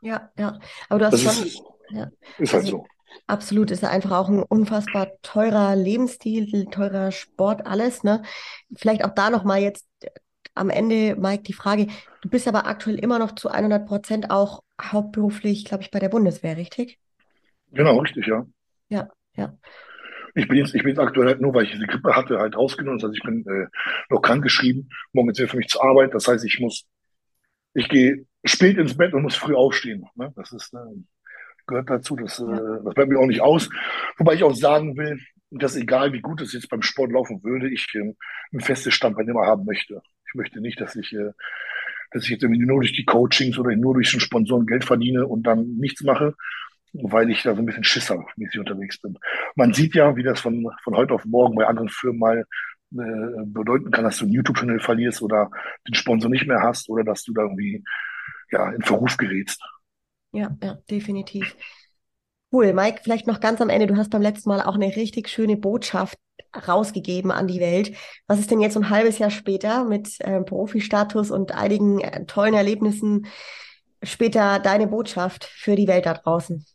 Ja, 0.00 0.30
ja. 0.38 0.58
Aber 0.88 0.98
du 0.98 1.06
hast 1.06 1.24
das 1.24 1.36
schon. 1.36 1.46
Ist, 1.46 1.62
ja. 1.90 2.10
ist 2.38 2.52
halt 2.52 2.64
also, 2.64 2.78
so. 2.78 2.86
Absolut, 3.26 3.70
ist 3.70 3.84
einfach 3.84 4.12
auch 4.12 4.28
ein 4.28 4.42
unfassbar 4.42 5.10
teurer 5.22 5.76
Lebensstil, 5.76 6.66
teurer 6.66 7.12
Sport, 7.12 7.66
alles. 7.66 8.04
Ne? 8.04 8.22
Vielleicht 8.74 9.04
auch 9.04 9.14
da 9.14 9.30
nochmal 9.30 9.60
jetzt 9.60 9.86
am 10.54 10.70
Ende, 10.70 11.16
Mike, 11.16 11.44
die 11.44 11.52
Frage, 11.52 11.86
du 12.20 12.28
bist 12.28 12.46
aber 12.48 12.66
aktuell 12.66 12.98
immer 12.98 13.18
noch 13.18 13.34
zu 13.34 13.48
100 13.48 13.86
Prozent 13.86 14.30
auch 14.30 14.62
hauptberuflich, 14.80 15.64
glaube 15.64 15.82
ich, 15.82 15.90
bei 15.90 15.98
der 15.98 16.08
Bundeswehr, 16.08 16.56
richtig? 16.56 16.98
Genau, 17.72 17.98
richtig, 17.98 18.26
ja. 18.26 18.46
Ja, 18.88 19.08
ja. 19.34 19.56
Ich 20.34 20.48
bin 20.48 20.58
jetzt, 20.58 20.74
ich 20.74 20.82
bin 20.82 20.90
jetzt 20.90 20.98
aktuell 20.98 21.28
halt 21.28 21.40
nur, 21.40 21.54
weil 21.54 21.64
ich 21.64 21.72
diese 21.72 21.86
Grippe 21.86 22.14
hatte, 22.14 22.38
halt 22.38 22.56
rausgenommen. 22.56 22.98
Das 22.98 23.08
heißt, 23.08 23.18
ich 23.18 23.24
bin 23.24 23.44
äh, 23.46 23.66
noch 24.08 24.22
krank 24.22 24.42
geschrieben. 24.42 24.88
Morgen 25.12 25.30
ist 25.30 25.40
für 25.40 25.56
mich 25.56 25.68
zur 25.68 25.84
Arbeit. 25.84 26.14
Das 26.14 26.26
heißt, 26.26 26.44
ich 26.44 26.58
muss, 26.60 26.86
ich 27.74 27.88
gehe 27.88 28.26
spät 28.44 28.78
ins 28.78 28.96
Bett 28.96 29.12
und 29.12 29.22
muss 29.22 29.36
früh 29.36 29.54
aufstehen. 29.54 30.06
Ne? 30.14 30.32
Das 30.36 30.52
ist, 30.52 30.72
äh, 30.72 30.78
gehört 31.66 31.90
dazu. 31.90 32.16
Das, 32.16 32.38
äh, 32.38 32.44
das 32.84 32.94
bleibt 32.94 33.10
mir 33.10 33.18
auch 33.18 33.26
nicht 33.26 33.42
aus. 33.42 33.68
Wobei 34.16 34.34
ich 34.34 34.44
auch 34.44 34.54
sagen 34.54 34.96
will, 34.96 35.20
dass 35.60 35.76
egal 35.76 36.12
wie 36.12 36.20
gut 36.20 36.40
es 36.40 36.52
jetzt 36.52 36.68
beim 36.68 36.82
Sport 36.82 37.12
laufen 37.12 37.42
würde, 37.42 37.68
ich 37.68 37.86
äh, 37.94 38.14
ein 38.52 38.60
festes 38.60 38.94
Standbein 38.94 39.28
immer 39.28 39.46
haben 39.46 39.64
möchte. 39.64 40.02
Ich 40.26 40.34
möchte 40.34 40.60
nicht, 40.60 40.80
dass 40.80 40.96
ich, 40.96 41.12
äh, 41.12 41.32
dass 42.10 42.24
ich 42.24 42.30
jetzt 42.30 42.42
irgendwie 42.42 42.64
nur 42.64 42.80
durch 42.80 42.92
die 42.92 43.04
Coachings 43.04 43.58
oder 43.58 43.74
nur 43.76 43.94
durch 43.94 44.10
den 44.10 44.20
Sponsoren 44.20 44.66
Geld 44.66 44.84
verdiene 44.84 45.26
und 45.26 45.44
dann 45.44 45.76
nichts 45.76 46.02
mache, 46.02 46.34
weil 46.92 47.30
ich 47.30 47.42
da 47.42 47.54
so 47.54 47.62
ein 47.62 47.66
bisschen 47.66 47.84
schissermäßig 47.84 48.58
unterwegs 48.58 48.98
bin. 48.98 49.18
Man 49.54 49.72
sieht 49.72 49.94
ja, 49.94 50.16
wie 50.16 50.22
das 50.22 50.40
von, 50.40 50.66
von 50.82 50.96
heute 50.96 51.14
auf 51.14 51.24
morgen 51.24 51.54
bei 51.56 51.66
anderen 51.66 51.88
Firmen 51.88 52.18
mal 52.18 52.44
äh, 52.92 53.44
bedeuten 53.46 53.90
kann, 53.90 54.04
dass 54.04 54.18
du 54.18 54.24
einen 54.24 54.34
YouTube-Channel 54.34 54.80
verlierst 54.80 55.22
oder 55.22 55.50
den 55.86 55.94
Sponsor 55.94 56.30
nicht 56.30 56.46
mehr 56.46 56.60
hast 56.62 56.88
oder 56.88 57.04
dass 57.04 57.24
du 57.24 57.32
da 57.32 57.42
irgendwie 57.42 57.82
ja, 58.50 58.70
in 58.70 58.82
Verruf 58.82 59.16
gerätst. 59.16 59.62
Ja, 60.32 60.54
ja, 60.62 60.78
definitiv. 60.90 61.56
Cool, 62.52 62.74
Mike, 62.74 63.00
vielleicht 63.02 63.26
noch 63.26 63.40
ganz 63.40 63.62
am 63.62 63.70
Ende. 63.70 63.86
Du 63.86 63.96
hast 63.96 64.10
beim 64.10 64.20
letzten 64.20 64.50
Mal 64.50 64.60
auch 64.60 64.74
eine 64.74 64.94
richtig 64.94 65.30
schöne 65.30 65.56
Botschaft 65.56 66.18
rausgegeben 66.68 67.30
an 67.30 67.46
die 67.46 67.60
Welt. 67.60 67.96
Was 68.26 68.38
ist 68.38 68.50
denn 68.50 68.60
jetzt 68.60 68.76
ein 68.76 68.90
halbes 68.90 69.18
Jahr 69.18 69.30
später 69.30 69.84
mit 69.84 70.20
äh, 70.20 70.42
Profi-Status 70.42 71.30
und 71.30 71.52
einigen 71.52 72.00
äh, 72.00 72.26
tollen 72.26 72.52
Erlebnissen 72.52 73.26
später 74.02 74.58
deine 74.58 74.86
Botschaft 74.86 75.44
für 75.44 75.76
die 75.76 75.88
Welt 75.88 76.04
da 76.04 76.12
draußen? 76.12 76.66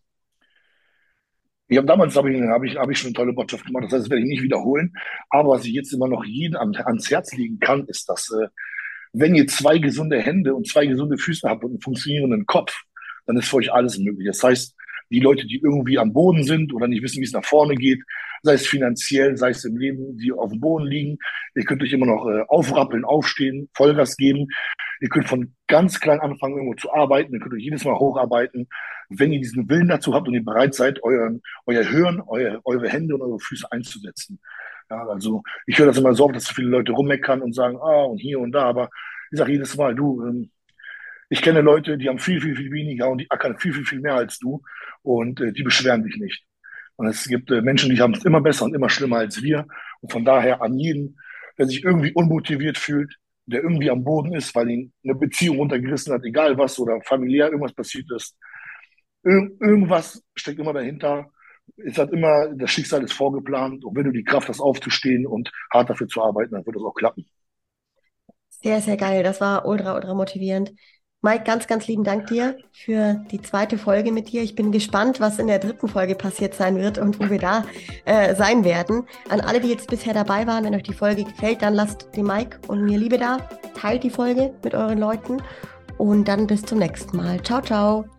Habe 1.71 1.85
damals 1.85 2.15
habe 2.15 2.33
ich, 2.33 2.41
hab 2.41 2.63
ich, 2.63 2.75
hab 2.75 2.89
ich 2.89 2.97
schon 2.97 3.09
eine 3.09 3.13
tolle 3.13 3.33
Botschaft 3.33 3.65
gemacht, 3.65 3.83
das 3.83 3.91
heißt, 3.91 4.05
das 4.05 4.09
werde 4.09 4.23
ich 4.23 4.29
nicht 4.29 4.41
wiederholen. 4.41 4.93
Aber 5.29 5.49
was 5.49 5.65
ich 5.65 5.73
jetzt 5.73 5.93
immer 5.93 6.07
noch 6.07 6.23
jedem 6.25 6.57
an, 6.57 6.75
ans 6.75 7.11
Herz 7.11 7.35
legen 7.35 7.59
kann, 7.59 7.85
ist, 7.85 8.09
dass 8.09 8.31
äh, 8.31 8.47
wenn 9.13 9.35
ihr 9.35 9.45
zwei 9.45 9.77
gesunde 9.77 10.19
Hände 10.19 10.55
und 10.55 10.67
zwei 10.67 10.87
gesunde 10.87 11.17
Füße 11.19 11.47
habt 11.47 11.63
und 11.63 11.71
einen 11.71 11.81
funktionierenden 11.81 12.47
Kopf, 12.47 12.73
dann 13.27 13.37
ist 13.37 13.47
für 13.47 13.57
euch 13.57 13.71
alles 13.71 13.99
möglich. 13.99 14.25
Das 14.25 14.41
heißt, 14.41 14.76
die 15.09 15.19
Leute, 15.19 15.45
die 15.45 15.61
irgendwie 15.63 15.97
am 15.97 16.13
Boden 16.13 16.43
sind 16.43 16.73
oder 16.73 16.87
nicht 16.87 17.03
wissen, 17.03 17.21
wie 17.21 17.25
es 17.25 17.33
nach 17.33 17.45
vorne 17.45 17.75
geht, 17.75 18.03
sei 18.43 18.53
es 18.53 18.67
finanziell, 18.67 19.37
sei 19.37 19.49
es 19.49 19.63
im 19.65 19.77
Leben, 19.77 20.17
die 20.17 20.31
auf 20.31 20.51
dem 20.51 20.59
Boden 20.59 20.85
liegen. 20.85 21.17
Ihr 21.55 21.63
könnt 21.63 21.81
euch 21.81 21.93
immer 21.93 22.05
noch 22.05 22.27
äh, 22.27 22.43
aufrappeln, 22.47 23.05
aufstehen, 23.05 23.69
Vollgas 23.73 24.17
geben. 24.17 24.47
Ihr 25.01 25.09
könnt 25.09 25.27
von 25.27 25.53
ganz 25.67 25.99
klein 25.99 26.19
anfangen, 26.19 26.55
irgendwo 26.55 26.75
zu 26.75 26.91
arbeiten. 26.93 27.33
Ihr 27.33 27.39
könnt 27.39 27.53
euch 27.53 27.63
jedes 27.63 27.85
Mal 27.85 27.97
hocharbeiten. 27.97 28.67
Wenn 29.09 29.31
ihr 29.31 29.39
diesen 29.39 29.69
Willen 29.69 29.87
dazu 29.87 30.13
habt 30.13 30.27
und 30.27 30.33
ihr 30.33 30.43
bereit 30.43 30.73
seid, 30.73 31.01
euren, 31.03 31.41
euer 31.65 31.83
Hirn, 31.83 32.21
euer, 32.27 32.61
eure 32.65 32.89
Hände 32.89 33.15
und 33.15 33.21
eure 33.21 33.39
Füße 33.39 33.71
einzusetzen. 33.71 34.39
Ja, 34.89 35.05
also 35.07 35.43
ich 35.65 35.77
höre 35.77 35.87
das 35.87 35.97
immer 35.97 36.13
so 36.13 36.25
oft, 36.25 36.35
dass 36.35 36.45
so 36.45 36.53
viele 36.53 36.69
Leute 36.69 36.93
rummeckern 36.93 37.41
und 37.41 37.53
sagen, 37.53 37.77
ah, 37.77 38.03
und 38.03 38.17
hier 38.17 38.39
und 38.39 38.51
da, 38.51 38.63
aber 38.63 38.89
ich 39.31 39.37
sage 39.37 39.51
jedes 39.51 39.75
Mal, 39.75 39.95
du, 39.95 40.25
ähm, 40.25 40.51
ich 41.29 41.41
kenne 41.41 41.61
Leute, 41.61 41.97
die 41.97 42.09
haben 42.09 42.19
viel, 42.19 42.41
viel, 42.41 42.55
viel 42.55 42.71
weniger 42.71 43.09
und 43.09 43.19
die 43.19 43.29
ackern 43.29 43.57
viel, 43.57 43.73
viel, 43.73 43.85
viel 43.85 43.99
mehr 43.99 44.15
als 44.15 44.39
du 44.39 44.61
und 45.01 45.41
äh, 45.41 45.51
die 45.51 45.63
beschweren 45.63 46.03
sich 46.03 46.17
nicht. 46.17 46.45
Und 46.95 47.07
es 47.07 47.27
gibt 47.27 47.51
äh, 47.51 47.61
Menschen, 47.61 47.93
die 47.93 48.01
haben 48.01 48.13
es 48.13 48.25
immer 48.25 48.41
besser 48.41 48.65
und 48.65 48.75
immer 48.75 48.89
schlimmer 48.89 49.17
als 49.17 49.41
wir. 49.43 49.67
Und 50.01 50.11
von 50.11 50.25
daher 50.25 50.61
an 50.61 50.77
jeden, 50.77 51.17
der 51.57 51.67
sich 51.67 51.83
irgendwie 51.83 52.13
unmotiviert 52.13 52.77
fühlt, 52.77 53.15
der 53.45 53.61
irgendwie 53.61 53.89
am 53.89 54.03
Boden 54.03 54.33
ist, 54.33 54.55
weil 54.55 54.69
ihn 54.69 54.93
eine 55.03 55.15
Beziehung 55.15 55.57
runtergerissen 55.57 56.13
hat, 56.13 56.23
egal 56.23 56.57
was 56.57 56.79
oder 56.79 56.99
familiär 57.01 57.47
irgendwas 57.47 57.73
passiert 57.73 58.11
ist. 58.15 58.35
Ir 59.23 59.51
irgendwas 59.59 60.23
steckt 60.35 60.59
immer 60.59 60.73
dahinter, 60.73 61.29
es 61.77 61.97
hat 61.97 62.11
immer, 62.11 62.53
das 62.55 62.71
Schicksal 62.71 63.03
ist 63.03 63.13
vorgeplant 63.13 63.83
und 63.83 63.95
wenn 63.95 64.05
du 64.05 64.11
die 64.11 64.23
Kraft 64.23 64.49
hast, 64.49 64.59
aufzustehen 64.59 65.27
und 65.27 65.51
hart 65.71 65.89
dafür 65.89 66.07
zu 66.07 66.21
arbeiten, 66.21 66.53
dann 66.53 66.65
wird 66.65 66.75
das 66.75 66.83
auch 66.83 66.93
klappen. 66.93 67.25
Sehr, 68.49 68.81
sehr 68.81 68.97
geil. 68.97 69.23
Das 69.23 69.39
war 69.39 69.65
ultra, 69.65 69.95
ultra 69.95 70.13
motivierend. 70.13 70.73
Mike, 71.23 71.45
ganz, 71.45 71.65
ganz 71.65 71.87
lieben 71.87 72.03
Dank 72.03 72.27
dir 72.27 72.57
für 72.71 73.21
die 73.31 73.41
zweite 73.41 73.77
Folge 73.77 74.11
mit 74.11 74.31
dir. 74.31 74.43
Ich 74.43 74.55
bin 74.55 74.71
gespannt, 74.71 75.19
was 75.19 75.39
in 75.39 75.47
der 75.47 75.57
dritten 75.57 75.87
Folge 75.87 76.13
passiert 76.13 76.53
sein 76.53 76.77
wird 76.77 76.99
und 76.99 77.19
wo 77.19 77.29
wir 77.29 77.39
da 77.39 77.65
äh, 78.05 78.35
sein 78.35 78.63
werden. 78.63 79.03
An 79.29 79.41
alle, 79.41 79.59
die 79.59 79.69
jetzt 79.69 79.89
bisher 79.89 80.13
dabei 80.13 80.45
waren, 80.45 80.63
wenn 80.63 80.75
euch 80.75 80.83
die 80.83 80.93
Folge 80.93 81.23
gefällt, 81.23 81.63
dann 81.63 81.73
lasst 81.73 82.15
dem 82.15 82.27
Mike 82.27 82.59
und 82.67 82.83
mir 82.83 82.99
Liebe 82.99 83.17
da. 83.17 83.37
Teilt 83.75 84.03
die 84.03 84.11
Folge 84.11 84.53
mit 84.63 84.75
euren 84.75 84.99
Leuten 84.99 85.41
und 85.97 86.27
dann 86.27 86.45
bis 86.45 86.61
zum 86.61 86.77
nächsten 86.77 87.17
Mal. 87.17 87.41
Ciao, 87.41 87.61
ciao. 87.61 88.16